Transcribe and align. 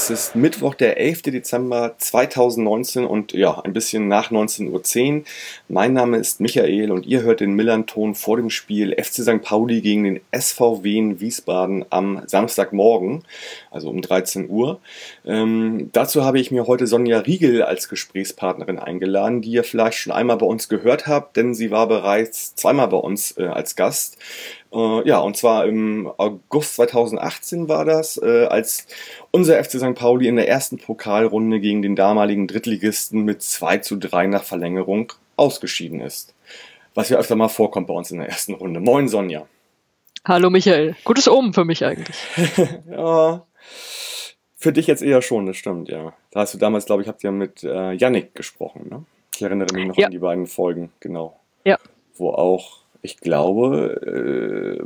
es 0.00 0.08
ist 0.08 0.34
Mittwoch, 0.34 0.74
der 0.74 0.98
11. 0.98 1.22
Dezember 1.24 1.94
2019 1.98 3.04
und 3.04 3.34
ja, 3.34 3.60
ein 3.60 3.74
bisschen 3.74 4.08
nach 4.08 4.30
19.10 4.30 4.70
Uhr. 5.18 5.24
Mein 5.68 5.92
Name 5.92 6.16
ist 6.16 6.40
Michael 6.40 6.90
und 6.90 7.04
ihr 7.04 7.20
hört 7.20 7.40
den 7.40 7.52
Millern-Ton 7.52 8.14
vor 8.14 8.38
dem 8.38 8.48
Spiel 8.48 8.94
FC 8.98 9.16
St. 9.16 9.42
Pauli 9.42 9.82
gegen 9.82 10.04
den 10.04 10.20
SVW 10.34 10.96
in 10.96 11.20
Wiesbaden 11.20 11.84
am 11.90 12.22
Samstagmorgen, 12.24 13.24
also 13.70 13.90
um 13.90 14.00
13 14.00 14.48
Uhr. 14.48 14.80
Ähm, 15.26 15.90
dazu 15.92 16.24
habe 16.24 16.40
ich 16.40 16.50
mir 16.50 16.66
heute 16.66 16.86
Sonja 16.86 17.18
Riegel 17.18 17.62
als 17.62 17.90
Gesprächspartnerin 17.90 18.78
eingeladen, 18.78 19.42
die 19.42 19.50
ihr 19.50 19.64
vielleicht 19.64 19.98
schon 19.98 20.14
einmal 20.14 20.38
bei 20.38 20.46
uns 20.46 20.70
gehört 20.70 21.08
habt, 21.08 21.36
denn 21.36 21.52
sie 21.52 21.70
war 21.70 21.86
bereits 21.86 22.54
zweimal 22.54 22.88
bei 22.88 22.96
uns 22.96 23.36
äh, 23.36 23.44
als 23.44 23.76
Gast. 23.76 24.16
Äh, 24.72 25.08
ja, 25.08 25.18
und 25.18 25.36
zwar 25.36 25.66
im 25.66 26.10
August 26.16 26.76
2018 26.76 27.68
war 27.68 27.84
das, 27.84 28.18
äh, 28.18 28.46
als 28.46 28.86
unser 29.30 29.62
FC 29.62 29.78
St. 29.78 29.94
Pauli 29.94 30.28
in 30.28 30.36
der 30.36 30.48
ersten 30.48 30.78
Pokalrunde 30.78 31.60
gegen 31.60 31.82
den 31.82 31.96
damaligen 31.96 32.46
Drittligisten 32.46 33.24
mit 33.24 33.42
2 33.42 33.78
zu 33.78 33.96
3 33.96 34.28
nach 34.28 34.44
Verlängerung 34.44 35.12
ausgeschieden 35.36 36.00
ist. 36.00 36.34
Was 36.94 37.08
ja 37.08 37.18
öfter 37.18 37.36
mal 37.36 37.48
vorkommt 37.48 37.86
bei 37.86 37.94
uns 37.94 38.10
in 38.10 38.18
der 38.18 38.28
ersten 38.28 38.54
Runde. 38.54 38.80
Moin 38.80 39.08
Sonja. 39.08 39.46
Hallo 40.24 40.50
Michael. 40.50 40.96
Gutes 41.04 41.28
Omen 41.28 41.54
für 41.54 41.64
mich 41.64 41.84
eigentlich. 41.84 42.16
ja, 42.90 43.46
für 44.56 44.72
dich 44.72 44.86
jetzt 44.86 45.02
eher 45.02 45.22
schon, 45.22 45.46
das 45.46 45.56
stimmt, 45.56 45.88
ja. 45.88 46.12
Da 46.30 46.40
hast 46.40 46.52
du 46.52 46.58
damals, 46.58 46.84
glaube 46.84 47.02
ich, 47.02 47.08
habt 47.08 47.24
ihr 47.24 47.32
mit 47.32 47.64
äh, 47.64 47.92
Yannick 47.92 48.34
gesprochen, 48.34 48.88
ne? 48.90 49.04
Ich 49.34 49.40
erinnere 49.40 49.72
mich 49.72 49.86
noch 49.86 49.96
ja. 49.96 50.06
an 50.06 50.12
die 50.12 50.18
beiden 50.18 50.46
Folgen, 50.46 50.92
genau. 51.00 51.40
Ja. 51.64 51.78
Wo 52.16 52.30
auch 52.30 52.80
ich 53.02 53.18
glaube, 53.18 54.84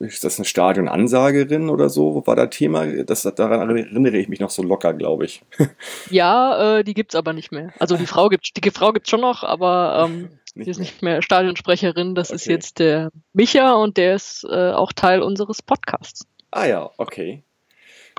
äh, 0.00 0.04
ist 0.04 0.24
das 0.24 0.38
eine 0.38 0.44
Stadionansagerin 0.44 1.68
oder 1.68 1.88
so? 1.88 2.26
War 2.26 2.36
da 2.36 2.46
Thema? 2.46 2.86
Das, 3.04 3.22
daran 3.22 3.76
erinnere 3.76 4.16
ich 4.16 4.28
mich 4.28 4.40
noch 4.40 4.50
so 4.50 4.62
locker, 4.62 4.94
glaube 4.94 5.24
ich. 5.24 5.42
ja, 6.10 6.78
äh, 6.78 6.84
die 6.84 6.94
gibt's 6.94 7.14
aber 7.14 7.32
nicht 7.32 7.52
mehr. 7.52 7.72
Also 7.78 7.96
die 7.96 8.06
Frau 8.06 8.28
gibt 8.28 8.52
die 8.56 8.70
Frau 8.70 8.92
gibt's 8.92 9.10
schon 9.10 9.20
noch, 9.20 9.42
aber 9.42 10.08
ähm, 10.08 10.30
die 10.54 10.70
ist 10.70 10.78
nicht 10.78 11.02
mehr 11.02 11.22
Stadionsprecherin. 11.22 12.14
Das 12.14 12.30
okay. 12.30 12.36
ist 12.36 12.46
jetzt 12.46 12.78
der 12.78 13.10
Micha 13.32 13.74
und 13.74 13.96
der 13.96 14.14
ist 14.14 14.46
äh, 14.48 14.70
auch 14.70 14.92
Teil 14.92 15.22
unseres 15.22 15.62
Podcasts. 15.62 16.26
Ah 16.50 16.66
ja, 16.66 16.90
okay. 16.96 17.42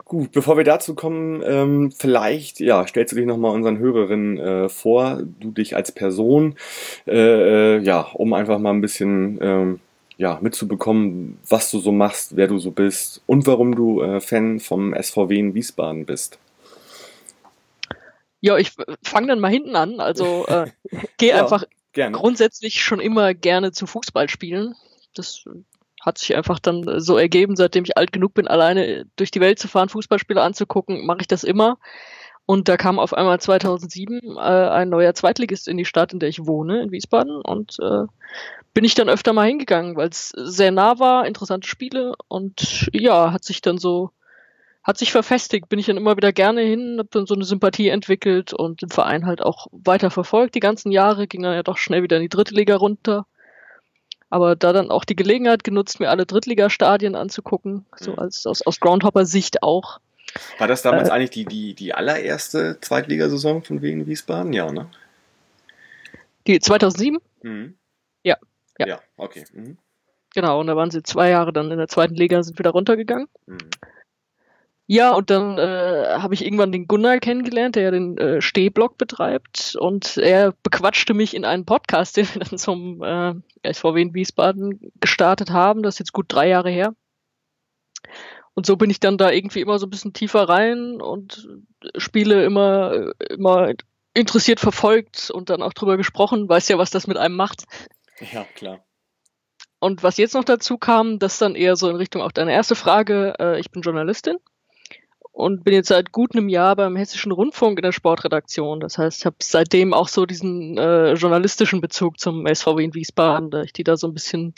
Gut, 0.06 0.31
bevor 0.31 0.58
wir 0.58 0.64
dazu 0.64 0.95
kommen, 0.95 1.42
ähm, 1.45 1.92
vielleicht 1.92 2.59
ja, 2.59 2.86
stellst 2.88 3.12
du 3.12 3.17
dich 3.17 3.26
nochmal 3.26 3.53
unseren 3.53 3.78
Hörerinnen 3.78 4.38
äh, 4.38 4.70
vor, 4.70 5.22
du 5.39 5.52
dich 5.52 5.76
als 5.76 5.92
Person, 5.92 6.56
äh, 7.08 7.76
äh, 7.76 7.80
ja, 7.80 8.02
um 8.14 8.34
einfach 8.34 8.59
mal 8.59 8.72
ein 8.72 8.81
bisschen 8.81 9.38
ähm, 9.42 9.80
ja, 10.17 10.39
mitzubekommen, 10.42 11.39
was 11.48 11.72
du 11.72 11.80
so 11.80 11.92
machst, 11.92 12.36
wer 12.36 12.48
du 12.48 12.58
so 12.58 12.72
bist 12.72 13.22
und 13.28 13.45
warum 13.48 13.76
du 13.76 14.02
äh, 14.02 14.22
Fan 14.22 14.59
vom 14.59 14.95
SVW 15.00 15.38
in 15.38 15.54
Wiesbaden 15.54 16.06
bist. 16.06 16.39
Ja, 18.39 18.58
ich 18.58 18.72
fange 19.04 19.28
dann 19.28 19.39
mal 19.39 19.52
hinten 19.52 19.76
an. 19.76 20.00
Also 20.00 20.45
äh, 20.48 20.67
gehe 21.17 21.30
ja, 21.30 21.44
einfach 21.44 21.64
gerne. 21.94 22.16
grundsätzlich 22.16 22.82
schon 22.82 23.00
immer 23.00 23.34
gerne 23.34 23.72
zu 23.72 23.86
Fußball 23.88 24.30
spielen. 24.30 24.76
Das 25.16 25.44
hat 26.02 26.17
sich 26.17 26.36
einfach 26.36 26.60
dann 26.60 26.99
so 26.99 27.17
ergeben, 27.17 27.55
seitdem 27.55 27.83
ich 27.83 27.98
alt 27.98 28.11
genug 28.11 28.33
bin, 28.33 28.48
alleine 28.48 29.05
durch 29.16 29.32
die 29.32 29.42
Welt 29.42 29.60
zu 29.60 29.67
fahren, 29.67 29.89
Fußballspiele 29.89 30.42
anzugucken, 30.42 31.05
mache 31.05 31.21
ich 31.21 31.27
das 31.27 31.44
immer. 31.44 31.77
Und 32.48 32.70
da 32.70 32.77
kam 32.77 32.98
auf 32.98 33.14
einmal 33.14 33.42
2007 33.42 34.38
äh, 34.38 34.39
ein 34.39 34.88
neuer 34.88 35.14
Zweitligist 35.14 35.67
in 35.67 35.76
die 35.76 35.83
Stadt, 35.83 36.14
in 36.14 36.20
der 36.20 36.30
ich 36.30 36.45
wohne, 36.45 36.82
in 36.82 36.92
Wiesbaden. 36.92 37.42
Und 37.42 37.77
äh, 37.82 38.05
bin 38.73 38.86
ich 38.86 38.95
dann 38.95 39.10
öfter 39.10 39.33
mal 39.33 39.48
hingegangen, 39.48 39.98
weil 39.98 40.08
es 40.08 40.30
sehr 40.30 40.71
nah 40.71 40.98
war, 40.98 41.26
interessante 41.26 41.67
Spiele. 41.67 42.14
Und 42.30 42.89
ja, 42.94 43.33
hat 43.33 43.44
sich 43.44 43.61
dann 43.61 43.77
so, 43.77 44.11
hat 44.82 44.98
sich 44.98 45.11
verfestigt, 45.11 45.67
bin 45.67 45.77
ich 45.77 45.88
dann 45.88 45.98
immer 45.98 46.16
wieder 46.16 46.32
gerne 46.32 46.61
hin, 46.61 46.95
habe 47.00 47.10
dann 47.11 47.26
so 47.26 47.36
eine 47.36 47.44
Sympathie 47.44 47.89
entwickelt 47.89 48.54
und 48.54 48.82
den 48.82 48.89
Verein 48.89 49.26
halt 49.26 49.42
auch 49.42 49.67
weiter 49.73 50.10
verfolgt. 50.10 50.55
Die 50.55 50.61
ganzen 50.61 50.94
Jahre 50.94 51.27
ging 51.27 51.42
dann 51.42 51.54
ja 51.54 51.64
doch 51.64 51.77
schnell 51.77 52.02
wieder 52.02 52.16
in 52.16 52.23
die 52.23 52.30
dritte 52.30 52.55
Liga 52.55 52.77
runter. 52.77 53.26
Aber 54.30 54.55
da 54.55 54.73
dann 54.73 54.92
auch 54.92 55.05
die 55.05 55.15
Gelegenheit 55.15 55.64
genutzt, 55.64 55.99
mir 55.99 56.10
alle 56.10 56.26
Drittligastadien 56.26 57.15
anzugucken, 57.15 57.86
so 57.95 58.11
mhm. 58.11 58.20
als 58.20 58.45
aus, 58.45 58.61
aus 58.61 58.80
Groundhopper-Sicht 58.80 59.64
auch. 59.64 59.99
War 60.58 60.67
das 60.67 60.82
damals 60.82 61.10
äh, 61.10 61.11
eigentlich 61.11 61.30
die, 61.30 61.45
die, 61.45 61.73
die 61.73 61.93
allererste 61.93 62.80
Zweitligasaison 62.82 63.64
von 63.64 63.82
Wien 63.82 64.05
Wiesbaden? 64.05 64.54
Ja, 64.54 64.71
ne? 64.71 64.89
Die 66.45 66.60
2007? 66.60 67.20
Mhm. 67.42 67.77
Ja. 68.23 68.38
Ja, 68.77 68.88
ja 68.88 68.99
okay. 69.15 69.45
Mhm. 69.54 69.77
Genau, 70.33 70.59
und 70.59 70.67
da 70.67 70.76
waren 70.76 70.92
sie 70.92 71.04
zwei 71.04 71.30
Jahre 71.30 71.54
dann 71.54 71.71
in 71.71 71.77
der 71.77 71.88
zweiten 71.88 72.15
Liga, 72.15 72.44
sind 72.44 72.59
wieder 72.59 72.71
runtergegangen. 72.71 73.27
Mhm. 73.45 73.58
Ja, 74.89 75.14
und 75.14 75.30
dann 75.30 75.58
äh, 75.58 76.17
habe 76.17 76.33
ich 76.33 76.45
irgendwann 76.45 76.71
den 76.71 76.87
Gunnar 76.87 77.20
kennengelernt, 77.20 77.75
der 77.75 77.83
ja 77.83 77.92
den 77.92 78.17
äh, 78.17 78.42
Stehblock 78.42 78.98
betreibt. 78.98 79.75
Und 79.77 80.15
er 80.15 80.53
bequatschte 80.64 81.14
mich 81.14 81.36
in 81.36 81.43
einen 81.43 81.65
Podcast, 81.65 82.15
den 82.15 82.25
wir 82.33 82.42
dann 82.42 82.58
zum 82.58 83.03
äh, 83.03 83.33
SVW 83.70 84.02
in 84.02 84.14
Wiesbaden 84.14 84.93
gestartet 85.02 85.52
haben. 85.52 85.83
Das 85.83 85.95
ist 85.95 85.99
jetzt 85.99 86.14
gut 86.14 86.27
drei 86.30 86.47
Jahre 86.47 86.70
her. 86.70 86.95
Und 88.53 88.65
so 88.65 88.77
bin 88.77 88.89
ich 88.89 89.02
dann 89.02 89.17
da 89.17 89.30
irgendwie 89.30 89.59
immer 89.59 89.77
so 89.77 89.87
ein 89.87 89.89
bisschen 89.89 90.14
tiefer 90.14 90.47
rein 90.47 91.02
und 91.02 91.49
Spiele 91.97 92.45
immer, 92.45 93.11
immer 93.30 93.73
interessiert 94.14 94.61
verfolgt 94.61 95.30
und 95.30 95.49
dann 95.49 95.61
auch 95.61 95.73
drüber 95.73 95.97
gesprochen. 95.97 96.47
Weiß 96.47 96.70
ja, 96.70 96.77
was 96.77 96.92
das 96.92 97.08
mit 97.08 97.17
einem 97.17 97.36
macht. 97.36 97.65
Ja, 98.31 98.45
klar. 98.55 98.80
Und 99.80 100.02
was 100.02 100.17
jetzt 100.17 100.33
noch 100.33 100.45
dazu 100.45 100.77
kam, 100.77 101.20
das 101.20 101.37
dann 101.39 101.55
eher 101.55 101.76
so 101.76 101.89
in 101.89 101.97
Richtung 101.97 102.21
auch 102.21 102.31
deine 102.31 102.53
erste 102.53 102.76
Frage. 102.76 103.36
Äh, 103.37 103.59
ich 103.59 103.70
bin 103.70 103.81
Journalistin 103.81 104.37
und 105.37 105.64
bin 105.64 105.75
jetzt 105.75 105.89
seit 105.89 106.11
gut 106.11 106.36
einem 106.36 106.49
Jahr 106.49 106.75
beim 106.75 106.95
Hessischen 106.95 107.31
Rundfunk 107.31 107.77
in 107.77 107.83
der 107.83 107.92
Sportredaktion. 107.92 108.80
Das 108.80 108.98
heißt, 108.98 109.20
ich 109.20 109.25
habe 109.27 109.36
seitdem 109.39 109.93
auch 109.93 110.08
so 110.08 110.25
diesen 110.25 110.80
äh, 110.80 111.14
journalistischen 111.14 111.80
Bezug 111.80 112.20
zum 112.20 112.48
SVW 112.48 112.83
in 112.83 112.95
Wiesbaden, 112.95 113.52
da 113.52 113.61
ich 113.61 113.71
die 113.71 113.83
da 113.83 113.97
so 113.97 114.08
ein 114.08 114.15
bisschen 114.15 114.55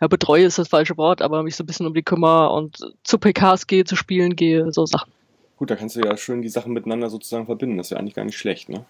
ja, 0.00 0.06
betreue 0.06 0.44
ist 0.44 0.56
das 0.56 0.68
falsche 0.68 0.96
Wort, 0.96 1.20
aber 1.20 1.42
mich 1.42 1.56
so 1.56 1.64
ein 1.64 1.66
bisschen 1.66 1.86
um 1.86 1.94
die 1.94 2.04
kümmere 2.04 2.50
und 2.50 2.78
zu 3.02 3.18
PKs 3.18 3.66
gehe, 3.66 3.84
zu 3.84 3.96
Spielen 3.96 4.36
gehe, 4.36 4.70
so 4.70 4.86
Sachen. 4.86 5.10
Gut, 5.56 5.70
da 5.70 5.74
kannst 5.74 5.96
du 5.96 6.00
ja 6.00 6.16
schön 6.16 6.42
die 6.42 6.48
Sachen 6.48 6.72
miteinander 6.72 7.10
sozusagen 7.10 7.46
verbinden. 7.46 7.76
Das 7.76 7.88
ist 7.88 7.90
ja 7.90 7.96
eigentlich 7.96 8.14
gar 8.14 8.24
nicht 8.24 8.38
schlecht, 8.38 8.68
ne? 8.68 8.84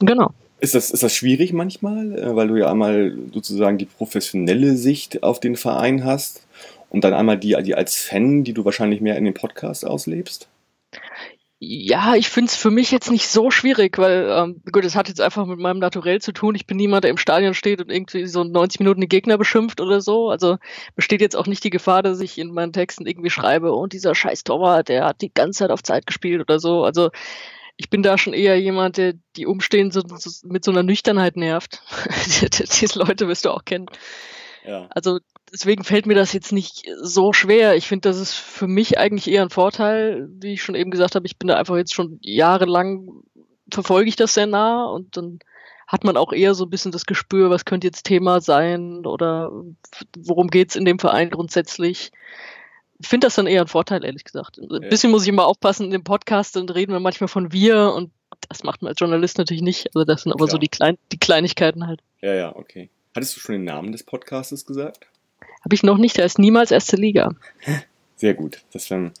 Genau. 0.00 0.32
Ist 0.58 0.74
das, 0.74 0.90
ist 0.90 1.04
das 1.04 1.14
schwierig 1.14 1.52
manchmal, 1.52 2.18
äh, 2.18 2.34
weil 2.34 2.48
du 2.48 2.56
ja 2.56 2.68
einmal 2.68 3.16
sozusagen 3.32 3.78
die 3.78 3.84
professionelle 3.84 4.76
Sicht 4.76 5.22
auf 5.22 5.38
den 5.38 5.54
Verein 5.54 6.04
hast 6.04 6.44
und 6.90 7.04
dann 7.04 7.14
einmal 7.14 7.38
die, 7.38 7.56
die 7.62 7.76
als 7.76 7.94
Fan, 7.94 8.42
die 8.42 8.54
du 8.54 8.64
wahrscheinlich 8.64 9.00
mehr 9.00 9.16
in 9.16 9.24
den 9.24 9.34
Podcast 9.34 9.86
auslebst? 9.86 10.48
Ja, 11.66 12.14
ich 12.14 12.28
finde 12.28 12.50
es 12.50 12.56
für 12.56 12.70
mich 12.70 12.90
jetzt 12.90 13.10
nicht 13.10 13.26
so 13.26 13.50
schwierig, 13.50 13.96
weil, 13.96 14.28
ähm, 14.28 14.62
gut, 14.70 14.84
es 14.84 14.96
hat 14.96 15.08
jetzt 15.08 15.20
einfach 15.20 15.46
mit 15.46 15.58
meinem 15.58 15.78
Naturell 15.78 16.20
zu 16.20 16.32
tun. 16.32 16.54
Ich 16.54 16.66
bin 16.66 16.76
niemand, 16.76 17.04
der 17.04 17.10
im 17.10 17.16
Stadion 17.16 17.54
steht 17.54 17.80
und 17.80 17.90
irgendwie 17.90 18.26
so 18.26 18.44
90 18.44 18.80
Minuten 18.80 19.00
die 19.00 19.08
Gegner 19.08 19.38
beschimpft 19.38 19.80
oder 19.80 20.00
so. 20.00 20.28
Also 20.28 20.58
besteht 20.94 21.22
jetzt 21.22 21.36
auch 21.36 21.46
nicht 21.46 21.64
die 21.64 21.70
Gefahr, 21.70 22.02
dass 22.02 22.20
ich 22.20 22.38
in 22.38 22.52
meinen 22.52 22.72
Texten 22.72 23.06
irgendwie 23.06 23.30
schreibe, 23.30 23.72
und 23.72 23.78
oh, 23.78 23.86
dieser 23.86 24.14
scheiß 24.14 24.44
Torwart, 24.44 24.88
der 24.88 25.06
hat 25.06 25.22
die 25.22 25.32
ganze 25.32 25.60
Zeit 25.60 25.70
auf 25.70 25.82
Zeit 25.82 26.06
gespielt 26.06 26.42
oder 26.42 26.58
so. 26.58 26.84
Also 26.84 27.10
ich 27.76 27.88
bin 27.88 28.02
da 28.02 28.18
schon 28.18 28.34
eher 28.34 28.60
jemand, 28.60 28.98
der 28.98 29.14
die 29.36 29.46
Umstehenden 29.46 30.02
mit 30.44 30.64
so 30.64 30.70
einer 30.70 30.82
Nüchternheit 30.82 31.36
nervt. 31.36 31.82
Diese 32.80 32.98
Leute 32.98 33.26
wirst 33.26 33.46
du 33.46 33.50
auch 33.50 33.64
kennen. 33.64 33.86
Ja. 34.64 34.86
Also 34.90 35.18
deswegen 35.54 35.84
fällt 35.84 36.06
mir 36.06 36.14
das 36.14 36.32
jetzt 36.32 36.52
nicht 36.52 36.84
so 37.00 37.32
schwer. 37.32 37.76
Ich 37.76 37.86
finde, 37.86 38.08
das 38.08 38.18
ist 38.18 38.34
für 38.34 38.66
mich 38.66 38.98
eigentlich 38.98 39.30
eher 39.30 39.42
ein 39.42 39.50
Vorteil, 39.50 40.28
wie 40.40 40.54
ich 40.54 40.62
schon 40.62 40.74
eben 40.74 40.90
gesagt 40.90 41.14
habe. 41.14 41.26
Ich 41.26 41.38
bin 41.38 41.48
da 41.48 41.56
einfach 41.56 41.76
jetzt 41.76 41.94
schon 41.94 42.18
jahrelang 42.20 43.22
verfolge 43.72 44.08
ich 44.08 44.16
das 44.16 44.34
sehr 44.34 44.46
nah 44.46 44.84
und 44.84 45.16
dann 45.16 45.38
hat 45.86 46.04
man 46.04 46.16
auch 46.16 46.32
eher 46.32 46.54
so 46.54 46.64
ein 46.64 46.70
bisschen 46.70 46.92
das 46.92 47.06
Gespür, 47.06 47.50
was 47.50 47.64
könnte 47.64 47.86
jetzt 47.86 48.04
Thema 48.04 48.40
sein 48.40 49.06
oder 49.06 49.52
worum 50.18 50.48
geht's 50.48 50.76
in 50.76 50.84
dem 50.84 50.98
Verein 50.98 51.30
grundsätzlich. 51.30 52.10
Ich 52.98 53.08
finde 53.08 53.26
das 53.26 53.34
dann 53.34 53.46
eher 53.46 53.62
ein 53.62 53.68
Vorteil, 53.68 54.04
ehrlich 54.04 54.24
gesagt. 54.24 54.58
Ein 54.58 54.82
ja. 54.82 54.88
bisschen 54.88 55.10
muss 55.10 55.22
ich 55.22 55.28
immer 55.28 55.46
aufpassen, 55.46 55.84
in 55.84 55.90
dem 55.90 56.04
Podcast 56.04 56.56
dann 56.56 56.68
reden 56.68 56.92
wir 56.92 57.00
manchmal 57.00 57.28
von 57.28 57.52
wir 57.52 57.92
und 57.94 58.10
das 58.48 58.64
macht 58.64 58.82
man 58.82 58.90
als 58.90 59.00
Journalist 59.00 59.38
natürlich 59.38 59.62
nicht. 59.62 59.94
Also 59.94 60.04
das 60.04 60.22
sind 60.22 60.32
aber 60.32 60.46
Klar. 60.46 60.50
so 60.50 60.58
die, 60.58 60.68
Klein 60.68 60.98
die 61.12 61.18
Kleinigkeiten 61.18 61.86
halt. 61.86 62.00
Ja, 62.20 62.34
ja, 62.34 62.56
okay. 62.56 62.90
Hattest 63.14 63.36
du 63.36 63.40
schon 63.40 63.54
den 63.54 63.64
Namen 63.64 63.92
des 63.92 64.02
Podcastes 64.02 64.66
gesagt? 64.66 65.06
Habe 65.64 65.74
ich 65.74 65.82
noch 65.82 65.96
nicht, 65.96 66.18
der 66.18 66.26
ist 66.26 66.38
niemals 66.38 66.70
erste 66.70 66.96
Liga. 66.96 67.34
Sehr 68.16 68.34
gut. 68.34 68.62
Das 68.72 68.90
werden, 68.90 69.12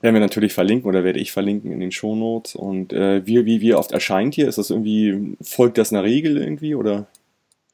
werden 0.00 0.14
wir 0.14 0.20
natürlich 0.20 0.52
verlinken 0.52 0.88
oder 0.88 1.04
werde 1.04 1.20
ich 1.20 1.32
verlinken 1.32 1.70
in 1.70 1.80
den 1.80 1.92
Shownotes. 1.92 2.56
Und 2.56 2.92
äh, 2.92 3.24
wie, 3.24 3.44
wie, 3.46 3.60
wie 3.60 3.74
oft 3.74 3.92
erscheint 3.92 4.34
hier? 4.34 4.48
Ist 4.48 4.58
das 4.58 4.70
irgendwie, 4.70 5.36
folgt 5.40 5.78
das 5.78 5.92
einer 5.92 6.02
Regel 6.02 6.36
irgendwie 6.36 6.74
oder? 6.74 7.06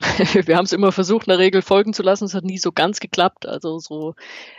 wir 0.46 0.56
haben 0.56 0.64
es 0.64 0.72
immer 0.72 0.92
versucht, 0.92 1.28
einer 1.28 1.38
Regel 1.38 1.62
folgen 1.62 1.92
zu 1.92 2.02
lassen. 2.02 2.24
Es 2.24 2.34
hat 2.34 2.44
nie 2.44 2.58
so 2.58 2.70
ganz 2.72 3.00
geklappt. 3.00 3.46
Also 3.46 3.78
so, 3.78 4.14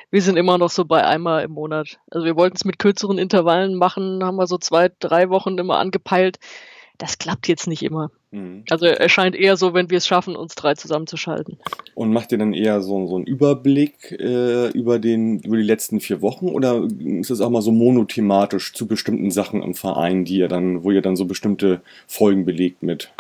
wir 0.10 0.22
sind 0.22 0.38
immer 0.38 0.58
noch 0.58 0.70
so 0.70 0.86
bei 0.86 1.06
einmal 1.06 1.44
im 1.44 1.52
Monat. 1.52 2.00
Also 2.10 2.26
wir 2.26 2.36
wollten 2.36 2.56
es 2.56 2.66
mit 2.66 2.80
kürzeren 2.80 3.18
Intervallen 3.18 3.76
machen, 3.76 4.24
haben 4.24 4.38
wir 4.38 4.48
so 4.48 4.58
zwei, 4.58 4.90
drei 5.00 5.30
Wochen 5.30 5.58
immer 5.58 5.78
angepeilt 5.78 6.38
das 7.02 7.18
klappt 7.18 7.48
jetzt 7.48 7.68
nicht 7.68 7.82
immer. 7.82 8.12
Mhm. 8.30 8.64
Also 8.70 8.86
er 8.86 9.10
scheint 9.10 9.36
eher 9.36 9.58
so, 9.58 9.74
wenn 9.74 9.90
wir 9.90 9.98
es 9.98 10.06
schaffen, 10.06 10.36
uns 10.36 10.54
drei 10.54 10.76
zusammenzuschalten. 10.76 11.58
Und 11.96 12.14
macht 12.14 12.32
ihr 12.32 12.38
dann 12.38 12.54
eher 12.54 12.82
so, 12.82 13.08
so 13.08 13.16
einen 13.16 13.26
Überblick 13.26 14.12
äh, 14.12 14.70
über, 14.70 15.00
den, 15.00 15.40
über 15.40 15.58
die 15.58 15.64
letzten 15.64 16.00
vier 16.00 16.22
Wochen 16.22 16.48
oder 16.48 16.88
ist 17.04 17.32
es 17.32 17.42
auch 17.42 17.50
mal 17.50 17.64
so 17.64 17.72
monothematisch 17.72 18.74
zu 18.74 18.86
bestimmten 18.86 19.32
Sachen 19.32 19.64
im 19.64 19.74
Verein, 19.74 20.26
die 20.26 20.38
ihr 20.38 20.48
dann, 20.48 20.84
wo 20.84 20.92
ihr 20.92 21.02
dann 21.02 21.16
so 21.16 21.26
bestimmte 21.26 21.82
Folgen 22.08 22.46
belegt 22.46 22.84
mit? 22.84 23.12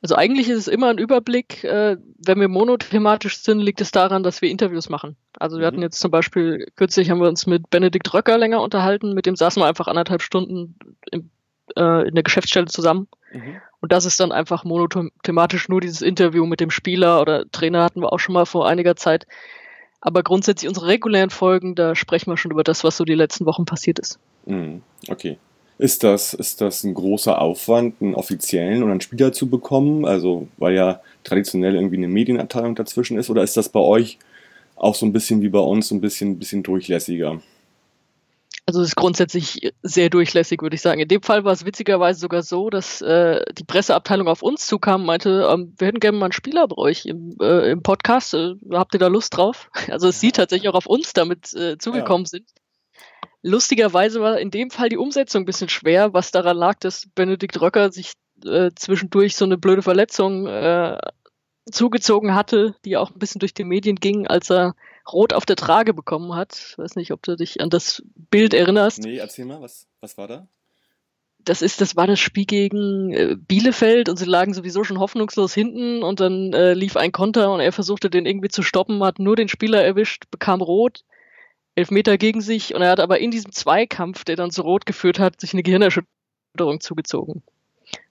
Also 0.00 0.16
eigentlich 0.16 0.48
ist 0.48 0.58
es 0.58 0.66
immer 0.66 0.88
ein 0.88 0.98
Überblick. 0.98 1.62
Äh, 1.62 1.96
wenn 2.18 2.40
wir 2.40 2.48
monothematisch 2.48 3.38
sind, 3.38 3.60
liegt 3.60 3.80
es 3.80 3.92
daran, 3.92 4.24
dass 4.24 4.42
wir 4.42 4.50
Interviews 4.50 4.88
machen. 4.88 5.14
Also 5.38 5.58
wir 5.58 5.62
mhm. 5.62 5.66
hatten 5.68 5.82
jetzt 5.82 6.00
zum 6.00 6.10
Beispiel, 6.10 6.66
kürzlich 6.74 7.08
haben 7.08 7.20
wir 7.20 7.28
uns 7.28 7.46
mit 7.46 7.70
Benedikt 7.70 8.12
Röcker 8.12 8.36
länger 8.36 8.62
unterhalten, 8.62 9.14
mit 9.14 9.26
dem 9.26 9.36
saßen 9.36 9.62
wir 9.62 9.66
einfach 9.68 9.86
anderthalb 9.86 10.22
Stunden 10.22 10.74
im 11.12 11.30
äh, 11.76 12.08
in 12.08 12.14
der 12.14 12.22
Geschäftsstelle 12.22 12.66
zusammen. 12.66 13.08
Mhm. 13.32 13.60
Und 13.80 13.92
das 13.92 14.04
ist 14.04 14.20
dann 14.20 14.32
einfach 14.32 14.64
monothematisch 14.64 15.68
nur 15.68 15.80
dieses 15.80 16.02
Interview 16.02 16.46
mit 16.46 16.60
dem 16.60 16.70
Spieler 16.70 17.20
oder 17.20 17.50
Trainer 17.50 17.82
hatten 17.82 18.00
wir 18.00 18.12
auch 18.12 18.18
schon 18.18 18.34
mal 18.34 18.46
vor 18.46 18.68
einiger 18.68 18.96
Zeit. 18.96 19.26
Aber 20.00 20.22
grundsätzlich 20.22 20.68
unsere 20.68 20.86
regulären 20.86 21.30
Folgen, 21.30 21.74
da 21.74 21.94
sprechen 21.94 22.30
wir 22.30 22.36
schon 22.36 22.50
über 22.50 22.64
das, 22.64 22.84
was 22.84 22.96
so 22.96 23.04
die 23.04 23.14
letzten 23.14 23.46
Wochen 23.46 23.64
passiert 23.64 23.98
ist. 23.98 24.18
Mhm. 24.46 24.82
Okay. 25.08 25.38
Ist 25.78 26.04
das, 26.04 26.34
ist 26.34 26.60
das 26.60 26.84
ein 26.84 26.94
großer 26.94 27.40
Aufwand, 27.40 28.00
einen 28.00 28.14
offiziellen 28.14 28.82
oder 28.82 28.92
einen 28.92 29.00
Spieler 29.00 29.32
zu 29.32 29.48
bekommen? 29.48 30.04
Also, 30.04 30.46
weil 30.58 30.74
ja 30.74 31.00
traditionell 31.24 31.74
irgendwie 31.74 31.96
eine 31.96 32.08
Medienabteilung 32.08 32.74
dazwischen 32.74 33.18
ist? 33.18 33.30
Oder 33.30 33.42
ist 33.42 33.56
das 33.56 33.68
bei 33.68 33.80
euch 33.80 34.18
auch 34.76 34.94
so 34.94 35.06
ein 35.06 35.12
bisschen 35.12 35.42
wie 35.42 35.48
bei 35.48 35.58
uns, 35.58 35.88
so 35.88 35.94
ein 35.94 36.00
bisschen, 36.00 36.38
bisschen 36.38 36.62
durchlässiger? 36.62 37.40
Also 38.64 38.80
es 38.80 38.88
ist 38.88 38.96
grundsätzlich 38.96 39.72
sehr 39.82 40.08
durchlässig, 40.08 40.62
würde 40.62 40.76
ich 40.76 40.82
sagen. 40.82 41.00
In 41.00 41.08
dem 41.08 41.22
Fall 41.22 41.44
war 41.44 41.52
es 41.52 41.66
witzigerweise 41.66 42.20
sogar 42.20 42.42
so, 42.42 42.70
dass 42.70 43.00
äh, 43.00 43.44
die 43.58 43.64
Presseabteilung 43.64 44.28
auf 44.28 44.42
uns 44.42 44.66
zukam 44.66 45.00
und 45.00 45.06
meinte, 45.06 45.48
ähm, 45.50 45.74
wir 45.76 45.88
hätten 45.88 45.98
gerne 45.98 46.16
mal 46.16 46.26
einen 46.26 46.32
Spieler 46.32 46.68
bei 46.68 46.76
euch 46.76 47.04
im, 47.06 47.36
äh, 47.40 47.70
im 47.72 47.82
Podcast. 47.82 48.34
Äh, 48.34 48.54
habt 48.70 48.94
ihr 48.94 49.00
da 49.00 49.08
Lust 49.08 49.36
drauf? 49.36 49.68
Also 49.90 50.08
es 50.08 50.20
sieht 50.20 50.36
tatsächlich 50.36 50.68
auch 50.68 50.76
auf 50.76 50.86
uns 50.86 51.12
damit 51.12 51.52
äh, 51.54 51.76
zugekommen 51.76 52.24
ja. 52.24 52.30
sind. 52.30 52.48
Lustigerweise 53.42 54.20
war 54.20 54.38
in 54.38 54.52
dem 54.52 54.70
Fall 54.70 54.88
die 54.88 54.96
Umsetzung 54.96 55.42
ein 55.42 55.46
bisschen 55.46 55.68
schwer, 55.68 56.14
was 56.14 56.30
daran 56.30 56.56
lag, 56.56 56.78
dass 56.78 57.08
Benedikt 57.16 57.60
Röcker 57.60 57.90
sich 57.90 58.12
äh, 58.44 58.70
zwischendurch 58.76 59.34
so 59.34 59.44
eine 59.44 59.58
blöde 59.58 59.82
Verletzung 59.82 60.46
äh, 60.46 60.98
zugezogen 61.70 62.34
hatte, 62.36 62.76
die 62.84 62.96
auch 62.96 63.10
ein 63.10 63.18
bisschen 63.18 63.40
durch 63.40 63.54
die 63.54 63.64
Medien 63.64 63.96
ging, 63.96 64.28
als 64.28 64.50
er 64.50 64.74
rot 65.10 65.32
auf 65.32 65.46
der 65.46 65.56
Trage 65.56 65.94
bekommen 65.94 66.34
hat. 66.34 66.54
Ich 66.54 66.78
weiß 66.78 66.96
nicht, 66.96 67.12
ob 67.12 67.22
du 67.22 67.36
dich 67.36 67.60
an 67.60 67.70
das 67.70 68.02
Bild 68.14 68.54
erinnerst. 68.54 69.02
Nee, 69.02 69.18
erzähl 69.18 69.44
mal, 69.44 69.60
was, 69.60 69.86
was 70.00 70.16
war 70.18 70.28
da? 70.28 70.46
Das 71.44 71.60
ist, 71.60 71.80
das 71.80 71.96
war 71.96 72.06
das 72.06 72.20
Spiel 72.20 72.44
gegen 72.44 73.12
äh, 73.12 73.36
Bielefeld 73.36 74.08
und 74.08 74.16
sie 74.16 74.26
lagen 74.26 74.54
sowieso 74.54 74.84
schon 74.84 75.00
hoffnungslos 75.00 75.52
hinten 75.52 76.04
und 76.04 76.20
dann 76.20 76.52
äh, 76.52 76.74
lief 76.74 76.96
ein 76.96 77.10
Konter 77.10 77.52
und 77.52 77.58
er 77.58 77.72
versuchte 77.72 78.10
den 78.10 78.26
irgendwie 78.26 78.48
zu 78.48 78.62
stoppen, 78.62 79.02
hat 79.02 79.18
nur 79.18 79.34
den 79.34 79.48
Spieler 79.48 79.82
erwischt, 79.82 80.24
bekam 80.30 80.60
rot, 80.60 81.02
elf 81.74 81.90
Meter 81.90 82.16
gegen 82.16 82.42
sich 82.42 82.76
und 82.76 82.82
er 82.82 82.90
hat 82.90 83.00
aber 83.00 83.18
in 83.18 83.32
diesem 83.32 83.50
Zweikampf, 83.50 84.24
der 84.24 84.36
dann 84.36 84.52
zu 84.52 84.62
rot 84.62 84.86
geführt 84.86 85.18
hat, 85.18 85.40
sich 85.40 85.52
eine 85.52 85.64
Gehirnerschütterung 85.64 86.80
zugezogen 86.80 87.42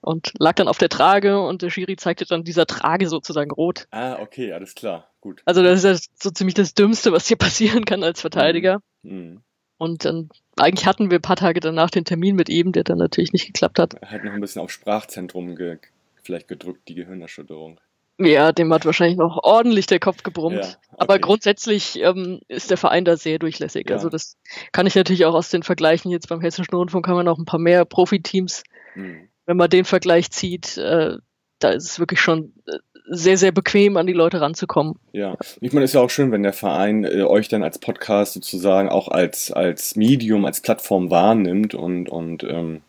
und 0.00 0.32
lag 0.38 0.54
dann 0.54 0.68
auf 0.68 0.78
der 0.78 0.88
Trage 0.88 1.40
und 1.40 1.62
der 1.62 1.70
Schiri 1.70 1.96
zeigte 1.96 2.26
dann 2.26 2.44
dieser 2.44 2.66
Trage 2.66 3.08
sozusagen 3.08 3.50
rot. 3.50 3.86
Ah, 3.90 4.18
okay, 4.20 4.52
alles 4.52 4.74
klar, 4.74 5.08
gut. 5.20 5.42
Also 5.44 5.62
das 5.62 5.82
ist 5.82 5.84
ja 5.84 6.10
so 6.20 6.30
ziemlich 6.30 6.54
das 6.54 6.74
Dümmste, 6.74 7.12
was 7.12 7.28
hier 7.28 7.36
passieren 7.38 7.84
kann 7.84 8.02
als 8.02 8.20
Verteidiger. 8.20 8.82
Mhm. 9.02 9.40
Und 9.78 10.04
dann, 10.04 10.28
eigentlich 10.56 10.86
hatten 10.86 11.10
wir 11.10 11.18
ein 11.18 11.22
paar 11.22 11.36
Tage 11.36 11.60
danach 11.60 11.90
den 11.90 12.04
Termin 12.04 12.36
mit 12.36 12.48
ihm, 12.48 12.72
der 12.72 12.84
dann 12.84 12.98
natürlich 12.98 13.32
nicht 13.32 13.46
geklappt 13.46 13.78
hat. 13.78 13.94
Er 13.94 14.10
hat 14.10 14.24
noch 14.24 14.32
ein 14.32 14.40
bisschen 14.40 14.62
auf 14.62 14.70
Sprachzentrum 14.70 15.56
ge 15.56 15.78
vielleicht 16.22 16.46
gedrückt, 16.46 16.88
die 16.88 16.94
Gehirnerschütterung. 16.94 17.80
Ja, 18.18 18.52
dem 18.52 18.72
hat 18.72 18.86
wahrscheinlich 18.86 19.18
noch 19.18 19.42
ordentlich 19.42 19.86
der 19.86 19.98
Kopf 19.98 20.22
gebrummt. 20.22 20.58
Ja, 20.58 20.76
okay. 20.92 20.96
Aber 20.98 21.18
grundsätzlich 21.18 21.98
ähm, 22.00 22.40
ist 22.46 22.70
der 22.70 22.76
Verein 22.76 23.04
da 23.04 23.16
sehr 23.16 23.40
durchlässig. 23.40 23.88
Ja. 23.88 23.96
Also 23.96 24.08
das 24.08 24.36
kann 24.70 24.86
ich 24.86 24.94
natürlich 24.94 25.24
auch 25.24 25.34
aus 25.34 25.50
den 25.50 25.64
Vergleichen 25.64 26.12
jetzt 26.12 26.28
beim 26.28 26.40
Hessischen 26.40 26.76
Rundfunk 26.76 27.08
haben 27.08 27.16
wir 27.16 27.24
noch 27.24 27.38
ein 27.38 27.44
paar 27.44 27.58
mehr 27.58 27.84
Profiteams. 27.84 28.62
Mhm 28.94 29.31
wenn 29.46 29.56
man 29.56 29.70
den 29.70 29.84
Vergleich 29.84 30.30
zieht, 30.30 30.76
äh, 30.76 31.16
da 31.58 31.70
ist 31.70 31.84
es 31.84 31.98
wirklich 31.98 32.20
schon 32.20 32.52
äh, 32.66 32.78
sehr, 33.08 33.36
sehr 33.36 33.52
bequem, 33.52 33.96
an 33.96 34.06
die 34.06 34.12
Leute 34.12 34.40
ranzukommen. 34.40 34.94
Ja, 35.12 35.36
ich 35.60 35.72
meine, 35.72 35.84
es 35.84 35.90
ist 35.90 35.94
ja 35.94 36.00
auch 36.00 36.10
schön, 36.10 36.32
wenn 36.32 36.42
der 36.42 36.52
Verein 36.52 37.04
äh, 37.04 37.22
euch 37.22 37.48
dann 37.48 37.62
als 37.62 37.78
Podcast 37.78 38.34
sozusagen 38.34 38.88
auch 38.88 39.08
als, 39.08 39.50
als 39.50 39.96
Medium, 39.96 40.44
als 40.44 40.60
Plattform 40.60 41.10
wahrnimmt 41.10 41.74
und, 41.74 42.08
und 42.08 42.44
ähm, 42.44 42.82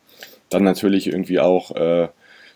dann 0.50 0.64
natürlich 0.64 1.08
irgendwie 1.08 1.40
auch 1.40 1.72
äh, 1.76 2.10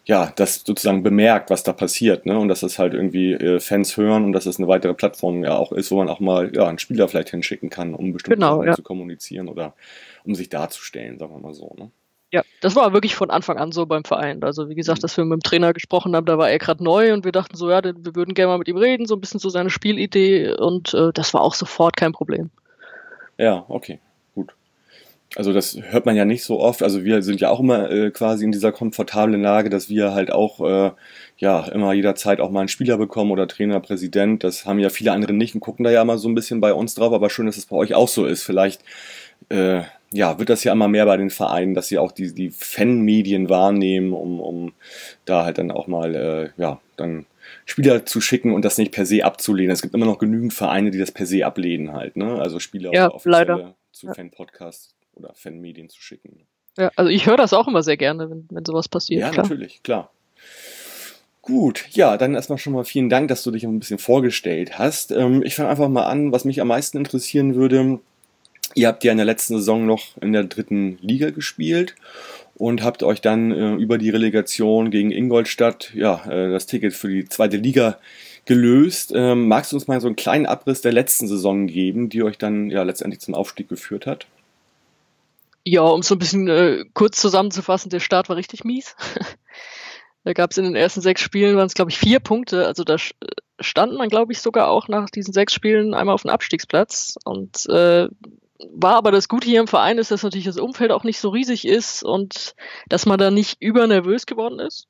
ja, 0.08 0.32
das 0.38 0.64
sozusagen 0.66 1.04
bemerkt, 1.04 1.50
was 1.50 1.64
da 1.64 1.74
passiert, 1.74 2.26
ne? 2.26 2.40
Und 2.40 2.48
dass 2.48 2.62
das 2.62 2.80
halt 2.80 2.94
irgendwie 2.94 3.34
äh, 3.34 3.60
Fans 3.60 3.98
hören 3.98 4.24
und 4.24 4.32
dass 4.32 4.46
es 4.46 4.56
das 4.56 4.60
eine 4.60 4.70
weitere 4.70 4.94
Plattform 4.94 5.44
ja 5.44 5.58
auch 5.58 5.74
ist, 5.74 5.92
wo 5.92 5.98
man 5.98 6.08
auch 6.08 6.22
mal 6.22 6.56
ja, 6.56 6.66
einen 6.66 6.80
Spieler 6.80 7.10
vielleicht 7.10 7.32
hinschicken 7.32 7.70
kann, 7.70 7.94
um 7.94 8.14
bestimmte 8.14 8.38
genau, 8.38 8.56
Sachen 8.56 8.68
ja. 8.68 8.74
zu 8.76 8.84
kommunizieren 8.84 9.50
oder 9.50 9.76
um 10.24 10.34
sich 10.34 10.48
darzustellen, 10.48 11.20
sagen 11.20 11.34
wir 11.34 11.40
mal 11.40 11.54
so, 11.54 11.76
ne? 11.78 11.92
Ja, 12.32 12.44
das 12.60 12.76
war 12.76 12.92
wirklich 12.92 13.16
von 13.16 13.30
Anfang 13.30 13.58
an 13.58 13.72
so 13.72 13.86
beim 13.86 14.04
Verein. 14.04 14.44
Also 14.44 14.68
wie 14.68 14.76
gesagt, 14.76 15.00
mhm. 15.00 15.02
dass 15.02 15.18
wir 15.18 15.24
mit 15.24 15.42
dem 15.42 15.44
Trainer 15.44 15.74
gesprochen 15.74 16.16
haben, 16.16 16.26
da 16.26 16.38
war 16.38 16.50
er 16.50 16.60
gerade 16.60 16.84
neu 16.84 17.14
und 17.14 17.24
wir 17.24 17.32
dachten 17.32 17.56
so, 17.56 17.70
ja, 17.70 17.82
wir 17.84 18.16
würden 18.16 18.34
gerne 18.34 18.50
mal 18.50 18.58
mit 18.58 18.68
ihm 18.68 18.78
reden, 18.78 19.06
so 19.06 19.16
ein 19.16 19.22
bisschen 19.22 19.40
so 19.40 19.50
seine 19.50 19.70
Spielidee 19.70 20.54
und 20.54 20.94
äh, 20.94 21.12
das 21.14 21.34
war 21.34 21.42
auch 21.42 21.54
sofort 21.54 21.96
kein 21.96 22.12
Problem. 22.12 22.50
Ja, 23.38 23.66
okay, 23.70 24.00
gut. 24.36 24.54
Also 25.36 25.54
das 25.54 25.78
hört 25.90 26.06
man 26.06 26.18
ja 26.18 26.26
nicht 26.26 26.44
so 26.44 26.60
oft. 26.60 26.84
Also 26.84 27.06
wir 27.06 27.22
sind 27.22 27.40
ja 27.40 27.50
auch 27.50 27.62
immer 27.62 27.90
äh, 27.90 28.12
quasi 28.12 28.44
in 28.44 28.52
dieser 28.52 28.74
komfortablen 28.74 29.42
Lage, 29.42 29.70
dass 29.70 29.88
wir 29.88 30.14
halt 30.14 30.32
auch 30.32 30.60
äh, 30.60 30.92
ja 31.38 31.66
immer 31.68 31.94
jederzeit 31.94 32.42
auch 32.42 32.50
mal 32.50 32.62
einen 32.62 32.70
Spieler 32.70 32.98
bekommen 32.98 33.32
oder 33.32 33.48
Trainer, 33.48 33.80
Präsident. 33.80 34.44
Das 34.44 34.66
haben 34.66 34.80
ja 34.80 34.90
viele 34.90 35.14
andere 35.14 35.34
nicht 35.34 35.54
und 35.56 35.62
gucken 35.62 35.86
da 35.86 35.92
ja 35.92 36.02
immer 36.02 36.18
so 36.18 36.28
ein 36.28 36.36
bisschen 36.36 36.60
bei 36.60 36.74
uns 36.74 36.96
drauf. 36.96 37.14
Aber 37.14 37.30
schön, 37.30 37.46
dass 37.46 37.58
es 37.58 37.68
bei 37.68 37.76
euch 37.76 37.94
auch 37.94 38.08
so 38.08 38.26
ist. 38.26 38.44
Vielleicht 38.44 38.82
äh, 39.50 39.84
ja, 40.12 40.40
wird 40.40 40.50
das 40.50 40.64
ja 40.64 40.72
immer 40.72 40.88
mehr 40.88 41.06
bei 41.06 41.18
den 41.18 41.30
Vereinen, 41.30 41.74
dass 41.74 41.88
sie 41.88 41.98
auch 41.98 42.12
die, 42.12 42.34
die 42.34 42.50
Fanmedien 42.50 43.50
wahrnehmen, 43.50 44.14
um, 44.14 44.40
um 44.40 44.74
da 45.26 45.44
halt 45.44 45.58
dann 45.58 45.72
auch 45.72 45.88
mal, 45.88 46.16
äh, 46.16 46.50
ja, 46.62 46.80
dann 46.96 47.26
Spieler 47.66 48.06
zu 48.06 48.22
schicken 48.22 48.54
und 48.54 48.64
das 48.64 48.78
nicht 48.78 48.92
per 48.92 49.06
se 49.06 49.24
abzulehnen. 49.24 49.72
Es 49.72 49.82
gibt 49.82 49.94
immer 49.94 50.06
noch 50.06 50.20
genügend 50.20 50.54
Vereine, 50.54 50.92
die 50.92 51.00
das 51.00 51.12
per 51.12 51.26
se 51.26 51.46
ablehnen 51.46 51.94
halt, 51.94 52.16
ne? 52.16 52.40
Also 52.40 52.60
Spieler 52.60 52.94
ja, 52.94 53.12
leider. 53.24 53.76
zu 53.92 54.08
ja. 54.08 54.14
Fanpodcasts 54.14 54.96
oder 55.14 55.34
Fanmedien 55.34 55.90
zu 55.90 56.02
schicken. 56.02 56.46
Ja, 56.78 56.92
also 56.96 57.10
ich 57.10 57.26
höre 57.26 57.38
das 57.38 57.54
auch 57.54 57.68
immer 57.68 57.84
sehr 57.84 57.98
gerne, 57.98 58.30
wenn, 58.30 58.48
wenn 58.50 58.66
sowas 58.66 58.88
passiert. 58.88 59.22
Ja, 59.22 59.30
klar. 59.32 59.46
natürlich, 59.46 59.82
klar. 59.84 60.12
Gut, 61.42 61.86
ja, 61.92 62.18
dann 62.18 62.36
erstmal 62.36 62.58
schon 62.58 62.74
mal 62.74 62.84
vielen 62.84 63.10
Dank, 63.10 63.30
dass 63.30 63.42
du 63.44 63.52
dich 63.52 63.64
ein 63.64 63.80
bisschen 63.80 64.00
vorgestellt 64.00 64.78
hast. 64.78 65.12
Ähm, 65.12 65.44
ich 65.44 65.56
fange 65.56 65.70
einfach 65.70 65.88
mal 65.88 66.06
an, 66.06 66.32
was 66.32 66.46
mich 66.46 66.62
am 66.62 66.68
meisten 66.68 66.98
interessieren 66.98 67.56
würde 67.56 68.00
Ihr 68.78 68.88
habt 68.88 69.04
ja 69.04 69.12
in 69.12 69.18
der 69.18 69.26
letzten 69.26 69.56
Saison 69.56 69.88
noch 69.88 70.16
in 70.22 70.34
der 70.34 70.44
dritten 70.44 71.00
Liga 71.02 71.32
gespielt 71.32 71.96
und 72.54 72.84
habt 72.84 73.02
euch 73.02 73.22
dann 73.22 73.52
äh, 73.52 73.74
über 73.74 73.98
die 73.98 74.12
Relegation 74.12 74.92
gegen 74.92 75.10
Ingolstadt 75.10 75.92
ja, 75.96 76.24
äh, 76.30 76.52
das 76.52 76.68
Ticket 76.68 76.94
für 76.94 77.08
die 77.08 77.26
zweite 77.26 77.58
Liga 77.58 77.98
gelöst. 78.46 79.14
Ähm, 79.16 79.48
magst 79.48 79.72
du 79.72 79.78
uns 79.78 79.88
mal 79.88 80.00
so 80.00 80.06
einen 80.06 80.16
kleinen 80.16 80.46
Abriss 80.46 80.82
der 80.82 80.92
letzten 80.92 81.28
Saison 81.28 81.66
geben, 81.66 82.10
die 82.10 82.22
euch 82.22 82.38
dann 82.38 82.70
ja 82.70 82.84
letztendlich 82.84 83.20
zum 83.20 83.34
Aufstieg 83.34 83.68
geführt 83.68 84.06
hat? 84.06 84.28
Ja, 85.66 85.82
um 85.82 86.02
es 86.02 86.08
so 86.08 86.14
ein 86.14 86.20
bisschen 86.20 86.48
äh, 86.48 86.86
kurz 86.94 87.20
zusammenzufassen, 87.20 87.90
der 87.90 88.00
Start 88.00 88.30
war 88.30 88.36
richtig 88.36 88.64
mies. 88.64 88.96
da 90.24 90.34
gab 90.34 90.52
es 90.52 90.60
in 90.60 90.66
den 90.66 90.76
ersten 90.76 91.02
sechs 91.02 91.22
Spielen, 91.22 91.58
waren 91.58 91.66
es 91.66 91.74
glaube 91.74 91.90
ich 91.90 91.98
vier 91.98 92.20
Punkte. 92.20 92.68
Also 92.68 92.84
da 92.84 92.98
stand 93.60 93.98
man 93.98 94.10
glaube 94.10 94.34
ich 94.34 94.40
sogar 94.40 94.70
auch 94.70 94.88
nach 94.88 95.10
diesen 95.10 95.34
sechs 95.34 95.56
Spielen 95.56 95.96
einmal 95.96 96.14
auf 96.14 96.22
dem 96.22 96.30
Abstiegsplatz. 96.30 97.16
Und 97.26 97.68
äh, 97.70 98.08
war 98.72 98.96
aber 98.96 99.12
das 99.12 99.28
Gute 99.28 99.48
hier 99.48 99.60
im 99.60 99.68
Verein 99.68 99.98
ist, 99.98 100.12
dass 100.12 100.24
natürlich 100.24 100.46
das 100.46 100.58
Umfeld 100.58 100.92
auch 100.92 101.04
nicht 101.04 101.20
so 101.20 101.30
riesig 101.30 101.68
ist 101.68 102.04
und 102.04 102.56
dass 102.90 103.06
man 103.06 103.20
da 103.20 103.32
nicht 103.32 103.62
übernervös 103.62 104.26
geworden 104.26 104.60
ist. 104.60 104.88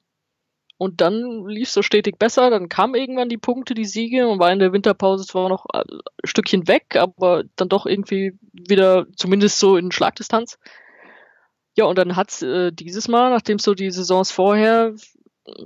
Und 0.79 1.01
dann 1.01 1.47
lief 1.47 1.69
es 1.69 1.73
so 1.73 1.81
stetig 1.81 2.19
besser, 2.19 2.51
dann 2.51 2.69
kamen 2.69 2.93
irgendwann 2.93 3.29
die 3.29 3.39
Punkte, 3.39 3.73
die 3.73 3.85
Siege 3.85 4.27
und 4.27 4.39
war 4.39 4.51
in 4.51 4.59
der 4.59 4.73
Winterpause 4.73 5.25
zwar 5.25 5.49
noch 5.49 5.65
ein 5.73 5.85
Stückchen 6.23 6.67
weg, 6.67 6.95
aber 6.95 7.43
dann 7.55 7.67
doch 7.67 7.87
irgendwie 7.87 8.37
wieder 8.53 9.07
zumindest 9.15 9.59
so 9.59 9.75
in 9.75 9.91
Schlagdistanz. 9.91 10.59
Ja, 11.75 11.85
und 11.85 11.97
dann 11.97 12.15
hat's 12.15 12.43
äh, 12.43 12.71
dieses 12.71 13.07
Mal, 13.07 13.31
nachdem 13.31 13.57
so 13.57 13.73
die 13.73 13.89
Saisons 13.89 14.31
vorher 14.31 14.93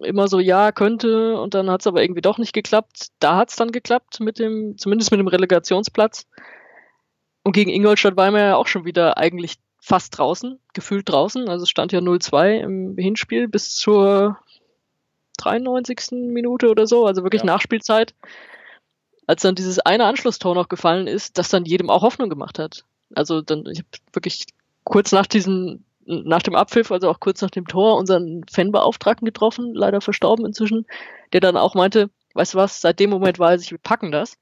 immer 0.04 0.28
so 0.28 0.40
ja 0.40 0.72
könnte 0.72 1.40
und 1.40 1.56
dann 1.56 1.70
hat's 1.70 1.88
aber 1.88 2.02
irgendwie 2.02 2.22
doch 2.22 2.38
nicht 2.38 2.54
geklappt, 2.54 3.08
da 3.20 3.38
hat's 3.38 3.56
dann 3.56 3.72
geklappt 3.72 4.20
mit 4.20 4.40
dem, 4.40 4.78
zumindest 4.78 5.12
mit 5.12 5.20
dem 5.20 5.28
Relegationsplatz. 5.28 6.26
Und 7.44 7.54
gegen 7.54 7.72
Ingolstadt 7.72 8.18
war 8.18 8.30
man 8.32 8.42
ja 8.42 8.56
auch 8.56 8.68
schon 8.68 8.86
wieder 8.86 9.18
eigentlich 9.18 9.56
fast 9.80 10.18
draußen, 10.18 10.60
gefühlt 10.74 11.10
draußen. 11.10 11.50
Also 11.50 11.64
es 11.64 11.70
stand 11.70 11.92
ja 11.92 12.00
0-2 12.00 12.60
im 12.60 12.98
Hinspiel 12.98 13.48
bis 13.48 13.76
zur 13.76 14.38
93. 15.40 16.12
Minute 16.12 16.70
oder 16.70 16.86
so, 16.86 17.06
also 17.06 17.24
wirklich 17.24 17.42
ja. 17.42 17.48
Nachspielzeit. 17.48 18.14
Als 19.26 19.42
dann 19.42 19.56
dieses 19.56 19.80
eine 19.80 20.06
Anschlusstor 20.06 20.54
noch 20.54 20.70
gefallen 20.70 21.08
ist, 21.08 21.38
das 21.38 21.50
dann 21.50 21.66
jedem 21.66 21.90
auch 21.90 22.04
Hoffnung 22.04 22.30
gemacht 22.30 22.60
hat. 22.60 22.86
Also 23.16 23.42
dann, 23.42 23.66
ich 23.66 23.80
habe 23.80 23.88
wirklich 24.14 24.46
kurz 24.84 25.12
nach 25.12 25.28
diesem 25.28 25.84
nach 26.06 26.42
dem 26.42 26.56
Abpfiff, 26.56 26.92
also 26.92 27.10
auch 27.10 27.20
kurz 27.20 27.42
nach 27.42 27.52
dem 27.52 27.68
Tor, 27.68 27.98
unseren 27.98 28.44
Fanbeauftragten 28.52 29.26
getroffen, 29.26 29.74
leider 29.74 30.02
verstorben 30.02 30.46
inzwischen, 30.46 30.86
der 31.32 31.42
dann 31.42 31.58
auch 31.58 31.76
meinte, 31.76 32.10
weißt 32.34 32.54
du 32.54 32.58
was, 32.58 32.82
seit 32.82 33.00
dem 33.00 33.10
Moment 33.10 33.40
weiß 33.40 33.62
ich, 33.62 33.72
wir 33.72 33.78
packen 33.78 34.12
das. 34.12 34.38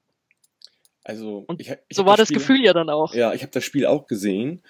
Also, 1.04 1.46
ich, 1.58 1.70
ich 1.70 1.96
so 1.96 2.04
war 2.06 2.16
das 2.16 2.28
Spiel, 2.28 2.38
Gefühl 2.38 2.64
ja 2.64 2.72
dann 2.72 2.90
auch. 2.90 3.14
Ja, 3.14 3.32
ich 3.32 3.42
habe 3.42 3.52
das 3.52 3.64
Spiel 3.64 3.86
auch 3.86 4.06
gesehen 4.06 4.62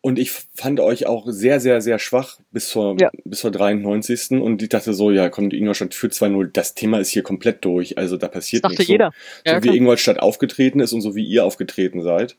und 0.00 0.18
ich 0.18 0.30
fand 0.54 0.80
euch 0.80 1.06
auch 1.06 1.24
sehr, 1.28 1.58
sehr, 1.60 1.80
sehr 1.80 1.98
schwach 1.98 2.38
bis 2.50 2.68
zur, 2.68 2.96
Ja. 3.00 3.10
bis 3.24 3.40
zur 3.40 3.50
93. 3.50 4.32
Und 4.32 4.62
ich 4.62 4.68
dachte 4.68 4.94
so, 4.94 5.10
ja, 5.10 5.28
komm, 5.28 5.50
Ingolstadt 5.50 5.94
führt 5.94 6.12
2-0, 6.12 6.50
das 6.52 6.74
Thema 6.74 6.98
ist 7.00 7.08
hier 7.10 7.22
komplett 7.22 7.64
durch. 7.64 7.98
Also 7.98 8.16
da 8.16 8.26
Das 8.26 8.34
passiert 8.34 8.64
dachte 8.64 8.72
nichts. 8.74 8.86
So, 8.86 8.92
jeder. 8.92 9.12
so 9.44 9.50
Ja, 9.52 9.56
wie 9.58 9.68
klar. 9.68 9.74
Ingolstadt 9.76 10.20
aufgetreten 10.20 10.80
ist 10.80 10.92
und 10.92 11.00
so 11.00 11.14
wie 11.14 11.24
ihr 11.24 11.44
aufgetreten 11.44 12.02
seid. 12.02 12.36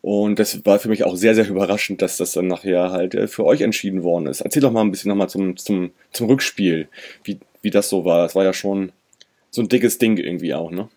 Und 0.00 0.38
das 0.38 0.64
war 0.64 0.78
für 0.78 0.88
mich 0.88 1.04
auch 1.04 1.16
sehr, 1.16 1.34
sehr 1.34 1.48
überraschend, 1.48 2.02
dass 2.02 2.16
das 2.18 2.32
dann 2.32 2.46
nachher 2.46 2.90
halt 2.92 3.14
äh, 3.14 3.26
für 3.26 3.44
euch 3.44 3.62
entschieden 3.62 4.02
worden 4.02 4.26
ist. 4.26 4.40
Erzähl 4.42 4.62
doch 4.62 4.70
mal 4.70 4.82
ein 4.82 4.90
bisschen 4.90 5.08
nochmal 5.08 5.28
zum, 5.28 5.56
zum, 5.56 5.90
zum 6.12 6.26
Rückspiel, 6.28 6.88
wie, 7.24 7.38
wie 7.62 7.70
das 7.70 7.88
so 7.88 8.04
war. 8.04 8.22
Das 8.22 8.34
war 8.34 8.44
ja 8.44 8.52
schon 8.52 8.92
so 9.50 9.60
ein 9.62 9.68
dickes 9.68 9.98
Ding 9.98 10.16
irgendwie 10.18 10.54
auch, 10.54 10.70
ne? 10.70 10.88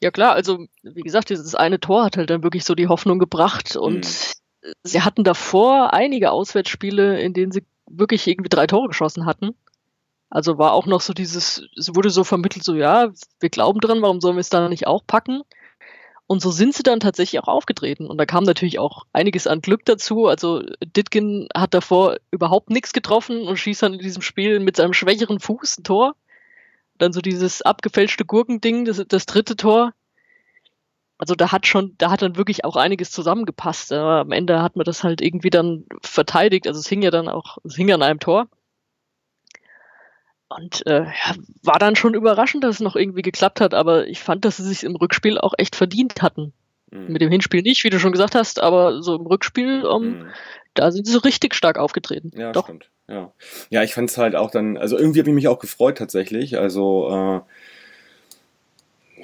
Ja 0.00 0.10
klar, 0.10 0.32
also 0.32 0.66
wie 0.82 1.02
gesagt, 1.02 1.30
dieses 1.30 1.54
eine 1.54 1.80
Tor 1.80 2.04
hat 2.04 2.16
halt 2.16 2.30
dann 2.30 2.42
wirklich 2.42 2.64
so 2.64 2.74
die 2.74 2.88
Hoffnung 2.88 3.18
gebracht 3.18 3.76
und 3.76 4.06
Mhm. 4.06 4.72
sie 4.84 5.02
hatten 5.02 5.24
davor 5.24 5.92
einige 5.92 6.30
Auswärtsspiele, 6.30 7.20
in 7.20 7.32
denen 7.32 7.52
sie 7.52 7.64
wirklich 7.86 8.26
irgendwie 8.26 8.48
drei 8.48 8.66
Tore 8.66 8.88
geschossen 8.88 9.26
hatten. 9.26 9.54
Also 10.30 10.58
war 10.58 10.72
auch 10.72 10.86
noch 10.86 11.00
so 11.00 11.14
dieses, 11.14 11.62
es 11.76 11.94
wurde 11.94 12.10
so 12.10 12.22
vermittelt, 12.22 12.64
so 12.64 12.74
ja, 12.74 13.10
wir 13.40 13.48
glauben 13.48 13.80
dran, 13.80 14.02
warum 14.02 14.20
sollen 14.20 14.36
wir 14.36 14.40
es 14.40 14.50
dann 14.50 14.68
nicht 14.70 14.86
auch 14.86 15.02
packen? 15.06 15.42
Und 16.26 16.42
so 16.42 16.50
sind 16.50 16.74
sie 16.74 16.82
dann 16.82 17.00
tatsächlich 17.00 17.40
auch 17.40 17.48
aufgetreten. 17.48 18.06
Und 18.06 18.18
da 18.18 18.26
kam 18.26 18.44
natürlich 18.44 18.78
auch 18.78 19.06
einiges 19.14 19.46
an 19.46 19.62
Glück 19.62 19.86
dazu. 19.86 20.26
Also 20.26 20.62
Ditkin 20.84 21.48
hat 21.56 21.72
davor 21.72 22.18
überhaupt 22.30 22.68
nichts 22.68 22.92
getroffen 22.92 23.48
und 23.48 23.56
schießt 23.56 23.82
dann 23.82 23.94
in 23.94 24.00
diesem 24.00 24.20
Spiel 24.20 24.60
mit 24.60 24.76
seinem 24.76 24.92
schwächeren 24.92 25.40
Fuß 25.40 25.78
ein 25.78 25.84
Tor. 25.84 26.14
Dann 26.98 27.12
so 27.12 27.20
dieses 27.20 27.62
abgefälschte 27.62 28.24
Gurkending, 28.24 28.84
das, 28.84 29.02
das 29.08 29.26
dritte 29.26 29.56
Tor. 29.56 29.92
Also 31.16 31.34
da 31.34 31.50
hat 31.50 31.66
schon, 31.66 31.94
da 31.98 32.10
hat 32.10 32.22
dann 32.22 32.36
wirklich 32.36 32.64
auch 32.64 32.76
einiges 32.76 33.10
zusammengepasst. 33.10 33.92
Aber 33.92 34.20
am 34.20 34.32
Ende 34.32 34.62
hat 34.62 34.76
man 34.76 34.84
das 34.84 35.04
halt 35.04 35.20
irgendwie 35.20 35.50
dann 35.50 35.84
verteidigt. 36.02 36.66
Also 36.66 36.80
es 36.80 36.88
hing 36.88 37.02
ja 37.02 37.10
dann 37.10 37.28
auch, 37.28 37.58
es 37.64 37.76
hing 37.76 37.90
an 37.92 38.02
einem 38.02 38.20
Tor. 38.20 38.48
Und 40.48 40.86
äh, 40.86 41.04
ja, 41.04 41.34
war 41.62 41.78
dann 41.78 41.94
schon 41.94 42.14
überraschend, 42.14 42.64
dass 42.64 42.76
es 42.76 42.80
noch 42.80 42.96
irgendwie 42.96 43.22
geklappt 43.22 43.60
hat, 43.60 43.74
aber 43.74 44.06
ich 44.06 44.20
fand, 44.20 44.44
dass 44.44 44.56
sie 44.56 44.62
sich 44.64 44.82
im 44.82 44.96
Rückspiel 44.96 45.38
auch 45.38 45.52
echt 45.58 45.76
verdient 45.76 46.22
hatten. 46.22 46.54
Mhm. 46.90 47.12
Mit 47.12 47.20
dem 47.20 47.30
Hinspiel 47.30 47.62
nicht, 47.62 47.84
wie 47.84 47.90
du 47.90 48.00
schon 48.00 48.12
gesagt 48.12 48.34
hast, 48.34 48.60
aber 48.60 49.02
so 49.02 49.16
im 49.16 49.26
Rückspiel, 49.26 49.84
ähm, 49.84 50.20
Mhm. 50.20 50.28
Da 50.78 50.90
sind 50.90 51.06
sie 51.06 51.12
so 51.12 51.18
richtig 51.18 51.54
stark 51.54 51.78
aufgetreten. 51.78 52.30
Ja, 52.36 52.52
Doch. 52.52 52.64
stimmt. 52.64 52.90
Ja, 53.08 53.32
ja 53.70 53.82
ich 53.82 53.94
fand 53.94 54.10
es 54.10 54.18
halt 54.18 54.36
auch 54.36 54.50
dann, 54.50 54.76
also 54.76 54.98
irgendwie 54.98 55.20
habe 55.20 55.30
ich 55.30 55.34
mich 55.34 55.48
auch 55.48 55.58
gefreut 55.58 55.98
tatsächlich. 55.98 56.58
Also, 56.58 57.08
äh, 57.10 57.40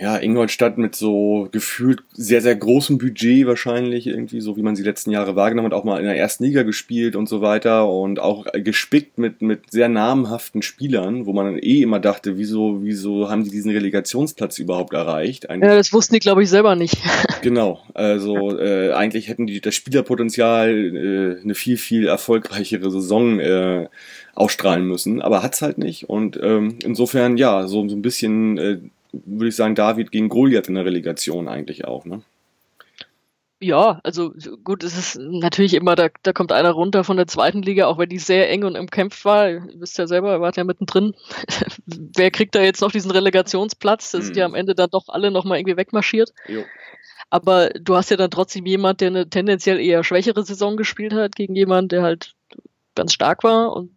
ja, 0.00 0.16
Ingolstadt 0.16 0.78
mit 0.78 0.94
so 0.94 1.48
gefühlt 1.52 2.02
sehr, 2.12 2.40
sehr 2.40 2.56
großem 2.56 2.98
Budget 2.98 3.46
wahrscheinlich 3.46 4.06
irgendwie, 4.06 4.40
so 4.40 4.56
wie 4.56 4.62
man 4.62 4.76
sie 4.76 4.82
letzten 4.82 5.10
Jahre 5.10 5.36
wahrgenommen 5.36 5.66
hat, 5.66 5.74
auch 5.74 5.84
mal 5.84 5.98
in 5.98 6.06
der 6.06 6.16
ersten 6.16 6.44
Liga 6.44 6.62
gespielt 6.62 7.16
und 7.16 7.28
so 7.28 7.40
weiter 7.40 7.88
und 7.88 8.18
auch 8.18 8.46
gespickt 8.52 9.18
mit, 9.18 9.42
mit 9.42 9.70
sehr 9.70 9.88
namhaften 9.88 10.62
Spielern, 10.62 11.26
wo 11.26 11.32
man 11.32 11.58
eh 11.58 11.82
immer 11.82 12.00
dachte, 12.00 12.38
wieso, 12.38 12.82
wieso 12.82 13.30
haben 13.30 13.44
die 13.44 13.50
diesen 13.50 13.70
Relegationsplatz 13.70 14.58
überhaupt 14.58 14.92
erreicht? 14.94 15.48
Eigentlich 15.48 15.68
Ja, 15.68 15.76
das 15.76 15.92
wussten 15.92 16.14
die, 16.14 16.20
glaube 16.20 16.42
ich, 16.42 16.48
selber 16.50 16.76
nicht. 16.76 16.96
Genau, 17.42 17.80
also 17.92 18.58
äh, 18.58 18.92
eigentlich 18.92 19.28
hätten 19.28 19.46
die 19.46 19.60
das 19.60 19.74
Spielerpotenzial 19.74 20.70
äh, 20.70 21.42
eine 21.42 21.54
viel, 21.54 21.76
viel 21.76 22.06
erfolgreichere 22.06 22.90
Saison 22.90 23.38
äh, 23.38 23.88
ausstrahlen 24.34 24.86
müssen, 24.86 25.20
aber 25.20 25.42
hat's 25.42 25.60
halt 25.60 25.76
nicht. 25.76 26.08
Und 26.08 26.40
ähm, 26.42 26.78
insofern, 26.82 27.36
ja, 27.36 27.66
so, 27.66 27.86
so 27.86 27.94
ein 27.94 28.00
bisschen, 28.00 28.56
äh, 28.56 28.78
würde 29.24 29.48
ich 29.48 29.56
sagen, 29.56 29.74
David 29.74 30.10
gegen 30.10 30.28
Goliath 30.28 30.68
in 30.68 30.74
der 30.74 30.84
Relegation 30.84 31.48
eigentlich 31.48 31.84
auch, 31.84 32.04
ne? 32.04 32.22
Ja, 33.60 34.00
also 34.02 34.34
gut, 34.62 34.82
es 34.84 34.98
ist 34.98 35.18
natürlich 35.18 35.72
immer, 35.74 35.94
da, 35.94 36.08
da 36.22 36.32
kommt 36.34 36.52
einer 36.52 36.72
runter 36.72 37.02
von 37.02 37.16
der 37.16 37.26
zweiten 37.26 37.62
Liga, 37.62 37.86
auch 37.86 37.96
wenn 37.96 38.08
die 38.10 38.18
sehr 38.18 38.50
eng 38.50 38.64
und 38.64 38.76
umkämpft 38.76 39.24
war. 39.24 39.48
Ihr 39.48 39.62
wisst 39.76 39.96
ja 39.96 40.06
selber, 40.06 40.34
ihr 40.34 40.40
wart 40.40 40.56
ja 40.56 40.64
mittendrin. 40.64 41.14
Wer 41.86 42.30
kriegt 42.30 42.54
da 42.54 42.60
jetzt 42.60 42.82
noch 42.82 42.92
diesen 42.92 43.10
Relegationsplatz? 43.10 44.10
Da 44.10 44.20
sind 44.20 44.36
ja 44.36 44.46
Mhm. 44.48 44.54
am 44.54 44.58
Ende 44.60 44.74
dann 44.74 44.90
doch 44.90 45.08
alle 45.08 45.30
nochmal 45.30 45.58
irgendwie 45.58 45.78
wegmarschiert. 45.78 46.34
Jo. 46.46 46.62
Aber 47.30 47.70
du 47.70 47.96
hast 47.96 48.10
ja 48.10 48.18
dann 48.18 48.30
trotzdem 48.30 48.66
jemand, 48.66 49.00
der 49.00 49.08
eine 49.08 49.30
tendenziell 49.30 49.80
eher 49.80 50.04
schwächere 50.04 50.44
Saison 50.44 50.76
gespielt 50.76 51.14
hat, 51.14 51.34
gegen 51.34 51.54
jemanden, 51.56 51.88
der 51.88 52.02
halt 52.02 52.34
ganz 52.94 53.14
stark 53.14 53.44
war 53.44 53.72
und 53.74 53.90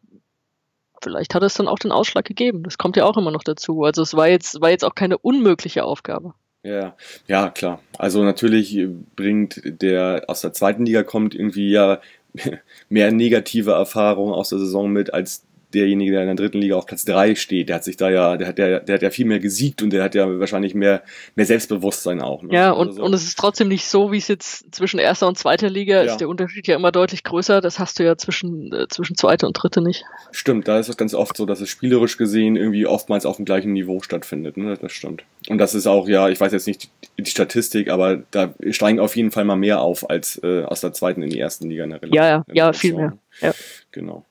vielleicht 1.02 1.36
hat 1.36 1.44
es 1.44 1.54
dann 1.54 1.68
auch 1.68 1.80
den 1.80 1.92
Ausschlag 1.92 2.26
gegeben. 2.26 2.64
Das 2.64 2.78
kommt 2.78 2.98
ja 2.98 3.06
auch 3.06 3.18
immer 3.18 3.32
noch 3.32 3.44
dazu. 3.44 3.84
Also 3.84 4.02
es 4.02 4.14
war 4.16 4.28
jetzt, 4.28 4.62
war 4.62 4.70
jetzt 4.70 4.84
auch 4.84 4.96
keine 4.96 5.18
unmögliche 5.18 5.84
Aufgabe. 5.84 6.34
Ja, 6.64 6.96
ja, 7.28 7.50
klar. 7.50 7.80
Also 7.98 8.24
natürlich 8.24 8.78
bringt 9.16 9.62
der 9.64 10.26
aus 10.28 10.42
der 10.42 10.54
zweiten 10.54 10.86
Liga 10.86 11.04
kommt 11.04 11.34
irgendwie 11.34 11.72
ja 11.72 12.02
mehr 12.90 13.12
negative 13.12 13.72
Erfahrungen 13.72 14.34
aus 14.34 14.50
der 14.50 14.60
Saison 14.60 14.92
mit 14.92 15.14
als 15.14 15.47
derjenige, 15.74 16.12
der 16.12 16.22
in 16.22 16.28
der 16.28 16.36
dritten 16.36 16.60
Liga 16.60 16.76
auf 16.76 16.86
Platz 16.86 17.04
drei 17.06 17.36
steht. 17.36 17.70
Der 17.70 17.76
hat 17.78 17.84
sich 17.84 17.98
da 17.98 18.10
ja, 18.10 18.38
der 18.38 18.48
hat 18.48 18.58
ja, 18.60 18.80
der 18.80 18.96
hat 18.96 19.02
ja 19.02 19.10
viel 19.10 19.26
mehr 19.26 19.40
gesiegt 19.40 19.82
und 19.82 19.92
der 19.92 20.04
hat 20.04 20.16
ja 20.16 20.40
wahrscheinlich 20.40 20.74
mehr, 20.74 21.04
mehr 21.36 21.46
Selbstbewusstsein 21.46 22.22
auch. 22.22 22.42
Ne? 22.44 22.54
Ja, 22.54 22.70
Also 22.72 22.82
und, 22.82 22.92
so. 22.94 23.04
und 23.04 23.14
es 23.14 23.24
ist 23.24 23.38
trotzdem 23.38 23.68
nicht 23.68 23.86
so, 23.88 24.12
wie 24.12 24.18
es 24.18 24.28
jetzt 24.28 24.74
zwischen 24.74 25.00
erster 25.00 25.28
und 25.28 25.38
zweiter 25.38 25.70
Liga 25.70 26.04
Ja. 26.04 26.12
ist. 26.12 26.18
Der 26.18 26.30
Unterschied 26.30 26.68
ja 26.68 26.76
immer 26.76 26.92
deutlich 26.92 27.24
größer. 27.24 27.60
Das 27.62 27.80
hast 27.80 28.00
du 28.00 28.04
ja 28.06 28.18
zwischen, 28.18 28.72
äh, 28.74 28.88
zwischen 28.88 29.16
zweiter 29.18 29.48
und 29.48 29.54
dritte 29.54 29.82
nicht. 29.82 30.04
Stimmt, 30.32 30.68
da 30.68 30.80
ist 30.80 30.90
es 30.90 30.98
ganz 30.98 31.14
oft 31.14 31.36
so, 31.36 31.46
dass 31.46 31.60
es 31.62 31.70
spielerisch 31.70 32.18
gesehen 32.18 32.56
irgendwie 32.56 32.86
oftmals 32.88 33.26
auf 33.26 33.36
dem 33.36 33.46
gleichen 33.46 33.74
Niveau 33.74 34.00
stattfindet. 34.02 34.58
Ne? 34.58 34.78
Das 34.82 34.92
stimmt. 34.92 35.24
Und 35.50 35.58
das 35.58 35.76
ist 35.76 35.88
auch, 35.88 36.08
ja, 36.08 36.30
ich 36.30 36.40
weiß 36.40 36.52
jetzt 36.54 36.68
nicht 36.68 36.90
die, 37.18 37.24
die 37.24 37.30
Statistik, 37.30 37.90
aber 37.90 38.24
da 38.32 38.54
steigen 38.70 39.00
auf 39.00 39.16
jeden 39.16 39.32
Fall 39.32 39.46
mal 39.46 39.56
mehr 39.56 39.82
auf 39.82 40.10
als 40.10 40.40
äh, 40.44 40.64
aus 40.64 40.82
der 40.82 40.94
zweiten 40.94 41.22
in 41.22 41.30
die 41.30 41.40
ersten 41.40 41.70
Liga 41.70 41.84
in 41.84 41.90
der 41.92 42.02
Rele- 42.02 42.14
Ja, 42.16 42.28
ja, 42.28 42.44
der 42.48 42.56
ja, 42.56 42.64
Relation, 42.66 42.80
viel 42.80 42.96
mehr. 42.96 43.18
Ja. 43.42 43.54
Genau. 43.92 44.26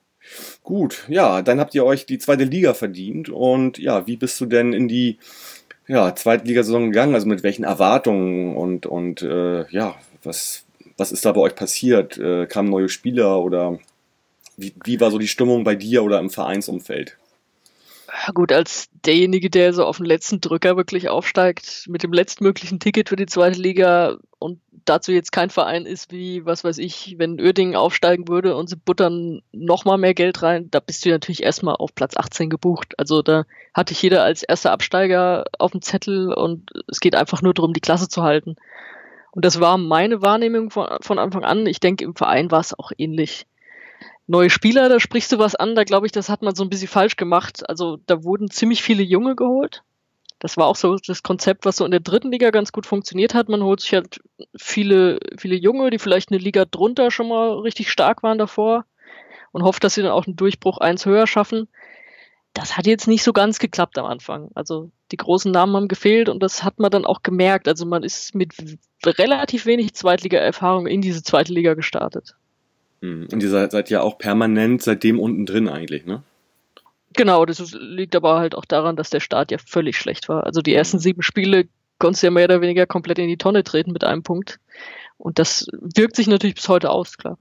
Gut, 0.63 1.05
ja, 1.07 1.41
dann 1.41 1.59
habt 1.59 1.75
ihr 1.75 1.85
euch 1.85 2.05
die 2.05 2.19
zweite 2.19 2.43
Liga 2.43 2.73
verdient 2.73 3.29
und 3.29 3.77
ja, 3.77 4.07
wie 4.07 4.17
bist 4.17 4.39
du 4.41 4.45
denn 4.45 4.73
in 4.73 4.87
die 4.87 5.17
ja, 5.87 6.13
Zweitligasaison 6.13 6.91
gegangen? 6.91 7.15
Also 7.15 7.27
mit 7.27 7.43
welchen 7.43 7.63
Erwartungen 7.63 8.55
und, 8.55 8.85
und 8.85 9.21
äh, 9.21 9.69
ja, 9.69 9.95
was, 10.23 10.65
was 10.97 11.11
ist 11.11 11.25
da 11.25 11.31
bei 11.31 11.41
euch 11.41 11.55
passiert? 11.55 12.17
Äh, 12.17 12.47
kamen 12.47 12.69
neue 12.69 12.89
Spieler 12.89 13.41
oder 13.41 13.79
wie, 14.57 14.73
wie 14.83 14.99
war 14.99 15.11
so 15.11 15.17
die 15.17 15.27
Stimmung 15.27 15.63
bei 15.63 15.75
dir 15.75 16.03
oder 16.03 16.19
im 16.19 16.29
Vereinsumfeld? 16.29 17.17
Gut, 18.33 18.53
als 18.53 18.89
derjenige, 19.05 19.49
der 19.49 19.73
so 19.73 19.85
auf 19.85 19.97
den 19.97 20.05
letzten 20.05 20.39
Drücker 20.39 20.77
wirklich 20.77 21.09
aufsteigt, 21.09 21.85
mit 21.89 22.03
dem 22.03 22.13
letztmöglichen 22.13 22.79
Ticket 22.79 23.09
für 23.09 23.17
die 23.17 23.25
zweite 23.25 23.59
Liga 23.59 24.17
und 24.39 24.61
dazu 24.85 25.11
jetzt 25.11 25.31
kein 25.31 25.49
Verein 25.49 25.85
ist 25.85 26.11
wie, 26.11 26.45
was 26.45 26.63
weiß 26.63 26.77
ich, 26.77 27.15
wenn 27.17 27.39
Uerdingen 27.39 27.75
aufsteigen 27.75 28.29
würde 28.29 28.55
und 28.55 28.67
sie 28.69 28.77
buttern 28.77 29.41
nochmal 29.51 29.97
mehr 29.97 30.13
Geld 30.13 30.41
rein, 30.41 30.71
da 30.71 30.79
bist 30.79 31.03
du 31.03 31.09
natürlich 31.09 31.43
erstmal 31.43 31.75
auf 31.75 31.93
Platz 31.95 32.15
18 32.15 32.49
gebucht. 32.49 32.93
Also 32.97 33.21
da 33.21 33.45
hatte 33.73 33.91
ich 33.91 34.01
jeder 34.01 34.23
als 34.23 34.43
erster 34.43 34.71
Absteiger 34.71 35.45
auf 35.59 35.71
dem 35.71 35.81
Zettel 35.81 36.33
und 36.33 36.71
es 36.87 37.01
geht 37.01 37.15
einfach 37.15 37.41
nur 37.41 37.53
darum, 37.53 37.73
die 37.73 37.81
Klasse 37.81 38.07
zu 38.07 38.23
halten. 38.23 38.55
Und 39.31 39.43
das 39.43 39.59
war 39.59 39.77
meine 39.77 40.21
Wahrnehmung 40.21 40.69
von, 40.69 40.87
von 41.01 41.19
Anfang 41.19 41.43
an. 41.43 41.65
Ich 41.65 41.79
denke, 41.79 42.05
im 42.05 42.15
Verein 42.15 42.51
war 42.51 42.61
es 42.61 42.77
auch 42.77 42.91
ähnlich 42.97 43.45
neue 44.27 44.49
Spieler, 44.49 44.89
da 44.89 44.99
sprichst 44.99 45.31
du 45.31 45.39
was 45.39 45.55
an, 45.55 45.75
da 45.75 45.83
glaube 45.83 46.05
ich, 46.05 46.11
das 46.11 46.29
hat 46.29 46.41
man 46.41 46.53
so 46.53 46.63
ein 46.63 46.69
bisschen 46.69 46.89
falsch 46.89 47.15
gemacht. 47.15 47.67
Also 47.69 47.97
da 48.05 48.23
wurden 48.23 48.51
ziemlich 48.51 48.83
viele 48.83 49.03
Junge 49.03 49.35
geholt. 49.35 49.83
Das 50.39 50.55
war 50.55 50.67
auch 50.67 50.75
so 50.75 50.97
das 50.97 51.23
Konzept, 51.23 51.65
was 51.65 51.77
so 51.77 51.85
in 51.85 51.91
der 51.91 51.99
dritten 51.99 52.31
Liga 52.31 52.51
ganz 52.51 52.71
gut 52.71 52.85
funktioniert 52.85 53.33
hat. 53.33 53.49
Man 53.49 53.63
holt 53.63 53.81
sich 53.81 53.93
halt 53.93 54.19
viele, 54.55 55.19
viele 55.37 55.55
Junge, 55.55 55.89
die 55.89 55.97
vielleicht 55.97 56.31
eine 56.31 56.37
Liga 56.37 56.65
drunter 56.65 57.09
schon 57.09 57.29
mal 57.29 57.53
richtig 57.59 57.89
stark 57.89 58.21
waren 58.21 58.37
davor 58.37 58.85
und 59.51 59.63
hofft, 59.63 59.83
dass 59.83 59.95
sie 59.95 60.03
dann 60.03 60.11
auch 60.11 60.27
einen 60.27 60.35
Durchbruch 60.35 60.77
eins 60.77 61.05
höher 61.05 61.25
schaffen. 61.25 61.67
Das 62.53 62.77
hat 62.77 62.85
jetzt 62.85 63.07
nicht 63.07 63.23
so 63.23 63.33
ganz 63.33 63.57
geklappt 63.57 63.97
am 63.97 64.05
Anfang. 64.05 64.49
Also 64.53 64.91
die 65.11 65.17
großen 65.17 65.51
Namen 65.51 65.75
haben 65.75 65.87
gefehlt 65.87 66.29
und 66.29 66.43
das 66.43 66.63
hat 66.63 66.79
man 66.79 66.91
dann 66.91 67.05
auch 67.05 67.23
gemerkt. 67.23 67.67
Also 67.67 67.85
man 67.85 68.03
ist 68.03 68.35
mit 68.35 68.53
relativ 69.05 69.65
wenig 69.65 69.95
Zweitliga-Erfahrung 69.95 70.85
in 70.85 71.01
diese 71.01 71.23
zweite 71.23 71.53
Liga 71.53 71.73
gestartet. 71.73 72.35
Hm, 73.01 73.27
Und 73.31 73.43
ihr 73.43 73.49
seid, 73.49 73.71
seid 73.71 73.89
ja 73.89 74.01
auch 74.01 74.17
permanent 74.17 74.81
seitdem 74.81 75.19
unten 75.19 75.45
drin 75.45 75.69
eigentlich, 75.69 76.05
ne? 76.05 76.23
Genau, 77.13 77.45
das 77.45 77.71
liegt 77.73 78.15
aber 78.15 78.37
halt 78.37 78.53
auch 78.53 78.65
daran, 78.65 78.95
dass 78.95 79.09
der 79.09 79.19
Start 79.19 79.51
ja 79.51 79.57
völlig 79.57 79.97
schlecht 79.97 80.29
war. 80.29 80.45
Also 80.45 80.61
die 80.61 80.73
ersten 80.73 80.99
sieben 80.99 81.23
Spiele 81.23 81.67
konntest 81.99 82.21
du 82.21 82.27
ja 82.27 82.31
mehr 82.31 82.45
oder 82.45 82.61
weniger 82.61 82.85
komplett 82.85 83.17
in 83.17 83.27
die 83.27 83.37
Tonne 83.37 83.63
treten 83.63 83.91
mit 83.91 84.03
einem 84.03 84.23
Punkt. 84.23 84.59
Und 85.17 85.39
das 85.39 85.67
wirkt 85.71 86.15
sich 86.15 86.27
natürlich 86.27 86.55
bis 86.55 86.69
heute 86.69 86.91
aus, 86.91 87.17
klar. 87.17 87.39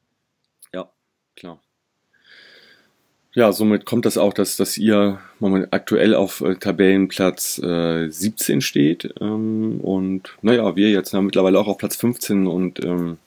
Ja, 0.73 0.89
klar. 1.37 1.61
Ja, 3.35 3.53
somit 3.53 3.85
kommt 3.85 4.07
das 4.07 4.17
auch, 4.17 4.33
dass, 4.33 4.57
dass 4.57 4.79
ihr 4.79 5.21
moment 5.41 5.69
aktuell 5.73 6.15
auf 6.15 6.41
äh, 6.41 6.55
Tabellenplatz 6.55 7.59
äh, 7.59 8.09
17 8.09 8.63
steht. 8.63 9.13
Ähm, 9.21 9.81
und 9.83 10.35
naja, 10.41 10.75
wir 10.75 10.89
jetzt 10.89 11.13
ja 11.13 11.21
mittlerweile 11.21 11.59
auch 11.59 11.67
auf 11.67 11.77
Platz 11.77 11.97
15 11.97 12.47
und 12.47 12.83
ähm, 12.83 13.19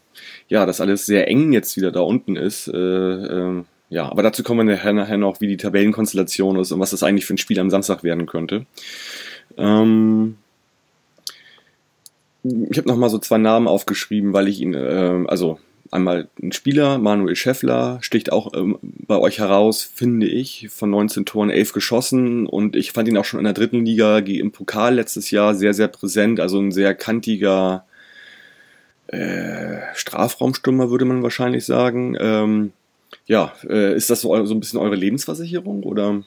ja, 0.49 0.65
das 0.65 0.81
alles 0.81 1.05
sehr 1.05 1.27
eng 1.27 1.53
jetzt 1.53 1.77
wieder 1.77 1.91
da 1.91 2.01
unten 2.01 2.35
ist. 2.35 2.67
Äh, 2.67 2.77
äh, 2.77 3.63
ja, 3.89 4.11
aber 4.11 4.23
dazu 4.23 4.43
kommen 4.43 4.67
wir 4.67 4.75
nachher, 4.75 4.93
nachher 4.93 5.17
noch, 5.17 5.41
wie 5.41 5.47
die 5.47 5.57
Tabellenkonstellation 5.57 6.59
ist 6.59 6.71
und 6.71 6.79
was 6.79 6.91
das 6.91 7.03
eigentlich 7.03 7.25
für 7.25 7.35
ein 7.35 7.39
Spiel 7.39 7.59
am 7.59 7.69
Samstag 7.69 8.03
werden 8.03 8.25
könnte. 8.25 8.65
Ähm, 9.57 10.37
ich 12.43 12.77
habe 12.77 12.87
nochmal 12.87 13.09
so 13.09 13.19
zwei 13.19 13.37
Namen 13.37 13.67
aufgeschrieben, 13.67 14.33
weil 14.33 14.47
ich 14.47 14.59
ihn, 14.61 14.73
äh, 14.73 15.25
also 15.27 15.59
einmal 15.91 16.27
ein 16.41 16.51
Spieler, 16.51 16.97
Manuel 16.97 17.35
Scheffler, 17.35 17.99
sticht 18.01 18.31
auch 18.31 18.53
ähm, 18.55 18.77
bei 18.81 19.17
euch 19.17 19.39
heraus, 19.39 19.81
finde 19.83 20.27
ich, 20.27 20.69
von 20.69 20.89
19 20.91 21.25
Toren 21.25 21.49
11 21.49 21.73
geschossen 21.73 22.45
und 22.45 22.75
ich 22.75 22.91
fand 22.91 23.07
ihn 23.07 23.17
auch 23.17 23.25
schon 23.25 23.39
in 23.39 23.43
der 23.45 23.53
dritten 23.53 23.85
Liga 23.85 24.19
im 24.19 24.51
Pokal 24.51 24.95
letztes 24.95 25.31
Jahr 25.31 25.55
sehr, 25.55 25.73
sehr 25.73 25.87
präsent, 25.87 26.39
also 26.39 26.59
ein 26.59 26.71
sehr 26.71 26.93
kantiger 26.93 27.85
äh, 29.07 29.58
Strafraumstürmer, 29.99 30.89
würde 30.89 31.05
man 31.05 31.23
wahrscheinlich 31.23 31.65
sagen. 31.65 32.15
Ähm, 32.19 32.73
ja, 33.25 33.53
äh, 33.67 33.95
ist 33.95 34.09
das 34.09 34.21
so, 34.21 34.45
so 34.45 34.53
ein 34.53 34.59
bisschen 34.59 34.79
eure 34.79 34.95
Lebensversicherung 34.95 35.83
oder? 35.83 36.23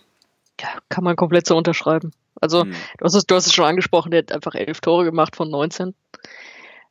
Ja, 0.60 0.68
kann 0.88 1.04
man 1.04 1.16
komplett 1.16 1.46
so 1.46 1.56
unterschreiben. 1.56 2.12
Also, 2.40 2.62
hm. 2.62 2.72
du, 2.98 3.04
hast 3.04 3.14
es, 3.14 3.26
du 3.26 3.34
hast 3.34 3.46
es 3.46 3.54
schon 3.54 3.64
angesprochen, 3.64 4.10
der 4.10 4.18
hat 4.18 4.32
einfach 4.32 4.54
elf 4.54 4.80
Tore 4.80 5.04
gemacht 5.04 5.36
von 5.36 5.50
19. 5.50 5.94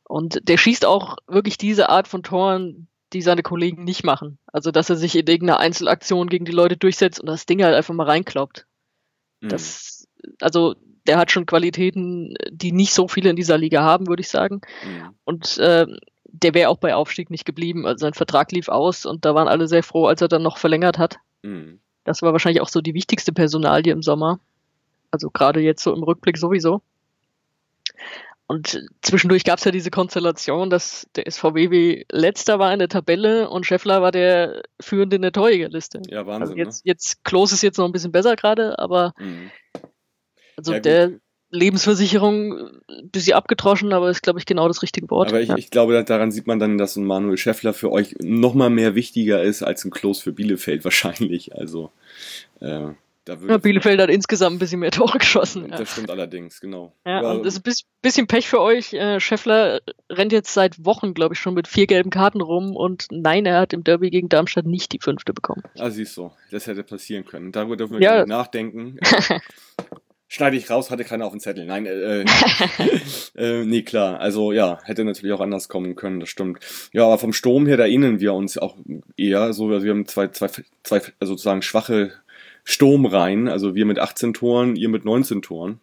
Und 0.04 0.46
der 0.48 0.56
schießt 0.58 0.84
auch 0.84 1.16
wirklich 1.26 1.56
diese 1.56 1.88
Art 1.88 2.08
von 2.08 2.22
Toren, 2.22 2.88
die 3.12 3.22
seine 3.22 3.42
Kollegen 3.42 3.84
nicht 3.84 4.04
machen. 4.04 4.38
Also, 4.46 4.70
dass 4.70 4.90
er 4.90 4.96
sich 4.96 5.14
in 5.16 5.26
irgendeiner 5.26 5.60
Einzelaktion 5.60 6.28
gegen 6.28 6.44
die 6.44 6.52
Leute 6.52 6.76
durchsetzt 6.76 7.20
und 7.20 7.26
das 7.26 7.46
Ding 7.46 7.62
halt 7.62 7.74
einfach 7.74 7.94
mal 7.94 8.06
reinkloppt. 8.06 8.66
Mhm. 9.40 9.48
Das, 9.48 10.08
also, 10.40 10.74
der 11.06 11.18
hat 11.18 11.30
schon 11.30 11.46
Qualitäten, 11.46 12.34
die 12.50 12.72
nicht 12.72 12.94
so 12.94 13.08
viele 13.08 13.30
in 13.30 13.36
dieser 13.36 13.58
Liga 13.58 13.82
haben, 13.82 14.06
würde 14.06 14.20
ich 14.20 14.28
sagen. 14.28 14.60
Mhm. 14.84 15.14
Und 15.24 15.58
äh, 15.58 15.86
der 16.32 16.54
wäre 16.54 16.70
auch 16.70 16.78
bei 16.78 16.94
Aufstieg 16.94 17.30
nicht 17.30 17.44
geblieben. 17.44 17.86
Also 17.86 18.06
sein 18.06 18.14
Vertrag 18.14 18.52
lief 18.52 18.68
aus 18.68 19.06
und 19.06 19.24
da 19.24 19.34
waren 19.34 19.48
alle 19.48 19.68
sehr 19.68 19.82
froh, 19.82 20.06
als 20.06 20.20
er 20.20 20.28
dann 20.28 20.42
noch 20.42 20.58
verlängert 20.58 20.98
hat. 20.98 21.18
Mhm. 21.42 21.80
Das 22.04 22.22
war 22.22 22.32
wahrscheinlich 22.32 22.62
auch 22.62 22.68
so 22.68 22.80
die 22.80 22.94
wichtigste 22.94 23.32
Personalie 23.32 23.92
im 23.92 24.02
Sommer. 24.02 24.40
Also 25.10 25.30
gerade 25.30 25.60
jetzt 25.60 25.82
so 25.82 25.94
im 25.94 26.02
Rückblick 26.02 26.38
sowieso. 26.38 26.82
Und 28.46 28.86
zwischendurch 29.02 29.44
gab 29.44 29.58
es 29.58 29.64
ja 29.64 29.70
diese 29.70 29.90
Konstellation, 29.90 30.68
dass 30.68 31.06
der 31.14 31.30
SVW 31.30 32.04
letzter 32.10 32.58
war 32.58 32.72
in 32.72 32.80
der 32.80 32.88
Tabelle 32.88 33.48
und 33.48 33.64
Scheffler 33.64 34.02
war 34.02 34.10
der 34.10 34.62
führende 34.80 35.16
in 35.16 35.22
der 35.22 35.32
Torjägerliste. 35.32 36.02
Ja, 36.08 36.26
Wahnsinn. 36.26 36.42
Also 36.42 36.56
jetzt, 36.56 36.84
ne? 36.84 36.90
jetzt 36.90 37.24
Klos 37.24 37.52
ist 37.52 37.62
jetzt 37.62 37.78
noch 37.78 37.86
ein 37.86 37.92
bisschen 37.92 38.12
besser 38.12 38.36
gerade, 38.36 38.78
aber 38.78 39.14
mhm. 39.18 39.50
also 40.56 40.74
ja, 40.74 40.80
der 40.80 41.12
Lebensversicherung 41.52 42.70
ein 42.88 43.10
bisschen 43.10 43.34
abgetroschen, 43.34 43.92
aber 43.92 44.10
ist, 44.10 44.22
glaube 44.22 44.38
ich, 44.38 44.46
genau 44.46 44.66
das 44.68 44.82
richtige 44.82 45.08
Wort. 45.10 45.28
Aber 45.28 45.40
ich, 45.40 45.48
ja. 45.48 45.56
ich 45.56 45.70
glaube, 45.70 46.02
daran 46.02 46.32
sieht 46.32 46.46
man 46.46 46.58
dann, 46.58 46.78
dass 46.78 46.96
ein 46.96 47.04
Manuel 47.04 47.36
Scheffler 47.36 47.74
für 47.74 47.92
euch 47.92 48.16
nochmal 48.20 48.70
mehr 48.70 48.94
wichtiger 48.94 49.42
ist 49.42 49.62
als 49.62 49.84
ein 49.84 49.90
Klos 49.90 50.20
für 50.20 50.32
Bielefeld 50.32 50.84
wahrscheinlich. 50.84 51.54
Also 51.54 51.92
äh, 52.60 52.88
ja, 53.28 53.58
Bielefeld 53.58 54.00
hat 54.00 54.10
insgesamt 54.10 54.56
ein 54.56 54.58
bisschen 54.58 54.80
mehr 54.80 54.90
Tore 54.90 55.18
geschossen. 55.18 55.68
Das 55.68 55.80
ja. 55.80 55.86
stimmt 55.86 56.10
allerdings, 56.10 56.60
genau. 56.60 56.92
Ja, 57.06 57.18
Aber, 57.18 57.36
und 57.36 57.46
das 57.46 57.56
ist 57.56 57.66
ein 57.66 57.74
bisschen 58.02 58.26
Pech 58.26 58.48
für 58.48 58.60
euch. 58.60 58.92
Äh, 58.94 59.20
Scheffler 59.20 59.80
rennt 60.10 60.32
jetzt 60.32 60.52
seit 60.52 60.84
Wochen, 60.84 61.14
glaube 61.14 61.34
ich, 61.34 61.40
schon 61.40 61.54
mit 61.54 61.68
vier 61.68 61.86
gelben 61.86 62.10
Karten 62.10 62.40
rum 62.40 62.74
und 62.74 63.06
nein, 63.10 63.46
er 63.46 63.60
hat 63.60 63.72
im 63.74 63.84
Derby 63.84 64.10
gegen 64.10 64.28
Darmstadt 64.28 64.66
nicht 64.66 64.92
die 64.92 64.98
fünfte 64.98 65.32
bekommen. 65.32 65.62
Ah, 65.78 65.90
siehst 65.90 66.16
du, 66.16 66.32
das 66.50 66.66
hätte 66.66 66.82
passieren 66.82 67.24
können. 67.24 67.52
Darüber 67.52 67.76
dürfen 67.76 68.00
wir 68.00 68.02
ja. 68.02 68.26
nachdenken. 68.26 68.98
Schneide 70.32 70.56
ich 70.56 70.70
raus, 70.70 70.90
hatte 70.90 71.04
keiner 71.04 71.26
auf 71.26 71.32
dem 71.32 71.40
Zettel. 71.40 71.66
Nein, 71.66 71.84
äh, 71.84 72.24
äh, 73.36 73.66
nee, 73.66 73.82
klar. 73.82 74.18
Also 74.18 74.50
ja, 74.50 74.78
hätte 74.82 75.04
natürlich 75.04 75.34
auch 75.34 75.42
anders 75.42 75.68
kommen 75.68 75.94
können, 75.94 76.20
das 76.20 76.30
stimmt. 76.30 76.58
Ja, 76.94 77.04
aber 77.04 77.18
vom 77.18 77.34
Sturm 77.34 77.66
her, 77.66 77.76
da 77.76 77.82
erinnern 77.82 78.18
wir 78.18 78.32
uns 78.32 78.56
auch 78.56 78.78
eher 79.18 79.52
so, 79.52 79.68
also 79.68 79.84
wir 79.84 79.90
haben 79.90 80.06
zwei, 80.06 80.28
zwei, 80.28 80.48
zwei 80.84 81.02
also 81.20 81.34
sozusagen 81.34 81.60
schwache 81.60 82.12
Sturm 82.64 83.04
rein. 83.04 83.46
Also 83.46 83.74
wir 83.74 83.84
mit 83.84 83.98
18 83.98 84.32
Toren, 84.32 84.74
ihr 84.74 84.88
mit 84.88 85.04
19 85.04 85.42
Toren. 85.42 85.80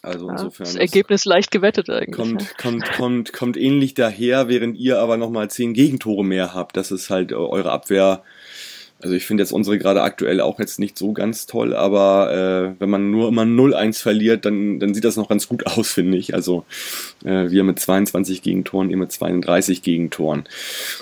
Also 0.00 0.28
ja, 0.28 0.32
insofern. 0.32 0.64
Das 0.64 0.76
Ergebnis 0.76 1.26
leicht 1.26 1.50
gewettet 1.50 1.90
eigentlich. 1.90 2.16
Kommt, 2.16 2.40
ja. 2.40 2.48
kommt, 2.56 2.92
kommt, 2.92 3.32
kommt 3.34 3.56
ähnlich 3.58 3.92
daher, 3.92 4.48
während 4.48 4.78
ihr 4.78 5.00
aber 5.00 5.18
nochmal 5.18 5.50
10 5.50 5.74
Gegentore 5.74 6.24
mehr 6.24 6.54
habt. 6.54 6.78
Das 6.78 6.90
ist 6.90 7.10
halt 7.10 7.34
eure 7.34 7.72
Abwehr 7.72 8.24
also 9.02 9.14
ich 9.14 9.24
finde 9.24 9.42
jetzt 9.42 9.52
unsere 9.52 9.78
gerade 9.78 10.02
aktuell 10.02 10.40
auch 10.40 10.58
jetzt 10.58 10.78
nicht 10.78 10.98
so 10.98 11.12
ganz 11.12 11.46
toll, 11.46 11.74
aber 11.74 12.74
äh, 12.76 12.80
wenn 12.80 12.90
man 12.90 13.10
nur 13.10 13.28
immer 13.28 13.42
0-1 13.42 14.02
verliert, 14.02 14.44
dann, 14.44 14.78
dann 14.78 14.94
sieht 14.94 15.04
das 15.04 15.16
noch 15.16 15.28
ganz 15.28 15.48
gut 15.48 15.66
aus, 15.78 15.90
finde 15.90 16.18
ich. 16.18 16.34
Also 16.34 16.64
äh, 17.24 17.50
wir 17.50 17.64
mit 17.64 17.78
22 17.78 18.42
Gegentoren, 18.42 18.90
ihr 18.90 18.96
mit 18.96 19.12
32 19.12 19.82
Gegentoren. 19.82 20.44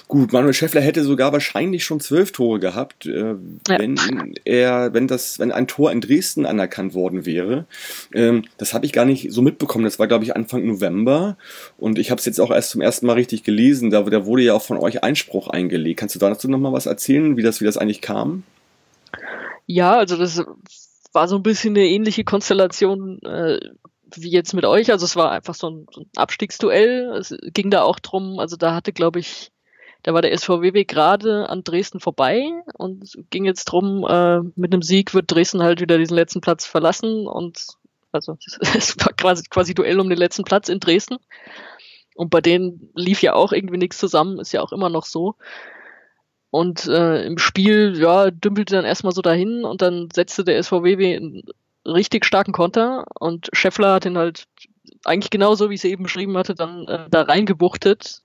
Gut, 0.06 0.32
Manuel 0.32 0.54
Schäffler 0.54 0.80
hätte 0.80 1.02
sogar 1.02 1.32
wahrscheinlich 1.32 1.84
schon 1.84 2.00
12 2.00 2.32
Tore 2.32 2.60
gehabt, 2.60 3.06
äh, 3.06 3.34
wenn 3.68 3.96
ja. 3.96 4.24
er, 4.44 4.94
wenn 4.94 5.08
das, 5.08 5.38
wenn 5.38 5.52
ein 5.52 5.66
Tor 5.66 5.90
in 5.90 6.00
Dresden 6.00 6.46
anerkannt 6.46 6.94
worden 6.94 7.26
wäre. 7.26 7.66
Ähm, 8.14 8.44
das 8.58 8.74
habe 8.74 8.86
ich 8.86 8.92
gar 8.92 9.04
nicht 9.04 9.32
so 9.32 9.42
mitbekommen. 9.42 9.84
Das 9.84 9.98
war, 9.98 10.06
glaube 10.06 10.24
ich, 10.24 10.36
Anfang 10.36 10.66
November. 10.66 11.36
Und 11.76 11.98
ich 11.98 12.10
habe 12.10 12.18
es 12.18 12.24
jetzt 12.24 12.40
auch 12.40 12.50
erst 12.50 12.70
zum 12.70 12.80
ersten 12.80 13.06
Mal 13.06 13.14
richtig 13.14 13.42
gelesen. 13.42 13.90
Da, 13.90 14.02
da 14.02 14.24
wurde 14.24 14.42
ja 14.42 14.54
auch 14.54 14.62
von 14.62 14.78
euch 14.78 15.02
Einspruch 15.02 15.48
eingelegt. 15.48 16.00
Kannst 16.00 16.14
du 16.14 16.18
dazu 16.18 16.48
nochmal 16.48 16.72
was 16.72 16.86
erzählen, 16.86 17.36
wie 17.36 17.42
das, 17.42 17.60
wie 17.60 17.64
das 17.64 17.76
eigentlich 17.76 17.87
eigentlich 17.88 18.02
kam? 18.02 18.44
Ja, 19.66 19.96
also 19.96 20.16
das 20.16 20.44
war 21.12 21.28
so 21.28 21.36
ein 21.36 21.42
bisschen 21.42 21.76
eine 21.76 21.86
ähnliche 21.86 22.24
Konstellation 22.24 23.20
äh, 23.22 23.60
wie 24.14 24.30
jetzt 24.30 24.54
mit 24.54 24.64
euch. 24.64 24.90
Also 24.90 25.04
es 25.04 25.16
war 25.16 25.30
einfach 25.30 25.54
so 25.54 25.70
ein, 25.70 25.86
so 25.92 26.02
ein 26.02 26.10
Abstiegsduell. 26.16 27.12
Es 27.18 27.34
ging 27.54 27.70
da 27.70 27.82
auch 27.82 27.98
drum, 27.98 28.38
also 28.38 28.56
da 28.56 28.74
hatte, 28.74 28.92
glaube 28.92 29.18
ich, 29.18 29.50
da 30.02 30.14
war 30.14 30.22
der 30.22 30.36
SVWW 30.36 30.84
gerade 30.84 31.48
an 31.48 31.64
Dresden 31.64 32.00
vorbei 32.00 32.50
und 32.74 33.02
es 33.02 33.18
ging 33.30 33.44
jetzt 33.44 33.64
drum, 33.64 34.06
äh, 34.08 34.40
mit 34.54 34.72
einem 34.72 34.82
Sieg 34.82 35.12
wird 35.12 35.30
Dresden 35.30 35.62
halt 35.62 35.80
wieder 35.80 35.98
diesen 35.98 36.14
letzten 36.14 36.40
Platz 36.40 36.64
verlassen 36.64 37.26
und 37.26 37.66
also 38.12 38.38
es 38.60 38.96
war 38.98 39.12
quasi, 39.12 39.44
quasi 39.50 39.74
Duell 39.74 39.98
um 40.00 40.08
den 40.08 40.18
letzten 40.18 40.44
Platz 40.44 40.68
in 40.68 40.80
Dresden. 40.80 41.18
Und 42.14 42.30
bei 42.30 42.40
denen 42.40 42.90
lief 42.94 43.22
ja 43.22 43.34
auch 43.34 43.52
irgendwie 43.52 43.76
nichts 43.76 43.98
zusammen, 43.98 44.40
ist 44.40 44.52
ja 44.52 44.60
auch 44.60 44.72
immer 44.72 44.88
noch 44.88 45.04
so. 45.04 45.36
Und 46.50 46.86
äh, 46.86 47.24
im 47.26 47.38
Spiel, 47.38 47.98
ja, 47.98 48.30
dümpelte 48.30 48.74
dann 48.74 48.84
erstmal 48.84 49.12
so 49.12 49.20
dahin 49.20 49.64
und 49.64 49.82
dann 49.82 50.08
setzte 50.12 50.44
der 50.44 50.62
SVW 50.62 51.16
einen 51.16 51.42
richtig 51.86 52.24
starken 52.24 52.52
Konter 52.52 53.04
und 53.18 53.48
Scheffler 53.52 53.94
hat 53.94 54.06
ihn 54.06 54.18
halt 54.18 54.46
eigentlich 55.04 55.30
genauso, 55.30 55.70
wie 55.70 55.74
ich 55.74 55.80
es 55.80 55.90
eben 55.90 56.04
beschrieben 56.04 56.36
hatte, 56.36 56.54
dann 56.54 56.86
äh, 56.88 57.06
da 57.10 57.22
reingebuchtet. 57.22 58.22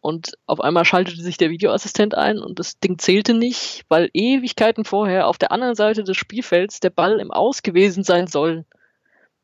Und 0.00 0.36
auf 0.44 0.60
einmal 0.60 0.84
schaltete 0.84 1.22
sich 1.22 1.38
der 1.38 1.48
Videoassistent 1.48 2.14
ein 2.14 2.38
und 2.38 2.58
das 2.58 2.78
Ding 2.78 2.98
zählte 2.98 3.32
nicht, 3.32 3.84
weil 3.88 4.10
Ewigkeiten 4.12 4.84
vorher 4.84 5.28
auf 5.28 5.38
der 5.38 5.50
anderen 5.50 5.74
Seite 5.76 6.04
des 6.04 6.16
Spielfelds 6.16 6.80
der 6.80 6.90
Ball 6.90 7.20
im 7.20 7.30
Aus 7.30 7.62
gewesen 7.62 8.04
sein 8.04 8.26
soll. 8.26 8.66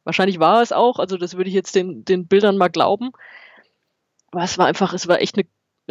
Wahrscheinlich 0.05 0.39
war 0.39 0.61
es 0.61 0.73
auch, 0.73 0.99
also 0.99 1.17
das 1.17 1.37
würde 1.37 1.49
ich 1.49 1.55
jetzt 1.55 1.75
den, 1.75 2.05
den 2.05 2.27
Bildern 2.27 2.59
mal 2.59 2.69
glauben. 2.69 3.13
Aber 4.33 4.43
es 4.43 4.59
war 4.59 4.67
einfach, 4.67 4.93
es 4.93 5.09
war 5.09 5.23
echt 5.23 5.37
eine 5.37 5.47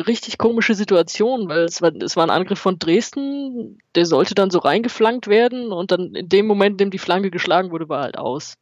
richtig 0.07 0.37
komische 0.37 0.75
Situation, 0.75 1.49
weil 1.49 1.63
es 1.65 1.81
war, 1.81 1.93
es 1.95 2.15
war 2.15 2.23
ein 2.23 2.29
Angriff 2.29 2.59
von 2.59 2.79
Dresden, 2.79 3.79
der 3.95 4.05
sollte 4.05 4.35
dann 4.35 4.51
so 4.51 4.59
reingeflankt 4.59 5.27
werden 5.27 5.71
und 5.71 5.91
dann 5.91 6.15
in 6.15 6.29
dem 6.29 6.47
Moment, 6.47 6.73
in 6.73 6.77
dem 6.77 6.91
die 6.91 6.97
Flanke 6.97 7.31
geschlagen 7.31 7.71
wurde, 7.71 7.89
war 7.89 8.03
halt 8.03 8.17
aus. 8.17 8.55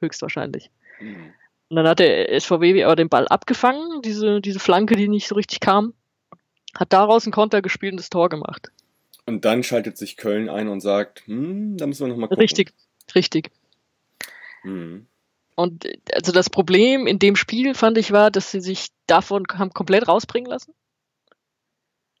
Höchstwahrscheinlich. 0.00 0.70
Mhm. 1.00 1.32
Und 1.68 1.76
dann 1.76 1.88
hat 1.88 1.98
der 1.98 2.38
SVW 2.38 2.84
aber 2.84 2.96
den 2.96 3.08
Ball 3.08 3.26
abgefangen, 3.28 4.02
diese, 4.02 4.40
diese 4.40 4.60
Flanke, 4.60 4.94
die 4.94 5.08
nicht 5.08 5.26
so 5.26 5.34
richtig 5.34 5.60
kam, 5.60 5.94
hat 6.74 6.92
daraus 6.92 7.24
einen 7.24 7.32
Konter 7.32 7.62
gespielt 7.62 7.92
und 7.92 7.98
das 7.98 8.10
Tor 8.10 8.28
gemacht. 8.28 8.70
Und 9.24 9.44
dann 9.44 9.64
schaltet 9.64 9.98
sich 9.98 10.16
Köln 10.16 10.48
ein 10.48 10.68
und 10.68 10.80
sagt, 10.80 11.26
hm, 11.26 11.76
da 11.76 11.86
müssen 11.86 12.06
wir 12.06 12.08
nochmal 12.08 12.28
gucken. 12.28 12.42
Richtig, 12.42 12.72
richtig. 13.14 13.50
Mhm. 14.62 15.06
Und 15.56 15.86
also 16.12 16.32
das 16.32 16.50
Problem 16.50 17.06
in 17.06 17.18
dem 17.18 17.34
Spiel 17.34 17.74
fand 17.74 17.98
ich 17.98 18.12
war, 18.12 18.30
dass 18.30 18.50
sie 18.50 18.60
sich 18.60 18.88
davon 19.06 19.44
haben 19.54 19.70
komplett 19.70 20.06
rausbringen 20.06 20.50
lassen. 20.50 20.72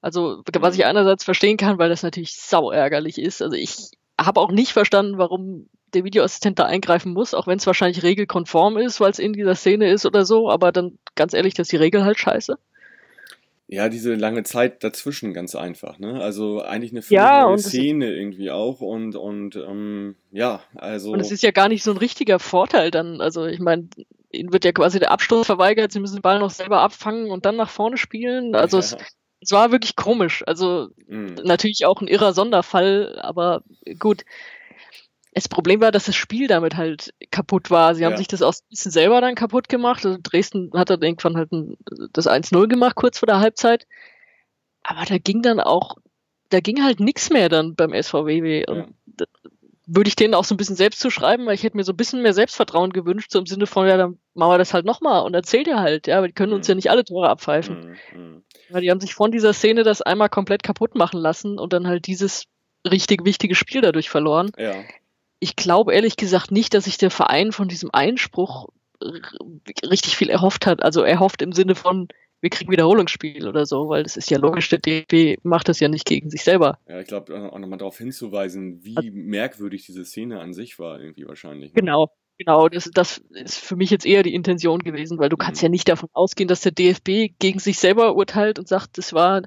Also 0.00 0.42
was 0.58 0.74
ich 0.74 0.82
mhm. 0.82 0.88
einerseits 0.88 1.22
verstehen 1.22 1.58
kann, 1.58 1.78
weil 1.78 1.90
das 1.90 2.02
natürlich 2.02 2.34
sau 2.40 2.70
ärgerlich 2.70 3.18
ist. 3.18 3.42
Also 3.42 3.54
ich 3.54 3.76
habe 4.18 4.40
auch 4.40 4.50
nicht 4.50 4.72
verstanden, 4.72 5.18
warum 5.18 5.68
der 5.92 6.04
Videoassistent 6.04 6.58
da 6.58 6.64
eingreifen 6.64 7.12
muss, 7.12 7.34
auch 7.34 7.46
wenn 7.46 7.58
es 7.58 7.66
wahrscheinlich 7.66 8.02
regelkonform 8.02 8.78
ist, 8.78 9.00
weil 9.00 9.10
es 9.10 9.18
in 9.18 9.34
dieser 9.34 9.54
Szene 9.54 9.90
ist 9.90 10.06
oder 10.06 10.24
so. 10.24 10.50
Aber 10.50 10.72
dann 10.72 10.98
ganz 11.14 11.34
ehrlich, 11.34 11.54
das 11.54 11.66
ist 11.66 11.72
die 11.72 11.76
Regel 11.76 12.04
halt 12.04 12.18
scheiße. 12.18 12.58
Ja, 13.68 13.88
diese 13.88 14.14
lange 14.14 14.44
Zeit 14.44 14.84
dazwischen 14.84 15.34
ganz 15.34 15.56
einfach, 15.56 15.98
ne? 15.98 16.20
Also 16.20 16.62
eigentlich 16.62 16.92
eine 16.92 17.02
ja, 17.08 17.58
Szene 17.58 18.12
irgendwie 18.12 18.52
auch 18.52 18.80
und 18.80 19.16
und 19.16 19.56
ähm, 19.56 20.14
ja, 20.30 20.60
also. 20.76 21.10
Und 21.10 21.18
es 21.18 21.32
ist 21.32 21.42
ja 21.42 21.50
gar 21.50 21.68
nicht 21.68 21.82
so 21.82 21.90
ein 21.90 21.96
richtiger 21.96 22.38
Vorteil 22.38 22.92
dann. 22.92 23.20
Also 23.20 23.44
ich 23.46 23.58
meine, 23.58 23.88
ihnen 24.30 24.52
wird 24.52 24.64
ja 24.64 24.70
quasi 24.70 25.00
der 25.00 25.10
Abstoß 25.10 25.46
verweigert, 25.46 25.90
sie 25.90 25.98
müssen 25.98 26.16
den 26.16 26.22
Ball 26.22 26.38
noch 26.38 26.50
selber 26.50 26.80
abfangen 26.80 27.30
und 27.32 27.44
dann 27.44 27.56
nach 27.56 27.70
vorne 27.70 27.96
spielen. 27.96 28.54
Also 28.54 28.76
ja. 28.76 28.84
es, 28.84 28.96
es 29.40 29.50
war 29.50 29.72
wirklich 29.72 29.96
komisch. 29.96 30.44
Also 30.46 30.88
mhm. 31.08 31.34
natürlich 31.42 31.86
auch 31.86 32.00
ein 32.00 32.08
irrer 32.08 32.34
Sonderfall, 32.34 33.18
aber 33.20 33.64
gut. 33.98 34.24
Das 35.36 35.48
Problem 35.48 35.80
war, 35.82 35.92
dass 35.92 36.06
das 36.06 36.16
Spiel 36.16 36.46
damit 36.48 36.76
halt 36.76 37.12
kaputt 37.30 37.70
war. 37.70 37.94
Sie 37.94 38.04
haben 38.04 38.12
Ja. 38.12 38.16
sich 38.18 38.28
das 38.28 38.42
auch 38.42 38.52
ein 38.54 38.68
bisschen 38.70 38.90
selber 38.90 39.20
dann 39.20 39.34
kaputt 39.34 39.68
gemacht. 39.68 40.04
Also 40.04 40.18
Dresden 40.22 40.70
hat 40.74 40.88
dann 40.90 41.02
irgendwann 41.02 41.36
halt 41.36 41.52
ein, 41.52 41.76
das 42.12 42.26
1-0 42.26 42.66
gemacht, 42.68 42.96
kurz 42.96 43.18
vor 43.18 43.26
der 43.26 43.38
Halbzeit. 43.40 43.86
Aber 44.82 45.04
da 45.04 45.18
ging 45.18 45.42
dann 45.42 45.60
auch, 45.60 45.96
da 46.48 46.60
ging 46.60 46.82
halt 46.82 47.00
nichts 47.00 47.28
mehr 47.30 47.48
dann 47.48 47.74
beim 47.74 47.92
SVW. 47.92 48.64
Und 48.66 48.94
Ja. 49.18 49.26
würde 49.86 50.08
ich 50.08 50.16
denen 50.16 50.32
auch 50.34 50.44
so 50.44 50.54
ein 50.54 50.56
bisschen 50.56 50.74
selbst 50.76 51.00
zuschreiben, 51.00 51.44
weil 51.46 51.54
ich 51.54 51.62
hätte 51.64 51.76
mir 51.76 51.84
so 51.84 51.92
ein 51.92 51.96
bisschen 51.96 52.22
mehr 52.22 52.32
Selbstvertrauen 52.34 52.92
gewünscht, 52.92 53.30
so 53.30 53.38
im 53.38 53.46
Sinne 53.46 53.66
von, 53.66 53.86
ja, 53.86 53.96
dann 53.98 54.18
machen 54.34 54.52
wir 54.52 54.58
das 54.58 54.72
halt 54.74 54.86
nochmal 54.86 55.22
und 55.22 55.34
erzählt 55.34 55.66
ihr 55.66 55.78
halt, 55.80 56.06
ja, 56.06 56.16
aber 56.18 56.28
die 56.28 56.32
können 56.34 56.52
uns 56.54 56.66
Mhm. 56.66 56.70
ja 56.72 56.74
nicht 56.76 56.90
alle 56.90 57.04
Tore 57.04 57.28
abpfeifen. 57.28 57.96
Mhm. 58.14 58.42
Weil 58.70 58.80
die 58.82 58.90
haben 58.90 59.00
sich 59.00 59.14
von 59.14 59.30
dieser 59.30 59.52
Szene 59.52 59.82
das 59.82 60.00
einmal 60.02 60.28
komplett 60.30 60.62
kaputt 60.62 60.94
machen 60.94 61.20
lassen 61.20 61.58
und 61.58 61.72
dann 61.74 61.86
halt 61.86 62.06
dieses 62.06 62.44
richtig 62.90 63.24
wichtige 63.26 63.54
Spiel 63.54 63.82
dadurch 63.82 64.08
verloren. 64.08 64.50
Ja. 64.56 64.72
Ich 65.38 65.56
glaube 65.56 65.94
ehrlich 65.94 66.16
gesagt 66.16 66.50
nicht, 66.50 66.74
dass 66.74 66.84
sich 66.84 66.98
der 66.98 67.10
Verein 67.10 67.52
von 67.52 67.68
diesem 67.68 67.90
Einspruch 67.92 68.68
richtig 69.84 70.16
viel 70.16 70.30
erhofft 70.30 70.66
hat. 70.66 70.82
Also 70.82 71.02
erhofft 71.02 71.42
im 71.42 71.52
Sinne 71.52 71.74
von, 71.74 72.08
wir 72.40 72.50
kriegen 72.50 72.70
Wiederholungsspiel 72.70 73.46
oder 73.48 73.66
so, 73.66 73.88
weil 73.88 74.02
das 74.02 74.16
ist 74.16 74.30
ja 74.30 74.38
logisch, 74.38 74.68
der 74.68 74.78
DFB 74.78 75.42
macht 75.44 75.68
das 75.68 75.80
ja 75.80 75.88
nicht 75.88 76.06
gegen 76.06 76.30
sich 76.30 76.44
selber. 76.44 76.78
Ja, 76.88 77.00
ich 77.00 77.06
glaube, 77.06 77.52
auch 77.52 77.58
nochmal 77.58 77.78
darauf 77.78 77.98
hinzuweisen, 77.98 78.84
wie 78.84 78.96
Also 78.96 79.10
merkwürdig 79.12 79.86
diese 79.86 80.04
Szene 80.04 80.40
an 80.40 80.54
sich 80.54 80.78
war, 80.78 81.00
irgendwie 81.00 81.26
wahrscheinlich. 81.26 81.72
Ne? 81.74 81.80
Genau, 81.80 82.10
genau. 82.38 82.68
Das, 82.68 82.90
das 82.92 83.18
ist 83.30 83.58
für 83.58 83.76
mich 83.76 83.90
jetzt 83.90 84.06
eher 84.06 84.22
die 84.22 84.34
Intention 84.34 84.80
gewesen, 84.80 85.18
weil 85.18 85.28
du 85.28 85.36
kannst 85.36 85.62
Mhm. 85.62 85.66
ja 85.66 85.70
nicht 85.70 85.88
davon 85.88 86.08
ausgehen, 86.12 86.48
dass 86.48 86.60
der 86.60 86.72
DFB 86.72 87.34
gegen 87.38 87.58
sich 87.58 87.78
selber 87.78 88.16
urteilt 88.16 88.58
und 88.58 88.68
sagt, 88.68 88.98
das 88.98 89.12
war 89.12 89.42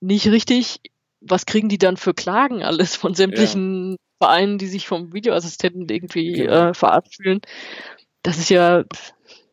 nicht 0.00 0.26
richtig. 0.28 0.80
Was 1.20 1.46
kriegen 1.46 1.68
die 1.68 1.78
dann 1.78 1.96
für 1.96 2.14
Klagen 2.14 2.62
alles 2.62 2.96
von 2.96 3.14
sämtlichen 3.14 3.96
Vereinen, 4.22 4.58
die 4.58 4.66
sich 4.66 4.86
vom 4.86 5.12
Videoassistenten 5.12 5.88
irgendwie 5.88 6.32
Genau. 6.32 6.68
äh, 6.70 6.74
verarscht 6.74 7.16
fühlen? 7.16 7.40
Das 8.22 8.38
ist 8.38 8.50
ja, 8.50 8.84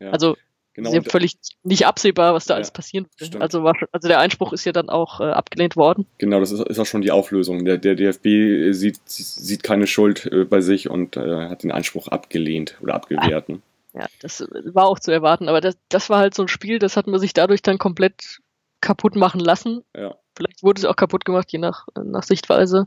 Ja, 0.00 0.10
also 0.10 0.36
genau. 0.74 0.90
ist 0.90 0.94
ja 0.94 1.02
völlig 1.02 1.36
nicht 1.62 1.86
absehbar, 1.86 2.34
was 2.34 2.44
da 2.44 2.54
Ja, 2.54 2.56
alles 2.56 2.70
passieren 2.70 3.06
stimmt. 3.16 3.40
Also, 3.42 3.62
war, 3.64 3.74
also 3.92 4.08
der 4.08 4.20
Einspruch 4.20 4.52
ist 4.52 4.64
ja 4.64 4.72
dann 4.72 4.88
auch 4.90 5.20
äh, 5.20 5.24
abgelehnt 5.24 5.76
worden. 5.76 6.06
Genau, 6.18 6.40
das 6.40 6.52
ist, 6.52 6.60
ist 6.66 6.78
auch 6.78 6.86
schon 6.86 7.00
die 7.02 7.10
Auflösung. 7.10 7.64
Der, 7.64 7.78
der 7.78 7.94
DFB 7.94 8.72
sieht, 8.74 8.98
sieht 9.06 9.62
keine 9.62 9.86
Schuld 9.86 10.26
äh, 10.26 10.44
bei 10.44 10.60
sich 10.60 10.88
und 10.90 11.16
äh, 11.16 11.48
hat 11.48 11.62
den 11.62 11.72
Einspruch 11.72 12.08
abgelehnt 12.08 12.76
oder 12.82 12.94
abgewehrt. 12.94 13.48
Ne? 13.48 13.60
Ja, 13.94 14.06
das 14.20 14.46
war 14.64 14.86
auch 14.86 14.98
zu 14.98 15.10
erwarten, 15.10 15.48
aber 15.48 15.60
das, 15.60 15.76
das 15.88 16.10
war 16.10 16.18
halt 16.18 16.34
so 16.34 16.42
ein 16.42 16.48
Spiel, 16.48 16.78
das 16.78 16.96
hat 16.96 17.06
man 17.06 17.18
sich 17.20 17.32
dadurch 17.32 17.62
dann 17.62 17.78
komplett 17.78 18.38
kaputt 18.80 19.16
machen 19.16 19.40
lassen. 19.40 19.82
Ja. 19.96 20.14
Vielleicht 20.38 20.62
wurde 20.62 20.78
es 20.78 20.84
auch 20.84 20.94
kaputt 20.94 21.24
gemacht, 21.24 21.50
je 21.50 21.58
nach, 21.58 21.88
nach 22.00 22.22
Sichtweise. 22.22 22.86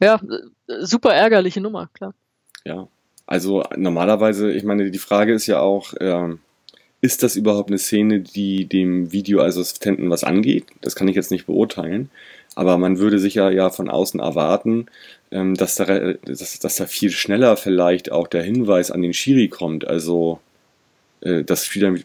Ja, 0.00 0.16
äh, 0.68 0.84
super 0.84 1.14
ärgerliche 1.14 1.62
Nummer, 1.62 1.88
klar. 1.94 2.12
Ja. 2.64 2.88
Also 3.24 3.64
normalerweise, 3.74 4.52
ich 4.52 4.62
meine, 4.62 4.90
die 4.90 4.98
Frage 4.98 5.32
ist 5.32 5.46
ja 5.46 5.60
auch, 5.60 5.94
ähm, 5.98 6.40
ist 7.00 7.22
das 7.22 7.36
überhaupt 7.36 7.70
eine 7.70 7.78
Szene, 7.78 8.20
die 8.20 8.66
dem 8.66 9.12
Videoassistenten 9.12 10.10
was 10.10 10.22
angeht? 10.22 10.66
Das 10.82 10.94
kann 10.94 11.08
ich 11.08 11.16
jetzt 11.16 11.30
nicht 11.30 11.46
beurteilen. 11.46 12.10
Aber 12.54 12.76
man 12.76 12.98
würde 12.98 13.18
sicher 13.18 13.50
ja 13.50 13.70
von 13.70 13.88
außen 13.88 14.20
erwarten, 14.20 14.86
ähm, 15.30 15.54
dass, 15.54 15.76
da, 15.76 16.12
dass, 16.12 16.58
dass 16.58 16.76
da 16.76 16.84
viel 16.84 17.12
schneller 17.12 17.56
vielleicht 17.56 18.12
auch 18.12 18.28
der 18.28 18.42
Hinweis 18.42 18.90
an 18.90 19.00
den 19.00 19.14
Schiri 19.14 19.48
kommt. 19.48 19.86
Also 19.86 20.40
äh, 21.22 21.44
das 21.44 21.64
Spiel 21.64 21.80
dann 21.80 22.04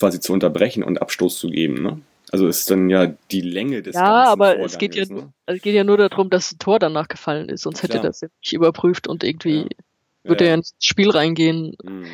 quasi 0.00 0.18
zu 0.18 0.32
unterbrechen 0.32 0.82
und 0.82 1.00
Abstoß 1.00 1.38
zu 1.38 1.50
geben. 1.50 1.82
Ne? 1.82 2.00
Also 2.34 2.48
ist 2.48 2.68
dann 2.68 2.90
ja 2.90 3.06
die 3.30 3.42
Länge 3.42 3.80
des 3.80 3.94
Ja, 3.94 4.24
aber 4.24 4.58
es 4.58 4.76
geht 4.76 4.96
ja, 4.96 5.04
ne? 5.06 5.32
es 5.46 5.62
geht 5.62 5.72
ja 5.72 5.84
nur 5.84 5.96
darum, 5.96 6.30
dass 6.30 6.50
ein 6.50 6.58
Tor 6.58 6.80
danach 6.80 7.06
gefallen 7.06 7.48
ist, 7.48 7.62
sonst 7.62 7.84
hätte 7.84 7.92
Klar. 8.00 8.02
das 8.02 8.22
ja 8.22 8.28
nicht 8.42 8.52
überprüft 8.52 9.06
und 9.06 9.22
irgendwie 9.22 9.58
Ja. 9.58 9.68
würde 10.24 10.44
er 10.44 10.48
ja 10.50 10.54
ins 10.54 10.74
Spiel 10.80 11.10
reingehen. 11.10 11.76
Hm. 11.80 12.06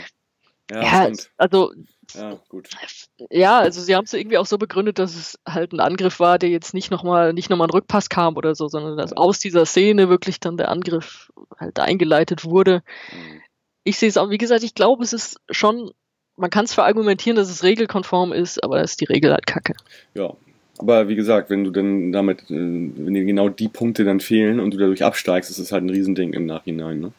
Ja, 0.71 0.83
Ja, 0.83 1.13
also 1.39 1.73
Ja, 2.15 2.39
gut. 2.51 2.69
Ja, 3.31 3.61
also 3.61 3.81
sie 3.81 3.97
haben 3.97 4.05
es 4.05 4.13
irgendwie 4.13 4.37
auch 4.37 4.45
so 4.45 4.59
begründet, 4.59 4.99
dass 4.99 5.17
es 5.17 5.39
halt 5.49 5.73
ein 5.73 5.81
Angriff 5.81 6.21
war, 6.21 6.39
der 6.39 6.51
jetzt 6.51 6.75
nicht 6.75 6.91
nochmal 6.91 7.33
nicht 7.33 7.49
noch 7.49 7.57
mal 7.57 7.65
ein 7.65 7.71
Rückpass 7.71 8.11
kam 8.11 8.37
oder 8.37 8.55
so, 8.55 8.69
sondern 8.69 8.99
dass 8.99 9.15
aus 9.15 9.39
dieser 9.39 9.65
Szene 9.65 10.11
wirklich 10.11 10.39
dann 10.39 10.59
der 10.59 10.69
Angriff 10.69 11.31
halt 11.59 11.79
eingeleitet 11.79 12.45
wurde. 12.45 12.83
Hm. 13.09 13.41
Ich 13.85 13.97
sehe 13.97 14.11
es 14.11 14.19
auch, 14.19 14.29
wie 14.29 14.37
gesagt, 14.37 14.65
ich 14.65 14.75
glaube, 14.75 15.03
es 15.03 15.15
ist 15.15 15.41
schon, 15.51 15.93
man 16.41 16.51
kann 16.51 16.65
es 16.65 16.75
verargumentieren, 16.75 17.37
dass 17.37 17.51
es 17.51 17.63
regelkonform 17.63 18.33
ist, 18.33 18.63
aber 18.65 18.77
da 18.77 18.83
ist 18.83 19.01
die 19.01 19.05
Regel 19.07 19.33
halt 19.33 19.47
kacke. 19.47 19.75
Ja, 20.15 20.33
aber 20.79 21.09
wie 21.09 21.15
gesagt, 21.17 21.51
wenn 21.51 21.65
du 21.65 21.71
dann 21.71 22.11
damit, 22.13 22.43
äh, 22.51 22.55
wenn 22.55 23.15
dir 23.15 23.25
genau 23.25 23.49
die 23.49 23.69
Punkte 23.69 24.05
dann 24.05 24.21
fehlen 24.21 24.61
und 24.61 24.73
du 24.75 24.79
dadurch 24.79 25.05
absteigst, 25.05 25.51
ist 25.51 25.59
es 25.59 25.73
halt 25.73 25.85
ein 25.85 25.91
Riesending 25.91 26.33
im 26.33 26.47
Nachhinein. 26.47 27.01
Ne? 27.01 27.13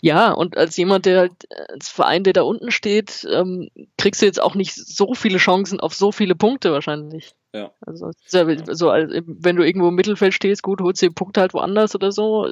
Ja, 0.00 0.30
und 0.30 0.56
als 0.56 0.76
jemand, 0.76 1.06
der 1.06 1.18
halt, 1.18 1.32
äh, 1.50 1.72
als 1.72 1.88
Verein, 1.88 2.22
der 2.22 2.32
da 2.32 2.42
unten 2.42 2.70
steht, 2.70 3.26
ähm, 3.30 3.68
kriegst 3.98 4.22
du 4.22 4.26
jetzt 4.26 4.40
auch 4.40 4.54
nicht 4.54 4.74
so 4.74 5.14
viele 5.14 5.38
Chancen 5.38 5.80
auf 5.80 5.94
so 5.94 6.12
viele 6.12 6.34
Punkte 6.36 6.70
wahrscheinlich. 6.72 7.34
Ja. 7.52 7.72
Also, 7.84 8.08
es 8.08 8.16
ist 8.24 8.34
ja 8.34 8.74
so, 8.74 8.90
als- 8.90 9.12
wenn 9.26 9.56
du 9.56 9.64
irgendwo 9.66 9.88
im 9.88 9.94
Mittelfeld 9.96 10.32
stehst, 10.34 10.62
gut, 10.62 10.80
holst 10.80 11.02
du 11.02 11.06
die 11.06 11.12
Punkte 11.14 11.40
halt 11.40 11.52
woanders 11.52 11.94
oder 11.94 12.12
so. 12.12 12.46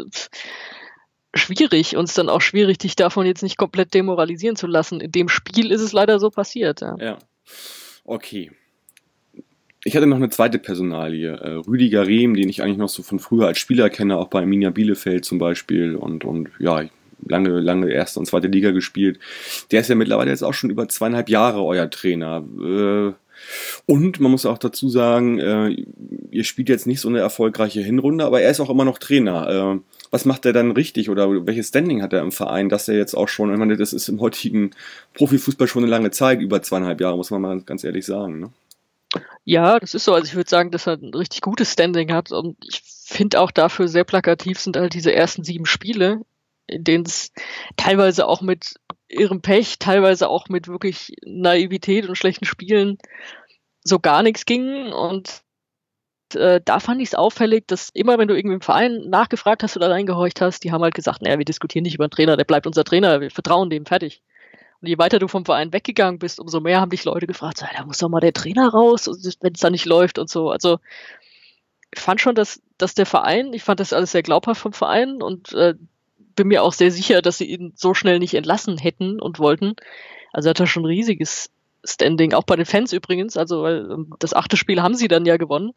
Schwierig 1.35 1.95
ist 1.95 2.19
dann 2.19 2.29
auch 2.29 2.40
schwierig, 2.40 2.79
dich 2.79 2.97
davon 2.97 3.25
jetzt 3.25 3.43
nicht 3.43 3.57
komplett 3.57 3.95
demoralisieren 3.95 4.57
zu 4.57 4.66
lassen. 4.66 5.01
In 5.01 5.12
dem 5.12 5.29
Spiel 5.29 5.71
ist 5.71 5.81
es 5.81 5.93
leider 5.93 6.19
so 6.19 6.31
passiert, 6.31 6.81
ja. 6.81 6.97
Ja. 6.99 7.19
Okay. 8.05 8.51
Ich 9.85 9.97
hatte 9.97 10.07
noch 10.07 10.16
eine 10.16 10.29
zweite 10.29 10.59
Personalie, 10.59 11.31
äh, 11.31 11.51
Rüdiger 11.66 12.07
Rehm, 12.07 12.35
den 12.35 12.49
ich 12.49 12.62
eigentlich 12.62 12.77
noch 12.77 12.88
so 12.88 13.03
von 13.03 13.19
früher 13.19 13.47
als 13.47 13.59
Spieler 13.59 13.88
kenne, 13.88 14.19
auch 14.19 14.29
bei 14.29 14.40
Arminia 14.40 14.71
Bielefeld 14.71 15.25
zum 15.25 15.38
Beispiel 15.38 15.97
und, 15.97 16.25
und 16.25 16.51
ja, 16.59 16.85
lange, 17.27 17.61
lange 17.61 17.90
erste 17.90 18.19
und 18.21 18.27
zweite 18.27 18.49
Liga 18.49 18.73
gespielt. 18.73 19.19
Der 19.71 19.81
ist 19.81 19.88
ja 19.88 19.95
mittlerweile 19.95 20.31
jetzt 20.31 20.43
auch 20.43 20.55
schon 20.55 20.71
über 20.71 20.88
zweieinhalb 20.88 21.29
Jahre 21.29 21.64
euer 21.64 21.88
Trainer. 21.88 22.45
Äh, 22.59 23.12
und 23.87 24.20
man 24.20 24.31
muss 24.31 24.46
auch 24.46 24.59
dazu 24.59 24.88
sagen, 24.88 25.38
äh, 25.38 25.76
ihr 26.31 26.44
spielt 26.44 26.68
jetzt 26.68 26.87
nicht 26.87 27.00
so 27.00 27.09
eine 27.09 27.20
erfolgreiche 27.20 27.81
Hinrunde, 27.81 28.24
aber 28.24 28.40
er 28.40 28.50
ist 28.50 28.61
auch 28.61 28.70
immer 28.70 28.85
noch 28.85 28.98
Trainer. 28.98 29.48
Äh, 29.76 29.81
was 30.11 30.24
macht 30.24 30.44
er 30.44 30.53
dann 30.53 30.72
richtig 30.72 31.09
oder 31.09 31.46
welches 31.46 31.68
Standing 31.68 32.03
hat 32.03 32.12
er 32.12 32.22
im 32.22 32.33
Verein, 32.33 32.68
dass 32.68 32.88
er 32.88 32.96
jetzt 32.96 33.14
auch 33.14 33.29
schon, 33.29 33.53
ich 33.53 33.59
meine, 33.59 33.76
das 33.76 33.92
ist 33.92 34.09
im 34.09 34.20
heutigen 34.20 34.72
Profifußball 35.14 35.68
schon 35.68 35.85
eine 35.85 35.90
lange 35.90 36.11
Zeit, 36.11 36.40
über 36.40 36.62
zweieinhalb 36.62 37.00
Jahre, 37.00 37.16
muss 37.16 37.31
man 37.31 37.40
mal 37.40 37.61
ganz 37.62 37.85
ehrlich 37.85 38.07
sagen. 38.07 38.40
Ne? 38.40 38.50
Ja, 39.44 39.79
das 39.79 39.94
ist 39.94 40.05
so. 40.05 40.14
Also 40.14 40.26
ich 40.26 40.35
würde 40.35 40.50
sagen, 40.50 40.70
dass 40.70 40.87
er 40.87 40.94
ein 40.94 41.14
richtig 41.14 41.40
gutes 41.40 41.72
Standing 41.72 42.12
hat. 42.12 42.33
Und 42.33 42.57
ich 42.68 42.83
finde 42.85 43.40
auch 43.40 43.50
dafür 43.50 43.88
sehr 43.88 44.05
plakativ 44.05 44.59
sind 44.59 44.76
halt 44.76 44.94
diese 44.94 45.14
ersten 45.14 45.44
sieben 45.44 45.66
Spiele, 45.66 46.20
in 46.70 46.85
denen 46.85 47.04
es 47.04 47.33
teilweise 47.76 48.26
auch 48.26 48.40
mit 48.40 48.74
ihrem 49.09 49.42
Pech, 49.42 49.78
teilweise 49.78 50.28
auch 50.28 50.48
mit 50.48 50.68
wirklich 50.68 51.14
Naivität 51.24 52.09
und 52.09 52.16
schlechten 52.16 52.44
Spielen 52.44 52.98
so 53.83 53.98
gar 53.98 54.22
nichts 54.22 54.46
ging. 54.46 54.92
Und 54.92 55.42
äh, 56.35 56.61
da 56.64 56.80
fand 56.80 57.00
ich 57.00 57.09
es 57.09 57.14
auffällig, 57.14 57.66
dass 57.66 57.90
immer, 57.90 58.18
wenn 58.18 58.28
du 58.28 58.37
irgendwie 58.37 58.54
im 58.54 58.61
Verein 58.61 59.09
nachgefragt 59.09 59.62
hast 59.62 59.76
oder 59.76 59.90
reingehorcht 59.90 60.40
hast, 60.40 60.64
die 60.64 60.72
haben 60.72 60.83
halt 60.83 60.94
gesagt, 60.94 61.22
naja, 61.22 61.38
wir 61.38 61.44
diskutieren 61.44 61.83
nicht 61.83 61.94
über 61.94 62.06
den 62.06 62.12
Trainer, 62.12 62.37
der 62.37 62.44
bleibt 62.44 62.66
unser 62.66 62.85
Trainer, 62.85 63.20
wir 63.20 63.30
vertrauen 63.30 63.70
dem, 63.70 63.87
fertig. 63.87 64.22
Und 64.80 64.88
je 64.88 64.98
weiter 64.98 65.18
du 65.18 65.28
vom 65.28 65.44
Verein 65.44 65.72
weggegangen 65.72 66.18
bist, 66.18 66.40
umso 66.40 66.61
mehr 66.61 66.80
haben 66.80 66.90
dich 66.90 67.04
Leute 67.04 67.26
gefragt, 67.26 67.59
so, 67.59 67.66
da 67.76 67.85
muss 67.85 67.98
doch 67.98 68.09
mal 68.09 68.20
der 68.20 68.33
Trainer 68.33 68.68
raus, 68.68 69.06
wenn 69.40 69.52
es 69.52 69.61
da 69.61 69.70
nicht 69.70 69.85
läuft 69.85 70.18
und 70.18 70.30
so. 70.30 70.50
Also 70.50 70.78
ich 71.92 72.00
fand 72.00 72.20
schon, 72.20 72.35
dass, 72.35 72.62
dass 72.78 72.94
der 72.94 73.06
Verein, 73.06 73.52
ich 73.52 73.62
fand 73.62 73.80
das 73.80 73.92
alles 73.92 74.12
sehr 74.12 74.22
glaubhaft 74.22 74.61
vom 74.61 74.72
Verein 74.72 75.22
und 75.22 75.52
äh, 75.52 75.74
bin 76.37 76.49
mir 76.49 76.62
auch 76.62 76.73
sehr 76.73 76.90
sicher, 76.90 77.23
dass 77.23 77.38
sie 77.38 77.47
ihn 77.47 77.73
so 77.77 77.95
schnell 77.95 78.19
nicht 78.19 78.35
entlassen 78.35 78.79
hätten 78.79 79.21
und 79.21 79.38
wollten. 79.38 79.75
Also 80.33 80.51
hat 80.51 80.61
er 80.61 80.66
schon 80.66 80.83
ein 80.85 80.87
riesiges 80.87 81.51
Standing, 81.85 82.35
auch 82.35 82.45
bei 82.45 82.57
den 82.57 82.66
Fans 82.66 82.93
übrigens. 82.93 83.37
Also 83.37 83.62
weil 83.62 83.90
ähm, 83.90 84.14
das 84.19 84.35
achte 84.35 84.57
Spiel 84.57 84.83
haben 84.83 84.95
sie 84.95 85.09
dann 85.09 85.27
ja 85.27 85.37
gewonnen. 85.37 85.73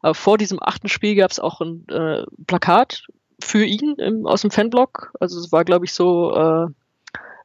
Aber 0.00 0.14
vor 0.14 0.38
diesem 0.38 0.62
achten 0.62 0.88
Spiel 0.88 1.14
gab 1.14 1.30
es 1.30 1.38
auch 1.40 1.60
ein 1.60 1.86
äh, 1.88 2.24
Plakat 2.46 3.06
für 3.40 3.64
ihn 3.64 3.94
im, 3.98 4.26
aus 4.26 4.42
dem 4.42 4.50
Fanblock. 4.50 5.12
Also 5.20 5.38
es 5.38 5.52
war, 5.52 5.64
glaube 5.64 5.84
ich, 5.84 5.94
so, 5.94 6.34
äh, 6.34 6.66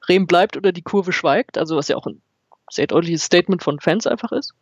Rehm 0.08 0.28
bleibt 0.28 0.58
oder 0.58 0.72
die 0.72 0.82
Kurve 0.82 1.12
schweigt. 1.12 1.58
Also 1.58 1.76
was 1.76 1.88
ja 1.88 1.98
auch 1.98 2.08
ein 2.08 2.22
sehr 2.70 2.88
deutliches 2.88 3.24
Statement 3.24 3.64
von 3.64 3.80
Fans 3.80 4.08
einfach 4.08 4.32
ist. 4.32 4.54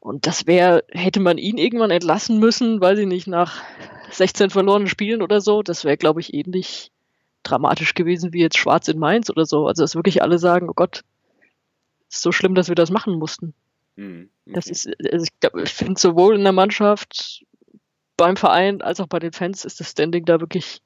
Und 0.00 0.26
das 0.26 0.46
wäre, 0.46 0.82
hätte 0.90 1.20
man 1.20 1.38
ihn 1.38 1.58
irgendwann 1.58 1.90
entlassen 1.90 2.38
müssen, 2.38 2.80
weiß 2.80 2.98
ich 2.98 3.06
nicht, 3.06 3.26
nach 3.26 3.62
16 4.10 4.50
verlorenen 4.50 4.88
Spielen 4.88 5.22
oder 5.22 5.40
so, 5.40 5.62
das 5.62 5.84
wäre, 5.84 5.98
glaube 5.98 6.20
ich, 6.20 6.32
ähnlich 6.34 6.90
dramatisch 7.42 7.94
gewesen 7.94 8.32
wie 8.32 8.40
jetzt 8.40 8.58
Schwarz 8.58 8.88
in 8.88 8.98
Mainz 8.98 9.30
oder 9.30 9.44
so. 9.46 9.66
Also 9.66 9.82
dass 9.82 9.94
wirklich 9.94 10.22
alle 10.22 10.38
sagen, 10.38 10.68
oh 10.68 10.74
Gott, 10.74 11.04
ist 12.08 12.22
so 12.22 12.32
schlimm, 12.32 12.54
dass 12.54 12.68
wir 12.68 12.74
das 12.74 12.90
machen 12.90 13.18
mussten. 13.18 13.54
Hm, 13.96 14.30
Das 14.46 14.66
okay. 14.66 14.72
ist, 14.72 15.12
also 15.12 15.24
ich, 15.24 15.40
glaub, 15.40 15.56
ich 15.56 15.72
finde 15.72 16.00
sowohl 16.00 16.34
in 16.34 16.42
der 16.44 16.52
Mannschaft, 16.52 17.44
beim 18.16 18.36
Verein 18.36 18.82
als 18.82 19.00
auch 19.00 19.06
bei 19.06 19.18
den 19.18 19.32
Fans 19.32 19.64
ist 19.64 19.80
das 19.80 19.90
Standing 19.90 20.24
da 20.24 20.40
wirklich 20.40 20.82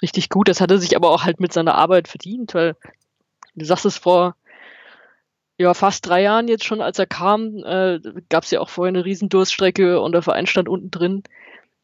richtig 0.00 0.28
gut. 0.28 0.48
Das 0.48 0.60
hat 0.60 0.70
er 0.70 0.78
sich 0.78 0.96
aber 0.96 1.10
auch 1.10 1.24
halt 1.24 1.40
mit 1.40 1.52
seiner 1.52 1.74
Arbeit 1.74 2.08
verdient, 2.08 2.54
weil 2.54 2.76
du 3.54 3.64
sagst 3.64 3.84
es 3.84 3.98
vor 3.98 4.36
ja, 5.58 5.72
fast 5.74 6.06
drei 6.06 6.22
Jahren 6.22 6.48
jetzt 6.48 6.64
schon, 6.64 6.80
als 6.80 6.98
er 6.98 7.06
kam, 7.06 7.62
äh, 7.64 8.00
gab 8.28 8.44
es 8.44 8.50
ja 8.50 8.60
auch 8.60 8.68
vorher 8.68 8.88
eine 8.88 9.04
riesen 9.04 9.28
Durststrecke 9.28 10.00
und 10.00 10.12
der 10.12 10.22
Verein 10.22 10.46
stand 10.46 10.68
unten 10.68 10.90
drin. 10.90 11.22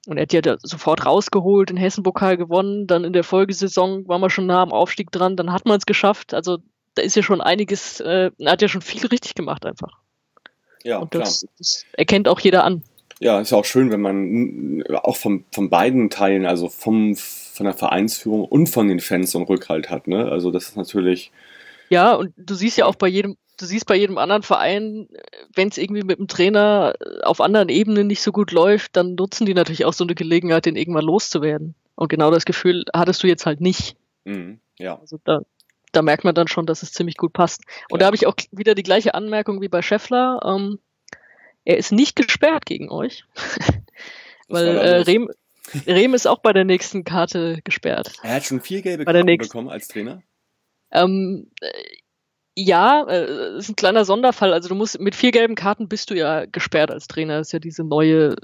Und 0.07 0.17
er 0.17 0.23
hat 0.23 0.33
ja 0.33 0.41
da 0.41 0.57
sofort 0.63 1.05
rausgeholt, 1.05 1.69
den 1.69 1.77
Hessen-Pokal 1.77 2.37
gewonnen, 2.37 2.87
dann 2.87 3.05
in 3.05 3.13
der 3.13 3.23
Folgesaison 3.23 4.09
war 4.09 4.19
man 4.19 4.31
schon 4.31 4.47
nah 4.47 4.63
am 4.63 4.73
Aufstieg 4.73 5.13
dran, 5.13 5.37
dann 5.37 5.53
hat 5.53 5.67
man 5.67 5.79
es 5.79 5.87
geschafft. 5.87 6.35
Also 6.35 6.59
da 6.95 7.03
ist 7.03 7.17
ja 7.17 7.23
schon 7.23 7.41
einiges, 7.41 8.01
äh, 8.01 8.31
er 8.39 8.53
hat 8.53 8.63
ja 8.63 8.69
schon 8.69 8.81
viel 8.81 9.07
richtig 9.07 9.35
gemacht 9.35 9.65
einfach. 9.67 9.99
Ja, 10.83 10.99
Und 10.99 11.11
klar. 11.11 11.25
das, 11.25 11.47
das 11.59 11.85
erkennt 11.93 12.29
auch 12.29 12.41
jeder 12.41 12.65
an. 12.65 12.83
Ja, 13.21 13.39
ist 13.39 13.51
ja 13.51 13.59
auch 13.59 13.67
schön, 13.67 13.91
wenn 13.91 14.01
man 14.01 14.81
äh, 14.81 14.95
auch 14.95 15.17
von, 15.17 15.45
von 15.53 15.69
beiden 15.69 16.09
Teilen, 16.09 16.47
also 16.47 16.69
vom, 16.69 17.15
von 17.15 17.67
der 17.67 17.75
Vereinsführung 17.75 18.45
und 18.47 18.69
von 18.69 18.89
den 18.89 19.01
Fans 19.01 19.31
so 19.31 19.39
einen 19.39 19.47
Rückhalt 19.47 19.91
hat. 19.91 20.09
Ne? 20.09 20.25
Also 20.25 20.51
das 20.51 20.71
ist 20.71 20.77
natürlich, 20.77 21.31
Ja, 21.91 22.15
und 22.15 22.33
du 22.39 22.55
siehst 22.55 22.79
ja 22.79 22.87
auch 22.87 22.95
bei 22.95 23.09
jedem, 23.09 23.37
du 23.61 23.66
siehst 23.66 23.87
bei 23.87 23.96
jedem 23.96 24.18
anderen 24.18 24.42
Verein, 24.42 25.09
wenn 25.55 25.68
es 25.68 25.79
irgendwie 25.79 26.03
mit 26.03 26.18
dem 26.18 26.29
Trainer 26.29 26.94
äh, 27.01 27.23
auf 27.23 27.40
anderen 27.40 27.68
Ebenen 27.68 28.07
nicht 28.07 28.23
so 28.23 28.33
gut 28.33 28.53
läuft, 28.53 28.96
dann 28.96 29.14
nutzen 29.14 29.46
die 29.46 29.55
natürlich 29.55 29.85
auch 29.85 29.92
so 29.92 30.05
eine 30.05 30.14
Gelegenheit, 30.14 30.66
den 30.66 30.77
irgendwann 30.77 31.05
loszuwerden. 31.05 31.75
Und 31.94 32.09
genau 32.09 32.31
das 32.31 32.44
Gefühl 32.44 32.85
hattest 32.94 33.23
du 33.23 33.27
jetzt 33.27 33.46
halt 33.46 33.61
nicht. 33.61 33.96
mh, 34.25 34.57
ja. 34.79 34.99
Also 34.99 35.18
da, 35.25 35.42
da 35.92 36.03
merkt 36.03 36.25
man 36.25 36.35
dann 36.35 36.49
schon, 36.49 36.64
dass 36.66 36.83
es 36.83 36.92
ziemlich 36.92 37.16
gut 37.16 37.33
passt. 37.33 37.62
Und 37.90 37.99
Ja. 37.99 38.01
da 38.01 38.07
habe 38.07 38.16
ich 38.16 38.27
auch 38.27 38.35
wieder 38.53 38.75
die 38.75 38.83
gleiche 38.83 39.14
Anmerkung 39.14 39.61
wie 39.61 39.68
bei 39.68 39.83
Scheffler. 39.83 40.40
Ähm, 40.44 40.79
er 41.64 41.77
ist 41.77 41.92
nicht 41.92 42.16
gesperrt 42.16 42.64
gegen 42.64 42.90
euch, 42.90 43.25
weil 44.49 44.66
äh? 44.66 44.96
Rehm, 45.03 45.31
Rehm 45.87 46.14
ist 46.14 46.27
auch 46.27 46.38
bei 46.38 46.53
der 46.53 46.64
nächsten 46.64 47.05
Karte 47.05 47.61
gesperrt. 47.64 48.12
Er 48.23 48.35
hat 48.37 48.44
schon 48.44 48.61
vier 48.61 48.81
gelbe 48.83 49.05
Karten 49.05 49.37
bekommen 49.37 49.68
als 49.68 49.88
Trainer. 49.88 50.23
Ähm, 50.92 51.51
äh, 51.61 51.68
ja, 52.64 53.05
äh, 53.09 53.59
ist 53.59 53.68
ein 53.68 53.77
kleiner 53.77 54.05
Sonderfall. 54.05 54.53
Also 54.53 54.68
du 54.68 54.75
musst 54.75 55.01
mit 55.01 55.14
vier 55.14 55.31
gelben 55.33 55.55
Karten 55.55 55.88
bist 55.88 56.11
du 56.11 56.14
ja 56.14 56.44
gesperrt 56.46 56.90
als 56.90 57.07
Trainer. 57.09 57.38
Das 57.38 57.49
ist 57.49 57.53
ja 57.53 57.59
diese 57.59 57.85
neue, 57.85 58.37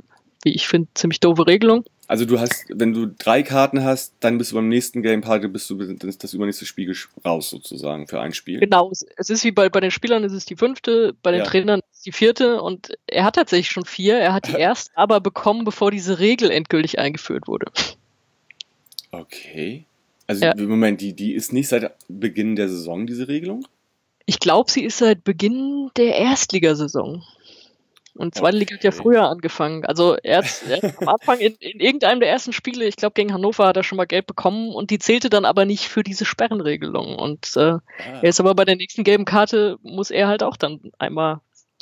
wie 0.42 0.55
ich 0.55 0.68
finde, 0.68 0.88
ziemlich 0.94 1.20
doofe 1.20 1.46
Regelung. 1.46 1.85
Also 2.09 2.24
du 2.24 2.38
hast, 2.38 2.66
wenn 2.68 2.92
du 2.92 3.07
drei 3.07 3.42
Karten 3.42 3.83
hast, 3.83 4.14
dann 4.20 4.38
bist 4.38 4.52
du 4.52 4.57
beim 4.57 4.68
nächsten 4.68 5.02
Game 5.02 5.22
Party, 5.22 5.48
bist 5.48 5.68
du 5.70 5.74
das, 5.94 6.18
das 6.18 6.35
übernächste 6.35 6.64
Spiel 6.64 6.94
raus 7.24 7.50
sozusagen 7.50 8.07
für 8.07 8.20
ein 8.20 8.33
Spiel. 8.33 8.61
Genau, 8.61 8.92
es, 8.92 9.02
ist 9.29 9.42
wie 9.42 9.50
bei, 9.50 9.68
bei 9.68 9.81
den 9.81 9.90
Spielern 9.90 10.22
ist 10.22 10.33
es 10.33 10.44
die 10.44 10.55
fünfte, 10.55 11.14
bei 11.22 11.33
den 11.33 11.40
Ja. 11.40 11.46
Trainern 11.46 11.81
ist 11.81 11.96
es 11.96 12.02
die 12.02 12.12
vierte 12.12 12.62
und 12.62 12.96
er 13.09 13.24
hat 13.24 13.35
tatsächlich 13.35 13.70
schon 13.70 13.85
vier. 13.85 14.18
Er 14.18 14.33
hat 14.35 14.46
die 14.46 14.52
erst 14.59 14.92
aber 14.94 15.20
bekommen, 15.20 15.64
bevor 15.64 15.90
diese 15.90 16.20
Regel 16.20 16.50
endgültig 16.52 17.00
eingeführt 17.00 17.48
wurde. 17.48 17.66
Okay. 19.11 19.85
Also 20.29 20.44
Ja. 20.44 20.52
im 20.52 20.68
Moment, 20.68 21.00
die, 21.00 21.12
die 21.12 21.33
ist 21.35 21.52
nicht 21.52 21.68
seit 21.68 21.92
Beginn 22.09 22.57
der 22.57 22.68
Saison, 22.68 23.07
diese 23.07 23.29
Regelung? 23.29 23.66
Ich 24.27 24.41
glaube, 24.41 24.71
sie 24.71 24.85
ist 24.85 24.99
seit 24.99 25.25
Beginn 25.25 25.91
der 25.97 26.17
Erstligasaison. 26.17 27.23
Und 28.15 28.35
zweite 28.35 28.57
Liga 28.57 28.75
hat 28.75 28.83
ja 28.85 28.93
früher 28.93 29.29
angefangen. 29.29 29.85
Also 29.85 30.17
er 30.23 30.39
hat, 30.39 30.62
er 30.69 30.77
hat 30.83 30.99
am 31.03 31.09
Anfang 31.09 31.39
in, 31.39 31.55
in 31.57 31.81
irgendeinem 31.81 32.21
der 32.21 32.31
ersten 32.31 32.53
Spiele, 32.53 32.87
ich 32.87 32.97
glaube 32.97 33.12
gegen 33.12 33.33
Hannover, 33.33 33.67
hat 33.67 33.77
er 33.77 33.83
schon 33.83 33.97
mal 33.97 34.07
Geld 34.07 34.27
bekommen 34.27 34.73
und 34.73 34.91
die 34.91 34.99
zählte 34.99 35.29
dann 35.29 35.45
aber 35.45 35.65
nicht 35.67 35.89
für 35.89 36.03
diese 36.03 36.25
Sperrenregelung. 36.25 37.17
Und 37.17 37.57
äh, 37.57 37.61
Ah, 37.61 37.81
er 37.99 38.25
ist 38.25 38.41
aber 38.41 38.55
bei 38.55 38.65
der 38.65 38.77
nächsten 38.77 39.05
gelben 39.05 39.27
Karte, 39.27 39.79
muss 39.83 40.11
er 40.11 40.29
halt 40.29 40.43
auch 40.43 40.57
dann 40.57 40.81
einmal 40.99 41.41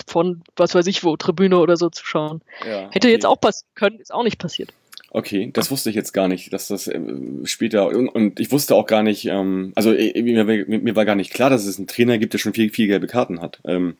von 0.08 0.42
was 0.56 0.74
weiß 0.74 0.86
ich 0.88 1.04
wo, 1.04 1.16
Tribüne 1.16 1.58
oder 1.58 1.76
so 1.76 1.88
zuschauen. 1.88 2.42
ja, 2.66 2.90
Hätte 2.90 3.06
okay. 3.06 3.12
jetzt 3.12 3.26
auch 3.26 3.40
passieren 3.40 3.70
können, 3.76 4.00
ist 4.00 4.12
auch 4.12 4.24
nicht 4.24 4.38
passiert. 4.38 4.70
Okay, 5.16 5.50
das 5.52 5.70
wusste 5.70 5.90
ich 5.90 5.94
jetzt 5.94 6.12
gar 6.12 6.26
nicht, 6.26 6.52
dass 6.52 6.66
das 6.66 6.88
äh, 6.88 7.00
später 7.44 7.86
und, 7.86 8.40
ich 8.40 8.50
wusste 8.50 8.74
auch 8.74 8.84
gar 8.84 9.04
nicht, 9.04 9.26
ähm, 9.26 9.70
also 9.76 9.92
äh, 9.92 10.20
mir, 10.20 10.96
war 10.96 11.04
gar 11.04 11.14
nicht 11.14 11.32
klar, 11.32 11.50
dass 11.50 11.66
es 11.66 11.78
einen 11.78 11.86
Trainer 11.86 12.18
gibt, 12.18 12.32
der 12.32 12.40
schon 12.40 12.52
vier, 12.52 12.68
vier 12.68 12.88
gelbe 12.88 13.06
Karten 13.06 13.40
hat. 13.40 13.60
Ähm, 13.64 13.96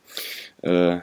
äh, 0.62 0.98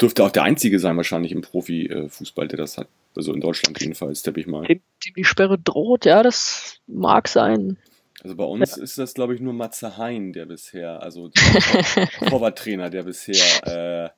dürfte 0.00 0.24
auch 0.24 0.32
der 0.32 0.42
einzige 0.42 0.80
sein 0.80 0.96
wahrscheinlich 0.96 1.30
im 1.30 1.42
Profifußball, 1.42 2.48
der 2.48 2.56
das 2.56 2.76
hat. 2.76 2.88
Also 3.14 3.32
in 3.32 3.40
Deutschland 3.40 3.80
jedenfalls, 3.80 4.22
tippe 4.22 4.40
ich 4.40 4.48
mal. 4.48 4.66
Dem, 4.66 4.80
dem 5.06 5.14
die 5.16 5.22
Sperre 5.22 5.60
droht, 5.60 6.06
ja, 6.06 6.24
das 6.24 6.80
mag 6.88 7.28
sein. 7.28 7.76
Also 8.24 8.34
bei 8.34 8.44
uns 8.44 8.76
ist 8.76 8.98
das, 8.98 9.14
glaube 9.14 9.36
ich, 9.36 9.40
nur 9.40 9.52
Matze 9.52 9.96
Hein, 9.96 10.32
der 10.32 10.46
bisher, 10.46 11.00
also 11.00 11.28
der 11.28 12.08
Torwarttrainer, 12.28 12.90
der 12.90 13.04
bisher 13.04 14.12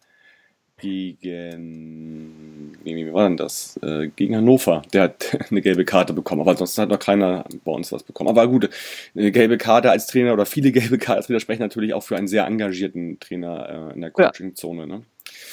äh, 0.85 1.13
gegen, 1.21 2.77
wie, 2.85 3.13
war 3.13 3.29
denn 3.29 3.37
das? 3.37 3.79
Äh, 3.83 4.09
gegen 4.09 4.37
Hannover, 4.37 4.83
der 4.93 5.03
hat 5.05 5.37
eine 5.51 5.63
gelbe 5.63 5.85
Karte 5.85 6.13
bekommen, 6.13 6.41
aber 6.43 6.53
ansonsten 6.53 6.83
hat 6.83 6.89
noch 6.89 6.99
keiner 6.99 7.45
bei 7.65 7.73
uns 7.73 7.93
was 7.93 8.03
bekommen. 8.03 8.31
Aber 8.31 8.47
gut, 8.49 8.71
eine 9.15 9.33
gelbe 9.33 9.59
Karte 9.59 9.91
als 9.91 10.07
Trainer 10.07 10.33
oder 10.33 10.47
viele 10.47 10.73
gelbe 10.73 10.99
Karten 10.99 11.19
als 11.19 11.27
Trainer 11.27 11.41
sprechen 11.41 11.63
natürlich 11.63 11.95
auch 11.95 12.03
für 12.03 12.17
einen 12.17 12.29
sehr 12.29 12.47
engagierten 12.47 13.19
Trainer 13.21 13.91
äh, 13.91 13.95
in 13.95 14.01
der. 14.01 14.11
Coaching-Zone. 14.11 14.87
Ne? 14.87 15.03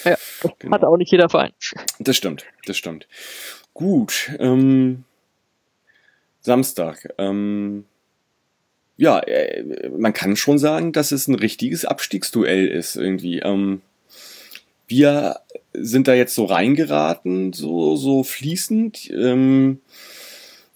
Ja, 0.03 0.17
Genau. 0.59 0.75
hat 0.75 0.83
auch 0.83 0.97
nicht 0.97 1.11
jeder 1.11 1.29
Verein. 1.29 1.51
Das 1.99 2.15
stimmt, 2.15 2.45
das 2.65 2.77
stimmt. 2.77 3.07
Gut, 3.73 4.31
ähm, 4.39 5.03
Samstag. 6.41 7.13
Ähm, 7.17 7.85
ja, 8.97 9.19
äh, 9.19 9.89
man 9.97 10.13
kann 10.13 10.35
schon 10.35 10.59
sagen, 10.59 10.91
dass 10.91 11.11
es 11.11 11.27
ein 11.27 11.35
richtiges 11.35 11.85
Abstiegsduell 11.85 12.67
ist 12.67 12.95
irgendwie. 12.95 13.39
Ähm, 13.39 13.81
wir 14.91 15.39
sind 15.73 16.07
da 16.07 16.13
jetzt 16.13 16.35
so 16.35 16.45
reingeraten, 16.45 17.53
so, 17.53 17.95
so 17.95 18.23
fließend. 18.23 19.09
Ähm, 19.11 19.79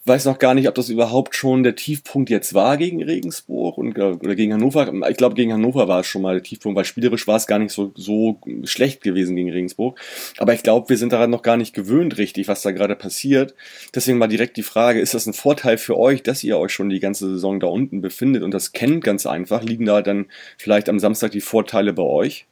weiß 0.08 0.26
noch 0.26 0.38
gar 0.38 0.54
nicht, 0.54 0.68
ob 0.68 0.76
das 0.76 0.90
überhaupt 0.90 1.36
schon 1.36 1.64
der 1.64 1.76
Tiefpunkt 1.76 2.30
jetzt 2.30 2.54
war 2.54 2.78
gegen 2.78 3.02
Regensburg 3.04 3.78
und, 3.78 3.98
oder 3.98 4.36
gegen 4.36 4.54
Hannover. 4.54 4.94
Ich 5.10 5.18
glaube, 5.18 5.34
gegen 5.34 5.52
Hannover 5.52 5.88
war 5.88 6.02
es 6.02 6.08
schon 6.08 6.22
mal 6.22 6.36
der 6.36 6.44
Tiefpunkt, 6.44 6.78
weil 6.78 6.86
spielerisch 6.86 7.28
war 7.28 7.38
es 7.38 7.48
gar 7.48 7.58
nicht 7.58 7.72
so, 7.72 7.92
so 7.96 8.40
schlecht 8.66 9.02
gewesen 9.02 9.36
gegen 9.36 9.50
Regensburg. 9.50 10.00
Aber 10.38 10.54
ich 10.54 10.62
glaube, 10.62 10.90
wir 10.90 10.98
sind 10.98 11.12
daran 11.12 11.32
noch 11.32 11.42
gar 11.42 11.58
nicht 11.58 11.74
gewöhnt 11.74 12.20
richtig, 12.20 12.48
was 12.48 12.62
da 12.62 12.72
gerade 12.72 12.96
passiert. 12.96 13.56
Deswegen 13.96 14.20
war 14.20 14.28
direkt 14.28 14.58
die 14.58 14.64
Frage, 14.64 15.00
ist 15.00 15.16
das 15.16 15.26
ein 15.26 15.34
Vorteil 15.34 15.80
für 15.80 15.98
euch, 15.98 16.22
dass 16.22 16.44
ihr 16.44 16.60
euch 16.60 16.72
schon 16.72 16.90
die 16.90 17.00
ganze 17.00 17.28
Saison 17.28 17.60
da 17.60 17.68
unten 17.68 18.02
befindet 18.02 18.44
und 18.44 18.54
das 18.54 18.74
kennt 18.74 19.04
ganz 19.04 19.26
einfach? 19.26 19.64
Liegen 19.64 19.86
da 19.86 20.04
dann 20.04 20.28
vielleicht 20.58 20.88
am 20.88 21.00
Samstag 21.00 21.32
die 21.32 21.42
Vorteile 21.42 21.94
bei 21.94 22.04
euch? 22.04 22.46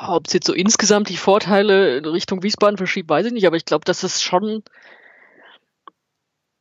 Ob 0.00 0.26
es 0.26 0.32
jetzt 0.32 0.46
so 0.46 0.54
insgesamt 0.54 1.08
die 1.08 1.16
Vorteile 1.16 1.98
in 1.98 2.04
Richtung 2.06 2.42
Wiesbaden 2.42 2.78
verschiebt, 2.78 3.10
weiß 3.10 3.26
ich 3.26 3.32
nicht, 3.32 3.46
aber 3.46 3.56
ich 3.56 3.66
glaube, 3.66 3.84
dass 3.84 4.02
es 4.02 4.22
schon, 4.22 4.62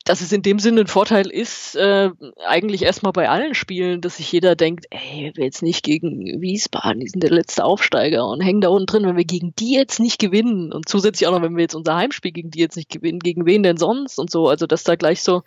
dass 0.04 0.20
es 0.20 0.34
in 0.34 0.42
dem 0.42 0.60
Sinne 0.60 0.82
ein 0.82 0.88
Vorteil 0.88 1.28
ist, 1.28 1.76
äh, 1.76 2.10
eigentlich 2.46 2.82
erstmal 2.82 3.14
bei 3.14 3.30
allen 3.30 3.54
Spielen, 3.54 4.02
dass 4.02 4.18
sich 4.18 4.30
jeder 4.32 4.56
denkt, 4.56 4.88
ey, 4.90 5.32
wir 5.36 5.46
jetzt 5.46 5.62
nicht 5.62 5.84
gegen 5.84 6.42
Wiesbaden, 6.42 7.00
die 7.00 7.08
sind 7.08 7.24
der 7.24 7.32
letzte 7.32 7.64
Aufsteiger 7.64 8.28
und 8.28 8.42
hängen 8.42 8.62
da 8.62 8.70
unten 8.70 8.88
drin, 8.88 9.06
wenn 9.06 9.18
wir 9.18 9.26
gegen 9.26 9.54
die 9.58 9.74
jetzt 9.74 10.00
nicht 10.00 10.20
gewinnen 10.20 10.74
und 10.74 10.90
zusätzlich 10.90 11.28
auch 11.28 11.32
noch, 11.32 11.42
wenn 11.42 11.56
wir 11.56 11.62
jetzt 11.62 11.76
unser 11.76 11.96
Heimspiel 11.96 12.32
gegen 12.32 12.52
die 12.52 12.60
jetzt 12.60 12.76
nicht 12.76 12.90
gewinnen, 12.90 13.20
gegen 13.20 13.46
wen 13.46 13.64
denn 13.64 13.78
sonst 13.78 14.20
und 14.20 14.30
so, 14.30 14.50
also 14.50 14.66
dass 14.68 14.84
da 14.84 14.96
gleich 14.96 15.22
so, 15.22 15.44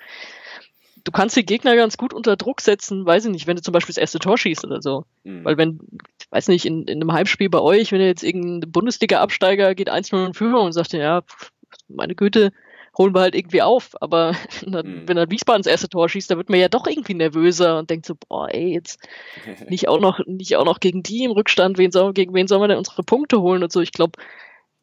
du 1.05 1.12
kannst 1.12 1.37
die 1.37 1.45
Gegner 1.45 1.77
ganz 1.77 1.97
gut 1.97 2.12
unter 2.15 2.37
Druck 2.37 2.61
setzen, 2.61 3.05
weiß 3.07 3.25
ich 3.27 3.31
nicht, 3.31 3.47
wenn 3.47 3.57
du 3.57 3.62
zum 3.62 3.73
Beispiel 3.73 3.93
das 3.95 4.01
erste 4.01 4.19
Tor 4.19 4.38
schießt 4.38 4.65
oder 4.65 4.81
so. 4.83 5.05
Hm. 5.25 5.45
Weil 5.45 5.57
wenn, 5.59 5.81
ich 6.21 6.31
weiß 6.31 6.49
nicht, 6.49 6.65
in, 6.65 6.83
in 6.83 7.01
einem 7.01 7.12
Heimspiel 7.12 7.49
bei 7.51 7.61
euch, 7.61 7.93
wenn 7.93 8.01
ihr 8.01 8.07
jetzt 8.07 8.23
irgendein 8.25 8.71
Bundesliga-Absteiger 8.73 9.75
geht 9.75 9.91
1-0 9.91 10.27
in 10.27 10.35
Führung 10.35 10.67
und 10.67 10.73
sagt, 10.73 10.93
ja, 10.93 11.23
meine 11.88 12.15
Güte, 12.15 12.53
holen 12.97 13.15
wir 13.15 13.21
halt 13.21 13.35
irgendwie 13.35 13.62
auf. 13.62 13.91
Aber 14.01 14.35
dann, 14.67 14.87
Mhm. 14.87 15.09
wenn 15.09 15.17
dann 15.17 15.31
Wiesbaden 15.31 15.62
das 15.62 15.71
erste 15.71 15.88
Tor 15.88 16.09
schießt, 16.09 16.31
da 16.31 16.37
wird 16.37 16.51
man 16.51 16.61
ja 16.61 16.69
doch 16.69 16.87
irgendwie 16.87 17.15
nervöser 17.15 17.79
und 17.79 17.91
denkt 17.91 18.07
so, 18.07 18.15
boah, 18.29 18.49
ey, 18.53 18.73
jetzt 18.73 19.01
nicht 19.69 19.88
auch 19.88 20.01
noch, 20.01 20.21
nicht 20.27 20.57
auch 20.57 20.65
noch 20.65 20.81
gegen 20.81 21.03
die 21.03 21.25
im 21.25 21.33
Rückstand, 21.33 21.79
wen 21.79 21.91
soll, 21.93 22.12
gegen 22.12 22.35
wen 22.35 22.47
sollen 22.49 22.61
wir 22.62 22.69
denn 22.69 22.79
unsere 22.79 23.03
Punkte 23.03 23.41
holen 23.41 23.62
und 23.62 23.73
so. 23.73 23.81
Ich 23.81 23.93
glaube, 23.93 24.12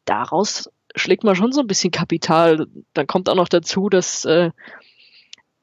daraus 0.04 0.70
schlägt 0.96 1.22
man 1.24 1.36
schon 1.36 1.52
so 1.52 1.60
ein 1.60 1.66
bisschen 1.68 1.92
Kapital. 1.92 2.66
Dann 2.94 3.06
kommt 3.06 3.28
auch 3.28 3.36
noch 3.36 3.48
dazu, 3.48 3.88
dass 3.88 4.24
äh, 4.24 4.50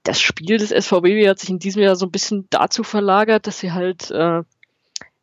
das 0.08 0.22
Spiel 0.22 0.58
des 0.58 0.70
SVW 0.70 1.28
hat 1.28 1.39
sich 1.39 1.50
in 1.50 1.60
diesem 1.60 1.82
Jahr 1.82 1.96
so 1.96 2.06
ein 2.06 2.12
bisschen 2.12 2.48
dazu 2.50 2.84
verlagert, 2.84 3.46
dass 3.48 3.60
sie 3.60 3.74
halt 3.74 4.10
äh, 4.12 4.41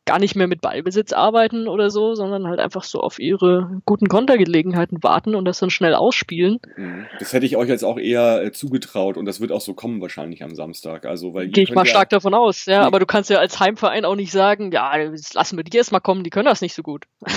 gar 0.06 0.18
nicht 0.18 0.36
mehr 0.36 0.46
mit 0.46 0.60
Ballbesitz 0.60 1.12
arbeiten 1.12 1.66
oder 1.66 1.88
so, 1.90 2.14
sondern 2.14 2.46
halt 2.46 2.60
einfach 2.60 2.82
so 2.84 3.00
auf 3.00 3.18
ihre 3.18 3.80
guten 3.86 4.06
Kontergelegenheiten 4.08 5.02
warten 5.02 5.34
und 5.34 5.46
das 5.46 5.58
dann 5.60 5.70
schnell 5.70 5.94
ausspielen. 5.94 6.58
Mhm. 6.76 7.06
Das 7.18 7.32
hätte 7.32 7.46
ich 7.46 7.56
euch 7.56 7.68
jetzt 7.70 7.84
auch 7.84 7.98
eher 7.98 8.42
äh, 8.42 8.52
zugetraut 8.52 9.16
und 9.16 9.24
das 9.24 9.40
wird 9.40 9.50
auch 9.50 9.62
so 9.62 9.72
kommen 9.72 10.00
wahrscheinlich 10.02 10.42
am 10.42 10.54
Samstag. 10.54 11.06
Also, 11.06 11.32
weil 11.32 11.48
Gehe 11.48 11.64
ich 11.64 11.74
mal 11.74 11.82
ja- 11.86 11.90
stark 11.90 12.10
davon 12.10 12.34
aus, 12.34 12.66
ja, 12.66 12.80
Nee. 12.80 12.86
aber 12.86 12.98
du 13.00 13.06
kannst 13.06 13.30
ja 13.30 13.38
als 13.38 13.58
Heimverein 13.60 14.04
auch 14.04 14.14
nicht 14.16 14.30
sagen, 14.32 14.70
ja, 14.72 14.96
jetzt 14.98 15.32
lassen 15.34 15.56
wir 15.56 15.64
die 15.64 15.76
erstmal 15.76 16.00
kommen, 16.02 16.22
die 16.22 16.30
können 16.30 16.46
das 16.46 16.60
nicht 16.60 16.74
so 16.74 16.82
gut. 16.82 17.04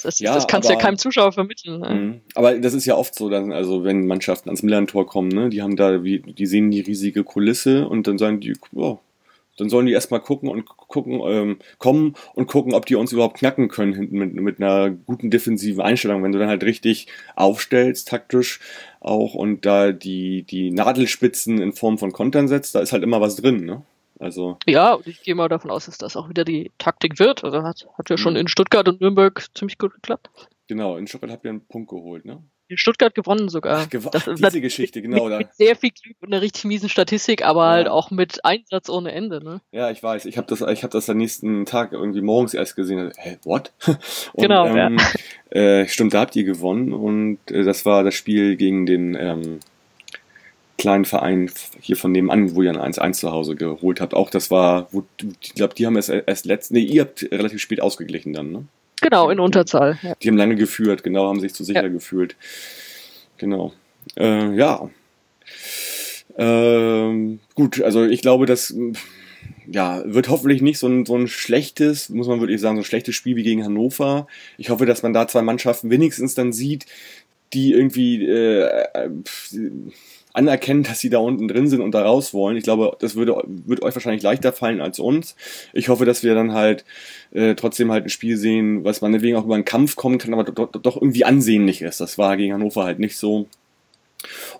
Das, 0.00 0.20
Ja, 0.20 0.32
das 0.32 0.46
kannst 0.46 0.68
du 0.68 0.72
ja 0.72 0.78
aber- 0.78 0.84
keinem 0.86 0.96
Zuschauer 0.98 1.32
vermitteln. 1.32 1.80
Ne? 1.80 1.88
Mhm. 1.94 2.20
Aber 2.36 2.56
das 2.58 2.72
ist 2.72 2.86
ja 2.86 2.94
oft 2.94 3.16
so, 3.16 3.28
dann, 3.28 3.52
also 3.52 3.82
wenn 3.82 4.06
Mannschaften 4.06 4.48
ans 4.48 4.62
Millantor 4.62 5.06
kommen, 5.06 5.28
ne, 5.28 5.48
die 5.48 5.60
haben 5.60 5.74
da, 5.74 6.04
wie, 6.04 6.20
die 6.20 6.46
sehen 6.46 6.70
die 6.70 6.80
riesige 6.82 7.24
Kulisse 7.24 7.88
und 7.88 8.06
dann 8.06 8.16
sagen 8.16 8.38
die, 8.38 8.54
oh, 8.76 8.98
dann 9.58 9.68
sollen 9.68 9.86
die 9.86 9.92
erstmal 9.92 10.20
gucken 10.20 10.48
und 10.48 10.64
gucken, 10.66 11.20
ähm, 11.26 11.58
kommen 11.78 12.14
und 12.34 12.46
gucken, 12.46 12.74
ob 12.74 12.86
die 12.86 12.94
uns 12.96 13.12
überhaupt 13.12 13.36
knacken 13.38 13.68
können 13.68 13.92
hinten 13.94 14.18
mit, 14.18 14.34
mit 14.34 14.60
einer 14.62 14.90
guten 14.90 15.30
defensiven 15.30 15.80
Einstellung. 15.82 16.22
Wenn 16.22 16.32
du 16.32 16.38
dann 16.38 16.48
halt 16.48 16.64
richtig 16.64 17.08
aufstellst, 17.36 18.08
taktisch 18.08 18.60
auch 19.00 19.34
und 19.34 19.64
da 19.66 19.92
die, 19.92 20.42
die 20.44 20.70
Nadelspitzen 20.70 21.60
in 21.60 21.72
Form 21.72 21.98
von 21.98 22.12
Kontern 22.12 22.48
setzt, 22.48 22.74
da 22.74 22.80
ist 22.80 22.92
halt 22.92 23.02
immer 23.02 23.20
was 23.20 23.36
drin, 23.36 23.64
ne? 23.64 23.82
Also, 24.20 24.58
Ja, 24.66 24.94
und 24.94 25.06
ich 25.06 25.22
gehe 25.22 25.36
mal 25.36 25.48
davon 25.48 25.70
aus, 25.70 25.86
dass 25.86 25.96
das 25.96 26.16
auch 26.16 26.28
wieder 26.28 26.44
die 26.44 26.72
Taktik 26.78 27.20
wird. 27.20 27.44
Also 27.44 27.62
hat, 27.62 27.86
hat 27.96 28.10
ja 28.10 28.18
schon 28.18 28.32
Mhm. 28.32 28.40
in 28.40 28.48
Stuttgart 28.48 28.88
und 28.88 29.00
Nürnberg 29.00 29.46
ziemlich 29.54 29.78
gut 29.78 29.94
geklappt. 29.94 30.28
genau, 30.66 30.96
in 30.96 31.06
Stuttgart 31.06 31.30
habt 31.30 31.44
ihr 31.44 31.50
einen 31.50 31.64
Punkt 31.66 31.88
geholt, 31.90 32.24
ne? 32.24 32.42
In 32.68 32.76
Stuttgart 32.78 33.14
gewonnen 33.14 33.48
sogar. 33.48 33.78
Ach, 33.84 33.88
gewo 33.90 34.10
Das- 34.10 34.24
diese 34.24 34.40
das- 34.40 34.52
Geschichte, 34.54 35.02
genau. 35.02 35.24
mit, 35.24 35.32
Da. 35.32 35.38
mit 35.38 35.54
sehr 35.54 35.76
viel 35.76 35.90
Glück 35.90 36.16
und 36.20 36.32
einer 36.32 36.42
richtig 36.42 36.64
miesen 36.64 36.88
Statistik, 36.88 37.44
aber 37.44 37.64
Ja. 37.66 37.70
halt 37.72 37.88
auch 37.88 38.10
mit 38.10 38.44
Einsatz 38.44 38.88
ohne 38.90 39.12
Ende. 39.12 39.42
Ne? 39.42 39.60
Ja, 39.72 39.90
ich 39.90 40.02
weiß. 40.02 40.24
Ich 40.26 40.36
habe 40.36 40.46
das, 40.46 40.60
ich 40.60 40.82
habe 40.82 40.92
das 40.92 41.08
am 41.10 41.16
nächsten 41.18 41.64
Tag 41.66 41.92
irgendwie 41.92 42.20
morgens 42.20 42.54
erst 42.54 42.76
gesehen. 42.76 43.12
Hä, 43.16 43.38
what? 43.44 43.72
Und, 44.34 44.42
Genau, 44.42 44.66
ähm, 44.68 44.98
äh, 45.50 45.86
stimmt, 45.86 46.14
da 46.14 46.20
habt 46.20 46.36
ihr 46.36 46.44
gewonnen 46.44 46.92
und 46.92 47.38
äh, 47.50 47.62
das 47.64 47.86
war 47.86 48.04
das 48.04 48.14
Spiel 48.14 48.56
gegen 48.56 48.84
den 48.86 49.14
ähm, 49.18 49.60
kleinen 50.76 51.04
Verein 51.04 51.50
hier 51.80 51.96
von 51.96 52.12
nebenan, 52.12 52.54
wo 52.54 52.62
ihr 52.62 52.70
ein 52.70 52.92
1-1 52.92 53.18
zu 53.18 53.32
Hause 53.32 53.56
geholt 53.56 54.00
habt. 54.00 54.14
Auch 54.14 54.30
das 54.30 54.50
war, 54.50 54.86
wo, 54.92 55.02
du- 55.16 55.32
ich 55.40 55.54
glaube, 55.54 55.74
die 55.74 55.86
haben 55.86 55.96
es 55.96 56.08
erst 56.08 56.46
letzt, 56.46 56.70
nee, 56.70 56.80
ihr 56.80 57.00
habt 57.02 57.22
relativ 57.32 57.60
spät 57.60 57.80
ausgeglichen 57.80 58.32
dann, 58.32 58.52
ne? 58.52 58.64
Genau, 59.08 59.30
in 59.30 59.40
Unterzahl. 59.40 59.98
Ja. 60.02 60.14
Die 60.20 60.28
haben 60.28 60.36
lange 60.36 60.54
geführt, 60.56 61.02
genau, 61.02 61.28
haben 61.28 61.40
sich 61.40 61.54
zu 61.54 61.64
sicher 61.64 61.82
Ja. 61.82 61.88
gefühlt. 61.88 62.36
Genau. 63.38 63.72
Äh, 64.16 64.54
ja. 64.54 64.90
Ähm, 66.36 67.40
gut, 67.54 67.80
also 67.82 68.04
ich 68.04 68.20
glaube, 68.20 68.46
das 68.46 68.74
ja, 69.66 70.02
wird 70.04 70.28
hoffentlich 70.28 70.62
nicht 70.62 70.78
so 70.78 70.88
ein, 70.88 71.06
so 71.06 71.16
ein 71.16 71.26
schlechtes, 71.28 72.08
muss 72.10 72.28
man 72.28 72.40
wirklich 72.40 72.60
sagen, 72.60 72.76
so 72.76 72.82
ein 72.82 72.84
schlechtes 72.84 73.14
Spiel 73.14 73.36
wie 73.36 73.42
gegen 73.42 73.64
Hannover. 73.64 74.26
Ich 74.56 74.70
hoffe, 74.70 74.86
dass 74.86 75.02
man 75.02 75.12
da 75.12 75.26
zwei 75.26 75.42
Mannschaften 75.42 75.90
wenigstens 75.90 76.34
dann 76.34 76.52
sieht, 76.52 76.86
die 77.52 77.72
irgendwie 77.72 78.24
äh, 78.26 78.62
äh, 78.94 79.10
pf, 79.24 79.54
anerkennen, 80.38 80.82
dass 80.84 81.00
sie 81.00 81.10
da 81.10 81.18
unten 81.18 81.48
drin 81.48 81.68
sind 81.68 81.82
und 81.82 81.92
da 81.92 82.02
raus 82.02 82.32
wollen. 82.32 82.56
Ich 82.56 82.64
glaube, 82.64 82.96
das 83.00 83.16
würde, 83.16 83.42
würde 83.46 83.82
euch 83.82 83.94
wahrscheinlich 83.94 84.22
leichter 84.22 84.52
fallen 84.52 84.80
als 84.80 84.98
uns. 84.98 85.36
Ich 85.72 85.88
hoffe, 85.88 86.04
dass 86.04 86.22
wir 86.22 86.34
dann 86.34 86.52
halt 86.52 86.84
äh, 87.32 87.54
trotzdem 87.54 87.92
halt 87.92 88.04
ein 88.04 88.10
Spiel 88.10 88.36
sehen, 88.36 88.84
was 88.84 89.00
meinetwegen 89.00 89.36
auch 89.36 89.44
über 89.44 89.54
einen 89.54 89.64
Kampf 89.64 89.96
kommen 89.96 90.18
kann, 90.18 90.32
aber 90.32 90.44
doch, 90.44 90.70
doch 90.70 90.96
irgendwie 90.96 91.24
ansehnlich 91.24 91.82
ist. 91.82 92.00
Das 92.00 92.16
war 92.16 92.36
gegen 92.36 92.54
Hannover 92.54 92.84
halt 92.84 92.98
nicht 92.98 93.16
so. 93.16 93.46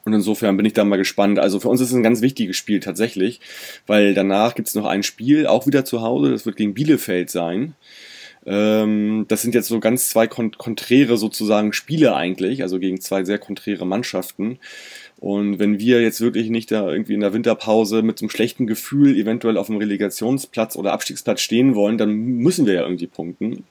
Und 0.05 0.13
insofern 0.13 0.57
bin 0.57 0.67
ich 0.67 0.73
da 0.73 0.85
mal 0.85 0.97
gespannt. 0.97 1.39
Also 1.39 1.61
für 1.61 1.69
uns 1.69 1.81
ist 1.81 1.89
es 1.89 1.95
ein 1.95 2.03
ganz 2.03 2.21
wichtiges 2.21 2.57
Spiel 2.57 2.81
tatsächlich, 2.81 3.41
weil 3.87 4.15
danach 4.15 4.55
gibt 4.55 4.69
es 4.69 4.75
noch 4.75 4.87
ein 4.87 5.03
Spiel, 5.03 5.47
auch 5.47 5.67
wieder 5.67 5.85
zu 5.85 6.03
Hause, 6.03 6.31
das 6.31 6.47
wird 6.47 6.57
gegen 6.57 6.75
Bielefeld 6.75 7.31
sein. 7.31 7.75
Ähm, 8.47 9.27
das 9.29 9.43
sind 9.43 9.55
jetzt 9.55 9.69
so 9.69 9.81
ganz 9.81 10.09
zwei 10.09 10.27
kon 10.27 10.53
konträre 10.53 11.19
sozusagen 11.19 11.73
Spiele 11.73 12.15
eigentlich, 12.15 12.63
also 12.63 12.79
gegen 12.79 13.01
zwei 13.01 13.25
sehr 13.25 13.39
konträre 13.39 13.87
Mannschaften. 13.87 14.59
Und 15.21 15.59
wenn 15.59 15.81
wir 15.81 16.01
jetzt 16.01 16.21
wirklich 16.21 16.49
nicht 16.49 16.71
da 16.71 16.89
irgendwie 16.91 17.15
in 17.15 17.21
der 17.21 17.33
Winterpause 17.33 18.03
mit 18.03 18.19
so 18.19 18.25
einem 18.25 18.31
schlechten 18.31 18.69
Gefühl 18.69 19.17
eventuell 19.17 19.57
auf 19.57 19.67
dem 19.67 19.77
Relegationsplatz 19.77 20.77
oder 20.77 20.93
Abstiegsplatz 20.93 21.41
stehen 21.41 21.75
wollen, 21.75 21.99
dann 21.99 22.15
müssen 22.15 22.67
wir 22.67 22.75
ja 22.75 22.83
irgendwie 22.83 23.09
punkten. 23.09 23.65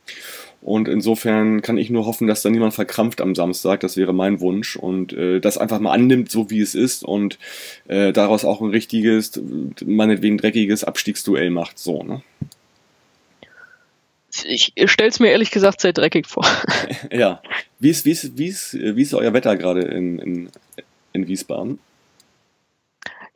Und 0.61 0.89
insofern 0.89 1.61
kann 1.61 1.77
ich 1.77 1.89
nur 1.89 2.05
hoffen, 2.05 2.27
dass 2.27 2.41
da 2.41 2.49
niemand 2.49 2.73
verkrampft 2.73 3.21
am 3.21 3.35
Samstag. 3.35 3.79
Das 3.79 3.95
wäre 3.95 4.13
mein 4.13 4.41
Wunsch. 4.41 4.75
Und 4.75 5.13
äh, 5.13 5.39
das 5.39 5.57
einfach 5.57 5.79
mal 5.79 5.93
annimmt, 5.93 6.29
so 6.29 6.49
wie 6.49 6.59
es 6.59 6.75
ist. 6.75 7.05
Und 7.05 7.37
äh, 7.87 8.11
daraus 8.11 8.43
auch 8.43 8.59
ein 8.59 8.71
richtiges, 8.71 9.41
meinetwegen 9.85 10.37
dreckiges 10.37 10.83
Abstiegsduell 10.83 11.49
macht. 11.51 11.79
So, 11.79 12.03
ne? 12.03 12.21
Ich 14.45 14.73
stell's 14.85 15.19
mir 15.19 15.29
ehrlich 15.29 15.51
gesagt 15.51 15.79
sehr 15.79 15.93
dreckig 15.93 16.27
vor. 16.27 16.45
Ja. 17.11 17.41
Wie 17.79 17.89
ist, 17.89 18.05
wie 18.05 18.11
ist, 18.11 18.37
wie 18.37 18.47
ist, 18.47 18.73
wie 18.73 19.01
ist 19.01 19.13
euer 19.13 19.33
Wetter 19.33 19.55
gerade 19.55 19.81
in, 19.81 20.19
in, 20.19 20.49
in 21.17 21.27
Wiesbaden? 21.27 21.79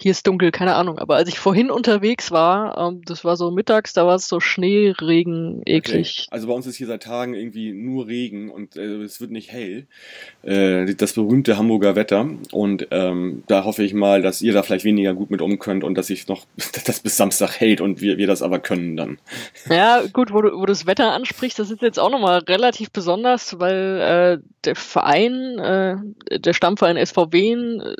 Hier 0.01 0.11
ist 0.11 0.25
dunkel, 0.25 0.49
keine 0.49 0.73
Ahnung. 0.73 0.97
Aber 0.97 1.15
als 1.15 1.29
ich 1.29 1.37
vorhin 1.37 1.69
unterwegs 1.69 2.31
war, 2.31 2.75
ähm, 2.75 3.03
das 3.05 3.23
war 3.23 3.37
so 3.37 3.51
mittags, 3.51 3.93
da 3.93 4.07
war 4.07 4.15
es 4.15 4.27
so 4.27 4.39
Schnee, 4.39 4.95
Regen, 4.99 5.61
eklig. 5.67 6.27
Also 6.31 6.47
bei 6.47 6.53
uns 6.53 6.65
ist 6.65 6.77
hier 6.77 6.87
seit 6.87 7.03
Tagen 7.03 7.35
irgendwie 7.35 7.71
nur 7.71 8.07
Regen 8.07 8.49
und 8.49 8.75
äh, 8.77 9.03
es 9.03 9.21
wird 9.21 9.29
nicht 9.29 9.51
hell. 9.51 9.85
Äh, 10.41 10.95
das 10.95 11.13
berühmte 11.13 11.55
Hamburger 11.59 11.95
Wetter. 11.95 12.27
Und 12.51 12.87
ähm, 12.89 13.43
da 13.45 13.63
hoffe 13.63 13.83
ich 13.83 13.93
mal, 13.93 14.23
dass 14.23 14.41
ihr 14.41 14.53
da 14.53 14.63
vielleicht 14.63 14.85
weniger 14.85 15.13
gut 15.13 15.29
mit 15.29 15.39
um 15.39 15.59
könnt 15.59 15.83
und 15.83 15.95
dass 15.95 16.07
sich 16.07 16.27
noch 16.27 16.45
das 16.85 17.01
bis 17.01 17.15
Samstag 17.15 17.59
hält 17.59 17.79
und 17.79 18.01
wir, 18.01 18.17
wir 18.17 18.25
das 18.25 18.41
aber 18.41 18.57
können 18.57 18.97
dann. 18.97 19.19
Ja, 19.69 20.01
gut, 20.11 20.33
wo 20.33 20.41
du, 20.41 20.51
wo 20.53 20.61
du 20.61 20.71
das 20.71 20.87
Wetter 20.87 21.11
ansprichst, 21.11 21.59
das 21.59 21.69
ist 21.69 21.83
jetzt 21.83 21.99
auch 21.99 22.09
nochmal 22.09 22.39
relativ 22.39 22.89
besonders, 22.89 23.59
weil 23.59 24.39
äh, 24.41 24.47
der 24.65 24.75
Verein, 24.75 25.59
äh, 25.59 26.39
der 26.39 26.53
Stammverein 26.53 27.03
SVW 27.03 27.51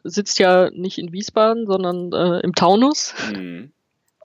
sitzt 0.04 0.40
ja 0.40 0.70
nicht 0.72 0.98
in 0.98 1.12
Wiesbaden, 1.12 1.68
sondern 1.68 1.91
äh, 2.14 2.40
im 2.42 2.54
Taunus. 2.56 3.14
Mhm. 3.34 3.72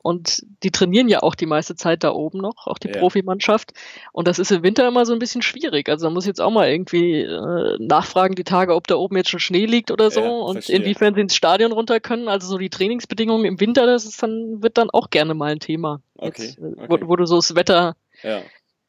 Und 0.03 0.45
die 0.63 0.71
trainieren 0.71 1.09
ja 1.09 1.25
auch 1.25 1.35
die 1.35 1.47
meiste 1.47 1.75
Zeit 1.75 2.05
da 2.05 2.13
oben 2.13 2.39
noch, 2.39 2.69
auch 2.69 2.79
die 2.79 2.87
Ja. 2.87 2.99
Profimannschaft. 3.01 3.73
Und 4.13 4.29
das 4.29 4.39
ist 4.39 4.53
im 4.53 4.63
Winter 4.63 4.87
immer 4.87 5.05
so 5.05 5.13
ein 5.13 5.19
bisschen 5.19 5.43
schwierig. 5.43 5.89
Also 5.89 6.07
man 6.07 6.15
muss 6.15 6.27
jetzt 6.27 6.41
auch 6.41 6.53
mal 6.53 6.69
irgendwie 6.71 7.23
äh, 7.23 7.77
nachfragen, 7.81 8.37
die 8.37 8.45
Tage, 8.45 8.77
ob 8.77 8.87
da 8.87 8.95
oben 8.95 9.17
jetzt 9.17 9.31
schon 9.31 9.41
Schnee 9.41 9.67
liegt 9.67 9.91
oder 9.91 10.13
so 10.13 10.21
Ja, 10.21 10.29
und 10.31 10.53
verstehe. 10.53 10.77
inwiefern 10.77 11.15
sie 11.17 11.23
ins 11.23 11.35
Stadion 11.35 11.73
runter 11.73 11.99
können. 11.99 12.29
Also 12.29 12.47
so 12.47 12.57
die 12.57 12.71
Trainingsbedingungen 12.71 13.45
im 13.47 13.59
Winter, 13.59 13.85
das 13.87 14.05
ist 14.05 14.23
dann, 14.23 14.63
wird 14.63 14.79
dann 14.79 14.91
auch 14.91 15.11
gerne 15.11 15.35
mal 15.35 15.51
ein 15.51 15.59
Thema. 15.59 16.01
Okay, 16.17 16.43
Jetzt, 16.51 16.59
äh, 16.59 16.63
okay. 16.77 16.87
Wo, 17.03 17.09
wo 17.09 17.17
du 17.17 17.27
so 17.27 17.35
das 17.37 17.57
Wetter 17.57 17.97
Ja. 18.23 18.43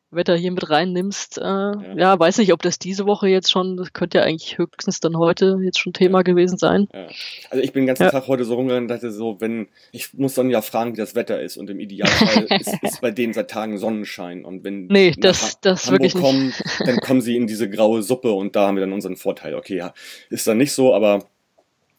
Wetter 0.10 0.36
hier 0.38 0.52
mit 0.52 0.70
reinnimmst. 0.70 1.38
Äh, 1.38 1.42
ja. 1.44 2.18
weiß 2.18 2.38
nicht, 2.38 2.54
ob 2.54 2.62
das 2.62 2.80
diese 2.80 3.06
Woche 3.06 3.28
jetzt 3.28 3.52
schon, 3.52 3.76
das 3.76 3.92
könnte 3.92 4.20
ja 4.20 4.24
eigentlich 4.24 4.58
höchstens 4.58 5.00
dann 5.02 5.18
heute 5.18 5.60
jetzt 5.62 5.80
schon 5.80 5.92
Thema 5.94 6.22
gewesen 6.24 6.58
sein. 6.58 6.88
Ja. 6.94 7.08
Also 7.50 7.64
ich 7.64 7.74
bin 7.74 7.84
den 7.84 7.88
ganzen 7.88 8.04
Ja. 8.04 8.12
Tag 8.12 8.28
heute 8.28 8.46
so 8.46 8.56
rumgegangen 8.56 8.86
und 8.86 8.88
dachte 8.88 9.12
so, 9.12 9.42
wenn, 9.42 9.68
ich 9.92 10.14
muss 10.14 10.34
dann 10.36 10.50
ja 10.50 10.62
fragen, 10.62 10.94
wie 10.94 10.98
das 10.98 11.14
Wetter 11.16 11.42
ist 11.42 11.58
und 11.58 11.70
im 11.70 11.80
Idealfall 11.80 12.44
ist, 12.60 12.74
ist 12.82 13.02
bei 13.02 13.12
denen 13.12 13.34
seit 13.34 13.50
Tagen 13.52 13.78
Sonnenschein 13.78 14.46
und 14.46 14.64
wenn 14.64 14.88
Nee, 14.88 15.14
das- 15.18 15.60
das 15.62 15.86
Hamburg 15.88 16.02
wirklich 16.02 16.16
nicht. 16.16 16.24
kommen, 16.24 16.54
dann 16.86 16.98
kommen 17.02 17.22
sie 17.22 17.36
in 17.36 17.46
diese 17.48 17.70
graue 17.70 18.02
Suppe 18.02 18.32
und 18.32 18.56
da 18.56 18.68
haben 18.68 18.78
wir 18.78 18.82
dann 18.82 18.94
unseren 18.94 19.18
Vorteil. 19.18 19.56
Okay, 19.56 19.76
ja, 19.78 19.94
ist 20.30 20.48
dann 20.48 20.58
nicht 20.58 20.72
so, 20.72 20.94
aber 20.94 21.26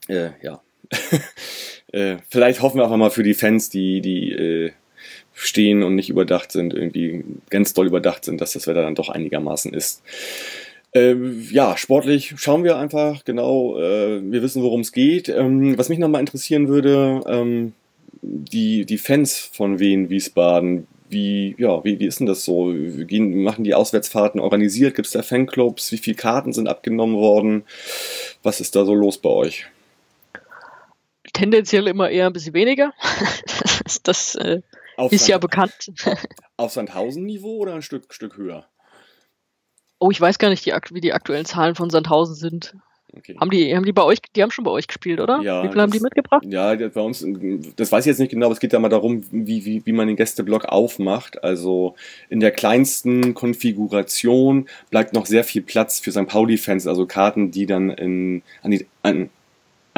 äh, 0.09 0.31
ja. 0.42 0.62
äh, 1.92 2.16
vielleicht 2.29 2.62
hoffen 2.62 2.79
wir 2.79 2.85
einfach 2.85 2.97
mal 2.97 3.11
für 3.11 3.23
die 3.23 3.35
Fans, 3.35 3.68
die, 3.68 4.01
die 4.01 4.33
äh, 4.33 4.73
stehen 5.38 5.83
und 5.83 5.94
nicht 5.94 6.11
überdacht 6.11 6.53
sind, 6.53 6.74
irgendwie 6.74 7.24
ganz 7.51 7.74
doll 7.74 7.87
überdacht 7.87 8.24
sind, 8.24 8.40
dass 8.40 8.53
das 8.53 8.66
Wetter 8.66 8.83
dann 8.83 8.94
doch 8.94 9.09
einigermaßen 9.09 9.72
ist. 9.72 10.03
Ähm, 10.92 11.46
ja, 11.51 11.77
sportlich 11.77 12.35
schauen 12.37 12.64
wir 12.64 12.79
einfach 12.79 13.24
genau. 13.24 13.79
Äh, 13.79 14.20
wir 14.22 14.42
wissen, 14.42 14.62
worum 14.62 14.81
es 14.81 14.92
geht. 14.92 15.29
Ähm, 15.29 15.77
was 15.79 15.88
mich 15.88 15.98
nochmal 15.98 16.20
interessieren 16.20 16.68
würde, 16.68 17.20
ähm, 17.27 17.72
die, 18.22 18.85
die 18.85 18.98
Fans 18.98 19.51
von 19.53 19.79
Wien 19.79 20.11
Wiesbaden, 20.11 20.87
wie, 21.11 21.55
ja, 21.59 21.85
wie, 21.85 21.98
wie 22.01 22.07
ist 22.07 22.20
denn 22.20 22.27
das 22.27 22.44
so? 22.44 22.72
Gehen, 22.72 23.42
machen 23.42 23.64
die 23.64 23.74
Auswärtsfahrten 23.74 24.40
organisiert? 24.40 24.94
Gibt 24.94 25.07
es 25.07 25.12
da 25.12 25.22
Fanclubs? 25.22 25.92
Wie 25.92 25.98
viele 25.98 26.16
Karten 26.16 26.53
sind 26.53 26.68
abgenommen 26.68 27.16
worden? 27.16 27.64
Was 28.42 28.61
ist 28.61 28.74
da 28.77 28.85
so 28.85 28.94
los 28.94 29.18
bei 29.18 29.31
euch? 29.31 29.66
Tendenziell 31.33 31.87
immer 31.87 32.11
eher 32.11 32.27
ein 32.27 32.33
bisschen 32.33 32.55
weniger. 32.55 32.92
das 33.85 34.03
das 34.03 34.35
äh, 34.37 34.62
Auf, 34.99 35.13
ist 35.13 35.29
ja 35.29 35.35
Sand, 35.35 35.43
bekannt. 35.43 35.93
auf 36.57 36.73
Sandhausen-Niveau 36.73 37.59
oder 37.59 37.75
ein 37.75 37.83
Stück, 37.83 38.13
Stück 38.13 38.37
höher? 38.37 38.67
Oh, 40.01 40.11
ich 40.11 40.21
weiß 40.21 40.39
gar 40.39 40.51
nicht, 40.51 40.67
die, 40.67 40.73
wie 40.91 41.01
die 41.01 41.13
aktuellen 41.13 41.45
Zahlen 41.45 41.77
von 41.77 41.89
Sandhausen 41.89 42.35
sind. 42.35 42.75
Okay. 43.17 43.37
Haben 43.41 43.51
die, 43.51 43.75
haben 43.75 43.85
die 43.85 43.93
bei 43.93 44.03
euch, 44.03 44.19
die 44.35 44.43
haben 44.43 44.51
schon 44.51 44.65
bei 44.65 44.73
euch 44.73 44.89
gespielt, 44.89 45.21
oder? 45.21 45.41
Ja, 45.41 45.63
wie 45.63 45.69
viel 45.69 45.81
haben 45.81 45.93
die 45.93 46.01
mitgebracht? 46.01 46.43
Ja, 46.45 46.75
bei 46.75 47.01
uns, 47.01 47.25
das 47.77 47.93
weiß 47.93 48.05
ich 48.05 48.11
jetzt 48.11 48.19
nicht 48.19 48.31
genau, 48.31 48.47
aber 48.47 48.53
es 48.53 48.61
geht 48.61 48.73
ja 48.73 48.81
mal 48.81 48.89
darum, 48.89 49.23
wie, 49.31 49.65
wie, 49.65 49.87
wie 49.87 49.93
man 49.93 50.09
den 50.09 50.17
Gästeblock 50.17 50.67
aufmacht. 50.67 51.43
Also 51.43 51.95
in 52.29 52.41
der 52.41 52.51
kleinsten 52.51 53.35
Konfiguration 53.35 54.69
bleibt 54.91 55.15
noch 55.15 55.27
sehr 55.27 55.45
viel 55.45 55.63
Platz 55.63 56.01
für 56.01 56.11
St. 56.11 56.27
Pauli-Fans, 56.27 56.89
also 56.89 57.07
Karten, 57.07 57.53
die 57.53 57.67
dann 57.67 57.91
in, 57.91 58.43
an, 58.63 58.71
die, 58.73 58.87
an, 59.03 59.31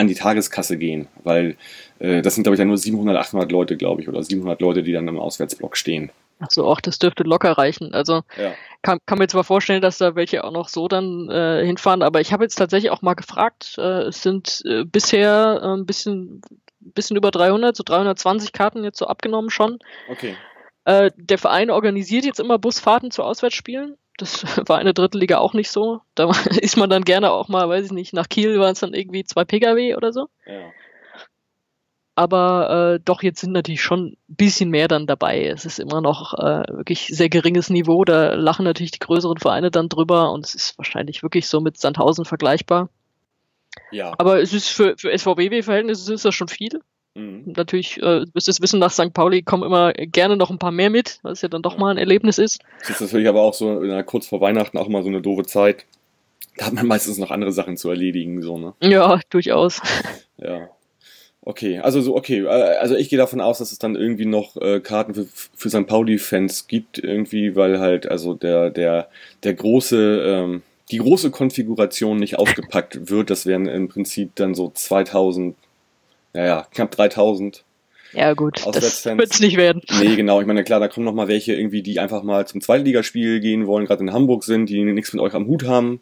an 0.01 0.09
die 0.09 0.15
Tageskasse 0.15 0.77
gehen, 0.77 1.09
weil 1.23 1.57
äh, 1.99 2.23
das 2.23 2.35
sind, 2.35 2.45
glaube 2.45 2.55
ich, 2.55 2.59
dann 2.59 2.69
nur 2.69 2.79
700, 2.79 3.17
800 3.17 3.53
Leute, 3.53 3.77
glaube 3.77 4.03
ich, 4.03 4.09
oder 4.09 4.23
700 4.23 4.61
Leute, 4.61 4.83
die 4.83 4.93
dann 4.93 5.09
im 5.09 5.19
Auswärtsblock 5.19 5.77
stehen. 5.77 6.11
Achso, 6.41 6.67
auch 6.67 6.81
das 6.81 6.99
dürfte 6.99 7.23
locker 7.23 7.53
reichen. 7.53 7.93
Also 7.93 8.23
Ja. 8.39 8.55
kann, 8.83 8.99
kann 9.05 9.19
mir 9.19 9.29
zwar 9.29 9.45
vorstellen, 9.45 9.83
dass 9.83 9.99
da 9.99 10.15
welche 10.15 10.43
auch 10.43 10.53
noch 10.53 10.69
so 10.69 10.89
dann 10.89 11.29
äh, 11.29 11.65
hinfahren, 11.65 12.03
aber 12.03 12.21
ich 12.21 12.33
habe 12.33 12.45
jetzt 12.45 12.57
tatsächlich 12.57 12.91
auch 12.91 13.03
mal 13.03 13.15
gefragt. 13.15 13.77
Äh, 13.77 14.05
es 14.09 14.23
sind 14.23 14.63
äh, 14.65 14.85
bisher 14.85 15.61
äh, 15.63 15.67
ein 15.67 15.85
bisschen, 15.85 16.41
bisschen 16.81 17.19
über 17.19 17.31
300, 17.31 17.77
so 17.77 17.83
320 17.85 18.53
Karten 18.53 18.85
jetzt 18.85 18.99
so 18.99 19.07
abgenommen 19.07 19.51
schon. 19.51 19.79
Okay. 20.11 20.35
Äh, 20.87 21.11
der 21.17 21.37
Verein 21.37 21.71
organisiert 21.71 22.25
jetzt 22.25 22.41
immer 22.41 22.59
Busfahrten 22.59 23.11
zu 23.11 23.23
Auswärtsspielen. 23.23 23.97
Das 24.21 24.45
war 24.69 24.79
in 24.79 24.85
der 24.85 24.95
dritten 24.95 25.19
Liga 25.19 25.39
auch 25.39 25.55
nicht 25.55 25.71
so. 25.71 26.01
Da 26.15 26.31
ist 26.61 26.77
man 26.77 26.91
dann 26.91 27.05
gerne 27.05 27.31
auch 27.31 27.49
mal, 27.49 27.69
weiß 27.69 27.87
ich 27.87 27.93
nicht, 27.93 28.13
nach 28.13 28.29
Kiel 28.29 28.61
waren 28.61 28.73
es 28.73 28.81
dann 28.81 28.95
irgendwie 28.95 29.25
zwei 29.25 29.45
Pkw 29.45 29.97
oder 29.97 30.13
so. 30.13 30.29
Ja. 30.47 30.71
Aber 32.17 32.97
äh, 32.97 33.01
doch, 33.03 33.23
jetzt 33.23 33.41
sind 33.41 33.53
natürlich 33.53 33.81
schon 33.81 34.09
ein 34.29 34.37
bisschen 34.37 34.69
mehr 34.69 34.89
dann 34.89 35.07
dabei. 35.07 35.47
Es 35.47 35.65
ist 35.65 35.79
immer 35.79 36.03
noch 36.03 36.35
äh, 36.35 36.65
wirklich 36.69 37.07
sehr 37.07 37.31
geringes 37.31 37.71
Niveau. 37.71 38.05
Da 38.05 38.35
lachen 38.35 38.65
natürlich 38.65 38.91
die 38.91 38.99
größeren 38.99 39.39
Vereine 39.39 39.71
dann 39.71 39.89
drüber 39.89 40.31
und 40.33 40.45
es 40.45 40.55
ist 40.55 40.77
wahrscheinlich 40.77 41.23
wirklich 41.23 41.49
so 41.49 41.61
mit 41.61 41.79
Sandhausen 41.79 42.27
vergleichbar. 42.27 42.91
Ja. 43.91 44.13
Aber 44.19 44.43
es 44.43 44.53
ist 44.53 44.69
für, 44.69 44.97
für 44.99 45.17
SVW-Verhältnisse 45.17 46.13
ist 46.13 46.25
das 46.27 46.35
schon 46.35 46.49
viel. 46.49 46.83
Mhm. 47.15 47.53
Natürlich, 47.57 47.99
äh, 47.99 48.21
du 48.21 48.27
wirst 48.35 48.49
es 48.49 48.61
wissen, 48.61 48.79
nach 48.79 48.93
St. 48.93 49.13
Pauli 49.13 49.43
kommen 49.43 49.65
immer 49.65 49.93
gerne 49.93 50.37
noch 50.37 50.51
ein 50.51 50.59
paar 50.59 50.71
mehr 50.71 50.91
mit, 50.91 51.19
was 51.23 51.43
ja 51.43 51.49
dann 51.49 51.63
doch 51.63 51.77
mal 51.77 51.91
ein 51.91 51.99
Erlebnis 51.99 52.39
ist. 52.39 52.61
Es 52.83 52.91
ist 52.91 53.01
natürlich 53.01 53.29
aber 53.29 53.43
auch 53.43 53.55
so 53.55 53.83
der, 53.83 54.03
kurz 54.05 54.27
vor 54.27 54.41
Weihnachten 54.41 54.79
auch 54.79 54.89
mal 54.89 55.03
so 55.03 55.09
eine 55.09 55.21
doofe 55.21 55.45
Zeit. 55.45 55.87
da 56.57 56.67
hat 56.67 56.73
man 56.73 56.87
meistens 56.87 57.19
noch 57.19 57.31
andere 57.31 57.53
Sachen 57.53 57.77
zu 57.77 57.91
erledigen, 57.91 58.43
so, 58.43 58.59
ne? 58.59 58.75
Ja, 58.81 59.21
durchaus. 59.31 59.81
Ja. 60.43 60.71
Okay, 61.43 61.79
also 61.79 62.01
so, 62.01 62.17
okay, 62.17 62.45
äh, 62.45 62.49
also 62.49 62.95
ich 62.95 63.11
gehe 63.11 63.19
davon 63.19 63.43
aus, 63.43 63.59
dass 63.59 63.73
es 63.73 63.79
dann 63.79 63.95
irgendwie 63.95 64.25
noch 64.25 64.57
äh, 64.57 64.81
Karten 64.81 65.15
für, 65.15 65.27
für 65.27 65.69
St. 65.69 65.87
Pauli-Fans 65.87 66.67
gibt, 66.67 66.99
irgendwie, 66.99 67.57
weil 67.57 67.79
halt, 67.79 68.07
also 68.07 68.35
der, 68.35 68.71
der, 68.71 69.09
der 69.43 69.55
große, 69.55 70.23
ähm, 70.25 70.63
die 70.91 70.99
große 70.99 71.31
Konfiguration 71.31 72.19
nicht 72.19 72.39
ausgepackt 72.39 73.11
wird. 73.11 73.31
Das 73.31 73.47
wären 73.47 73.67
im 73.67 73.89
Prinzip 73.89 74.35
dann 74.35 74.55
so 74.55 74.71
2000, 74.75 75.57
naja, 76.33 76.67
knapp 76.73 76.91
3000 76.91 77.65
Ja, 78.13 78.33
gut, 78.35 78.59
das 78.59 78.67
Auswärtsfans. 78.67 79.19
wird 79.19 79.33
es 79.35 79.41
nicht 79.41 79.57
werden. 79.57 79.83
Nee, 80.01 80.17
genau. 80.17 80.41
Ich 80.41 80.47
meine, 80.47 80.65
klar, 80.65 80.81
da 80.81 80.89
kommen 80.89 81.07
noch 81.07 81.15
mal 81.15 81.29
welche 81.29 81.55
irgendwie, 81.55 81.83
die 81.83 82.01
einfach 82.01 82.23
mal 82.23 82.47
zum 82.47 82.61
Zweitligaspiel 82.61 83.41
gehen 83.41 83.67
wollen, 83.67 83.87
gerade 83.87 84.03
in 84.03 84.13
Hamburg 84.13 84.45
sind, 84.45 84.69
die 84.69 84.83
nichts 84.85 85.13
mit 85.13 85.23
euch 85.23 85.35
am 85.35 85.47
Hut 85.47 85.65
haben, 85.65 86.01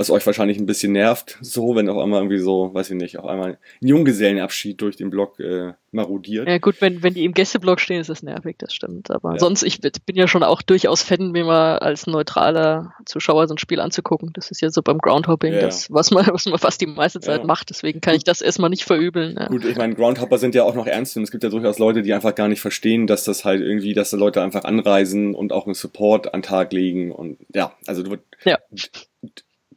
was 0.00 0.08
euch 0.10 0.24
wahrscheinlich 0.24 0.56
ein 0.58 0.64
bisschen 0.64 0.92
nervt, 0.92 1.36
so, 1.42 1.76
wenn 1.76 1.86
auf 1.90 1.98
einmal 1.98 2.20
irgendwie 2.20 2.38
so, 2.38 2.72
weiß 2.72 2.88
ich 2.90 2.96
nicht, 2.96 3.18
auf 3.18 3.26
einmal 3.26 3.58
ein 3.82 3.86
Junggesellenabschied 3.86 4.80
durch 4.80 4.96
den 4.96 5.10
Block 5.10 5.38
äh, 5.40 5.74
marodiert. 5.92 6.48
Ja, 6.48 6.56
gut, 6.56 6.80
wenn, 6.80 7.02
wenn 7.02 7.12
die 7.12 7.24
im 7.26 7.34
Gästeblock 7.34 7.80
stehen, 7.80 8.00
ist 8.00 8.08
das 8.08 8.22
nervig, 8.22 8.56
das 8.58 8.72
stimmt. 8.72 9.10
Aber 9.10 9.32
Ja. 9.34 9.38
sonst, 9.38 9.62
ich 9.62 9.78
bin 9.80 10.16
ja 10.16 10.26
schon 10.26 10.42
auch 10.42 10.62
durchaus 10.62 11.02
Fan, 11.02 11.32
mir 11.32 11.44
mal 11.44 11.78
als 11.80 12.06
neutraler 12.06 12.94
Zuschauer 13.04 13.46
so 13.46 13.54
ein 13.54 13.58
Spiel 13.58 13.78
anzugucken. 13.78 14.30
Das 14.32 14.50
ist 14.50 14.62
ja 14.62 14.70
so 14.70 14.80
beim 14.80 14.96
Groundhopping, 14.96 15.52
Ja. 15.52 15.60
das, 15.60 15.90
was 15.90 16.10
man, 16.10 16.26
was 16.32 16.46
man 16.46 16.58
fast 16.58 16.80
die 16.80 16.86
meiste 16.86 17.20
Zeit 17.20 17.40
Ja. 17.40 17.46
macht. 17.46 17.68
Deswegen 17.68 18.00
kann 18.00 18.14
ich 18.14 18.24
das 18.24 18.40
erstmal 18.40 18.70
nicht 18.70 18.84
verübeln. 18.84 19.38
Gut, 19.50 19.66
ich 19.66 19.76
meine, 19.76 19.94
Groundhopper 19.94 20.38
sind 20.38 20.54
ja 20.54 20.64
auch 20.64 20.74
noch 20.74 20.86
ernst 20.86 21.14
und 21.18 21.24
es 21.24 21.30
gibt 21.30 21.44
ja 21.44 21.50
durchaus 21.50 21.78
Leute, 21.78 22.00
die 22.00 22.14
einfach 22.14 22.34
gar 22.34 22.48
nicht 22.48 22.62
verstehen, 22.62 23.06
dass 23.06 23.24
das 23.24 23.44
halt 23.44 23.60
irgendwie, 23.60 23.92
dass 23.92 24.08
da 24.08 24.16
Leute 24.16 24.40
einfach 24.40 24.64
anreisen 24.64 25.34
und 25.34 25.52
auch 25.52 25.66
einen 25.66 25.74
Support 25.74 26.32
an 26.32 26.40
Tag 26.40 26.72
legen 26.72 27.12
und 27.12 27.36
ja, 27.54 27.74
also 27.86 28.02
du, 28.02 28.16
Ja. 28.46 28.56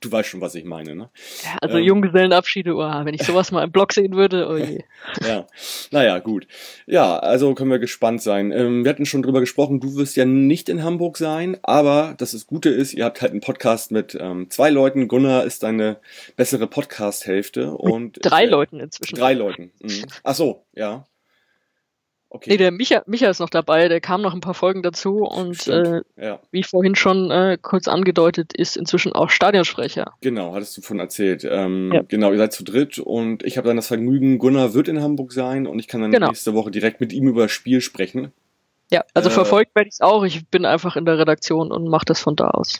Du 0.03 0.11
weißt 0.11 0.29
schon, 0.29 0.41
was 0.41 0.55
ich 0.55 0.65
meine, 0.65 0.95
ne? 0.95 1.09
Ja, 1.43 1.57
also 1.61 1.77
Ähm. 1.77 1.83
Junggesellenabschiede, 1.83 2.73
oh, 2.75 2.79
wenn 2.79 3.13
ich 3.13 3.23
sowas 3.23 3.51
mal 3.51 3.63
im 3.63 3.71
Blog 3.71 3.93
sehen 3.93 4.15
würde, 4.15 4.47
oh 4.49 4.57
je. 4.57 4.83
Ja, 5.27 5.47
naja, 5.91 6.19
gut. 6.19 6.47
Ja, 6.87 7.17
also 7.19 7.53
können 7.53 7.69
wir 7.71 7.79
gespannt 7.79 8.21
sein. 8.21 8.51
Ähm, 8.51 8.83
wir 8.85 8.89
hatten 8.89 9.05
schon 9.05 9.21
drüber 9.21 9.39
gesprochen, 9.41 9.79
du 9.79 9.95
wirst 9.95 10.15
ja 10.15 10.25
nicht 10.25 10.69
in 10.69 10.83
Hamburg 10.83 11.17
sein, 11.17 11.57
aber 11.63 12.15
das 12.17 12.33
ist 12.33 12.47
Gute 12.47 12.69
ist, 12.69 12.93
ihr 12.93 13.05
habt 13.05 13.21
halt 13.21 13.31
einen 13.31 13.41
Podcast 13.41 13.91
mit 13.91 14.17
ähm, 14.19 14.49
zwei 14.49 14.69
Leuten. 14.69 15.07
Gunnar 15.07 15.43
ist 15.43 15.63
deine 15.63 15.97
bessere 16.35 16.67
Podcast-Hälfte 16.67 17.71
und 17.71 18.19
Drei 18.21 18.45
ich- 18.45 18.49
Leuten 18.49 18.79
inzwischen. 18.79 19.15
Drei 19.15 19.33
Leuten. 19.33 19.71
Mhm. 19.81 20.05
Ach 20.23 20.35
so, 20.35 20.65
ja. 20.73 21.05
Okay. 22.35 22.49
Nee, 22.49 22.57
der 22.57 22.71
Micha, 22.71 23.03
Micha 23.05 23.29
ist 23.29 23.37
noch 23.39 23.51
dabei, 23.51 23.87
der 23.89 24.01
kam 24.01 24.23
noch 24.23 24.33
ein 24.33 24.41
paar 24.41 24.55
Folgen 24.55 24.81
dazu 24.81 25.17
und 25.17 25.55
Stimmt. 25.55 26.03
äh, 26.17 26.25
ja, 26.25 26.39
wie 26.49 26.63
vorhin 26.63 26.95
schon 26.95 27.29
äh, 27.29 27.59
kurz 27.61 27.87
angedeutet, 27.87 28.53
ist 28.57 28.75
inzwischen 28.75 29.13
auch 29.13 29.29
Stadionsprecher. 29.29 30.13
genau, 30.21 30.55
hattest 30.55 30.75
du 30.75 30.81
von 30.81 30.99
erzählt. 30.99 31.47
Ähm, 31.47 31.91
Ja. 31.93 32.01
Genau, 32.07 32.31
ihr 32.31 32.39
seid 32.39 32.51
zu 32.51 32.63
dritt 32.63 32.97
und 32.97 33.43
ich 33.43 33.57
habe 33.57 33.67
dann 33.67 33.75
das 33.75 33.85
Vergnügen, 33.87 34.39
Gunnar 34.39 34.73
wird 34.73 34.87
in 34.87 34.99
Hamburg 34.99 35.31
sein 35.31 35.67
und 35.67 35.77
ich 35.77 35.87
kann 35.87 36.01
dann 36.01 36.11
Genau. 36.11 36.27
nächste 36.29 36.55
Woche 36.55 36.71
direkt 36.71 36.99
mit 37.01 37.13
ihm 37.13 37.27
über 37.27 37.43
das 37.43 37.51
Spiel 37.51 37.81
sprechen. 37.81 38.31
Ja, 38.91 39.03
also 39.13 39.29
Äh. 39.29 39.31
verfolgt 39.31 39.75
werde 39.75 39.89
ich 39.89 39.93
es 39.93 40.01
auch. 40.01 40.23
Ich 40.23 40.47
bin 40.47 40.65
einfach 40.65 40.95
in 40.95 41.05
der 41.05 41.19
Redaktion 41.19 41.71
und 41.71 41.87
mache 41.87 42.05
das 42.05 42.19
von 42.19 42.35
da 42.35 42.47
aus. 42.49 42.79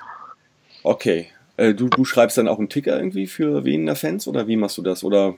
Okay. 0.81 1.27
Äh, 1.57 1.75
du, 1.75 1.89
du 1.89 2.05
schreibst 2.05 2.39
dann 2.39 2.47
auch 2.47 2.57
einen 2.57 2.69
Ticker 2.69 2.97
irgendwie 2.97 3.27
für 3.27 3.63
Wiener 3.65 3.95
Fans 3.95 4.27
oder 4.27 4.47
wie 4.47 4.57
machst 4.57 4.79
du 4.79 4.81
das? 4.81 5.03
Oder 5.03 5.35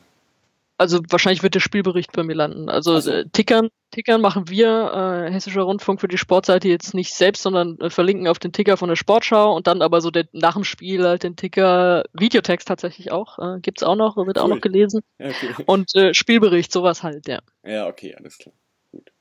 Also 0.78 1.00
wahrscheinlich 1.10 1.42
wird 1.42 1.56
der 1.56 1.62
Spielbericht 1.62 2.12
bei 2.12 2.24
mir 2.24 2.34
landen. 2.36 2.68
Also 2.70 2.96
Ach 2.98 3.02
so. 3.02 3.12
äh, 3.12 3.26
Tickern, 3.32 3.70
Tickern 3.92 4.20
machen 4.20 4.50
wir, 4.50 5.26
äh, 5.28 5.32
Hessischer 5.32 5.62
Rundfunk 5.62 6.02
für 6.02 6.10
die 6.10 6.18
Sportseite 6.18 6.68
jetzt 6.68 6.94
nicht 6.94 7.14
selbst, 7.14 7.44
sondern 7.44 7.80
äh, 7.80 7.90
verlinken 7.90 8.28
auf 8.28 8.40
den 8.40 8.52
Ticker 8.52 8.76
von 8.76 8.90
der 8.90 8.98
Sportschau 8.98 9.56
und 9.56 9.68
dann 9.68 9.82
aber 9.82 10.02
so 10.02 10.12
der, 10.12 10.26
nach 10.34 10.56
dem 10.56 10.66
Spiel 10.66 11.06
halt 11.08 11.24
den 11.24 11.38
Ticker, 11.38 12.04
Videotext 12.12 12.68
tatsächlich 12.68 13.12
auch, 13.14 13.40
äh, 13.40 13.60
gibt's 13.62 13.84
auch 13.84 13.96
noch, 13.96 14.18
wird 14.18 14.38
auch 14.38 14.44
Cool. 14.50 14.56
noch 14.56 14.62
gelesen. 14.62 15.02
okay. 15.18 15.34
Und 15.66 15.96
äh, 15.96 16.14
Spielbericht, 16.14 16.74
sowas 16.74 17.04
halt, 17.04 17.28
ja. 17.30 17.40
ja, 17.66 17.88
okay, 17.88 18.14
alles 18.16 18.38
klar. 18.38 18.54
Gut. 18.92 19.12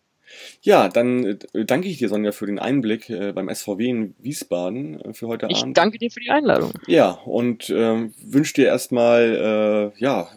Ja, 0.61 0.88
dann 0.88 1.24
äh, 1.52 1.64
danke 1.64 1.86
ich 1.86 1.98
dir, 1.98 2.09
Sonja, 2.09 2.32
für 2.32 2.46
den 2.46 2.59
Einblick 2.59 3.09
äh, 3.11 3.30
beim 3.32 3.48
SVW 3.48 3.88
in 3.88 4.14
Wiesbaden 4.18 5.00
äh, 5.00 5.14
für 5.14 5.28
heute 5.28 5.46
Ich 5.50 5.62
Abend. 5.62 5.76
danke 5.76 5.98
dir 5.98 6.11
für 6.11 6.18
die 6.18 6.30
Einladung. 6.30 6.72
Ja, 6.88 7.11
und 7.11 7.70
ähm, 7.70 8.12
wünsche 8.24 8.55
dir 8.55 8.66
erstmal, 8.66 9.92
ja, 9.98 10.28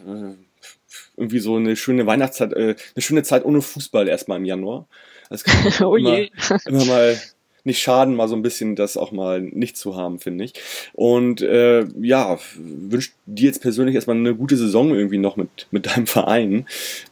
irgendwie 1.18 1.40
so 1.40 1.56
eine 1.56 1.76
schöne 1.76 2.06
Weihnachtszeit, 2.06 2.52
äh, 2.52 2.76
eine 2.94 3.02
schöne 3.02 3.22
Zeit 3.22 3.44
ohne 3.44 3.60
Fußball 3.60 4.08
erstmal 4.08 4.38
im 4.38 4.44
Januar. 4.44 4.86
Das 5.30 5.44
kann 5.44 5.72
oh 5.86 5.96
immer, 5.96 6.18
je. 6.18 6.30
immer 6.66 6.84
mal 6.84 7.18
nicht 7.64 7.80
schaden, 7.80 8.16
mal 8.16 8.28
so 8.28 8.34
ein 8.34 8.42
bisschen 8.42 8.76
das 8.76 8.96
auch 8.96 9.12
mal 9.12 9.40
nicht 9.40 9.76
zu 9.76 9.96
haben, 9.96 10.18
finde 10.18 10.44
ich. 10.44 10.54
Und 10.94 11.42
äh, 11.42 11.84
ja, 12.00 12.38
wünsche 12.56 13.10
dir 13.26 13.46
jetzt 13.46 13.62
persönlich 13.62 13.94
erstmal 13.94 14.16
eine 14.16 14.34
gute 14.34 14.56
Saison 14.56 14.94
irgendwie 14.94 15.18
noch 15.18 15.36
mit, 15.36 15.68
mit 15.70 15.86
deinem 15.86 16.06
Verein 16.06 16.66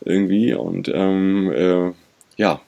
irgendwie. 0.05 0.55
Und 0.55 0.91
ähm, 0.93 1.53
äh, 1.53 1.93
ja, 2.37 2.61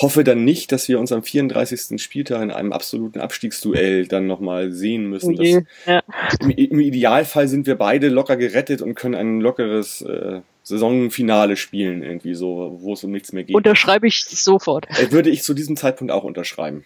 hoffe 0.00 0.24
dann 0.24 0.44
nicht, 0.44 0.72
dass 0.72 0.88
wir 0.88 0.98
uns 0.98 1.12
am 1.12 1.22
34. 1.22 2.00
Spieltag 2.00 2.42
in 2.42 2.50
einem 2.50 2.72
absoluten 2.72 3.20
Abstiegsduell 3.20 4.06
dann 4.06 4.26
nochmal 4.26 4.72
sehen 4.72 5.06
Oh 5.06 5.08
müssen. 5.08 5.36
Das, 5.36 5.46
je. 5.46 5.60
Ja. 5.86 6.02
im, 6.40 6.50
Im 6.50 6.80
Idealfall 6.80 7.48
sind 7.48 7.66
wir 7.66 7.76
beide 7.76 8.08
locker 8.08 8.36
gerettet 8.36 8.82
und 8.82 8.94
können 8.94 9.14
ein 9.14 9.40
lockeres 9.40 10.02
äh, 10.02 10.40
Saisonfinale 10.62 11.56
spielen, 11.56 12.02
irgendwie 12.02 12.34
so, 12.34 12.76
wo 12.80 12.92
es 12.92 13.04
um 13.04 13.10
nichts 13.10 13.32
mehr 13.32 13.44
geht. 13.44 13.56
Unterschreibe 13.56 14.06
ich 14.06 14.24
sofort. 14.24 14.86
Äh, 14.98 15.12
würde 15.12 15.30
ich 15.30 15.42
zu 15.42 15.54
diesem 15.54 15.76
Zeitpunkt 15.76 16.12
auch 16.12 16.24
unterschreiben. 16.24 16.84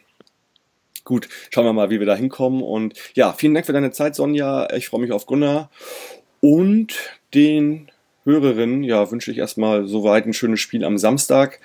Gut, 1.05 1.29
schauen 1.51 1.67
wir 1.67 1.73
mal, 1.73 1.91
wie 1.91 1.99
wir 1.99 2.07
da 2.07 2.17
hinkommen. 2.17 2.63
Und 2.63 2.95
ja, 3.15 3.33
vielen 3.33 3.55
Dank 3.55 3.67
für 3.67 3.73
deine 3.75 3.91
Zeit, 3.91 4.15
Sonja. 4.15 4.69
Ich 4.75 4.89
freue 4.89 5.01
mich 5.01 5.13
auf 5.13 5.27
Gunnar. 5.27 5.71
Und 6.41 6.95
den 7.35 7.91
Hörerinnen, 8.25 8.83
ja, 8.83 9.11
wünsche 9.11 9.31
ich 9.31 9.39
erstmal 9.39 9.87
soweit 9.87 10.27
ein 10.27 10.33
schönes 10.33 10.61
Spiel 10.61 10.85
am 10.85 10.97
Samstag. 10.97 11.61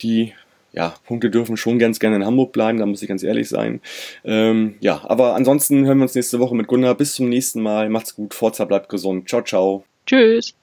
Die 0.00 0.32
ja, 0.72 0.94
Punkte 1.06 1.30
dürfen 1.30 1.56
schon 1.56 1.78
ganz 1.78 1.98
gerne 1.98 2.16
in 2.16 2.24
Hamburg 2.24 2.52
bleiben, 2.52 2.78
da 2.78 2.86
muss 2.86 3.02
ich 3.02 3.08
ganz 3.08 3.22
ehrlich 3.22 3.48
sein. 3.48 3.80
Ähm, 4.24 4.76
ja, 4.80 5.02
aber 5.04 5.34
ansonsten 5.34 5.84
hören 5.84 5.98
wir 5.98 6.04
uns 6.04 6.14
nächste 6.14 6.38
Woche 6.38 6.54
mit 6.54 6.68
Gunnar. 6.68 6.94
Bis 6.94 7.14
zum 7.14 7.28
nächsten 7.28 7.60
Mal. 7.60 7.88
Macht's 7.90 8.14
gut. 8.14 8.34
Forza 8.34 8.64
bleibt 8.64 8.88
gesund. 8.88 9.28
Ciao, 9.28 9.42
ciao. 9.42 9.84
Tschüss. 10.06 10.54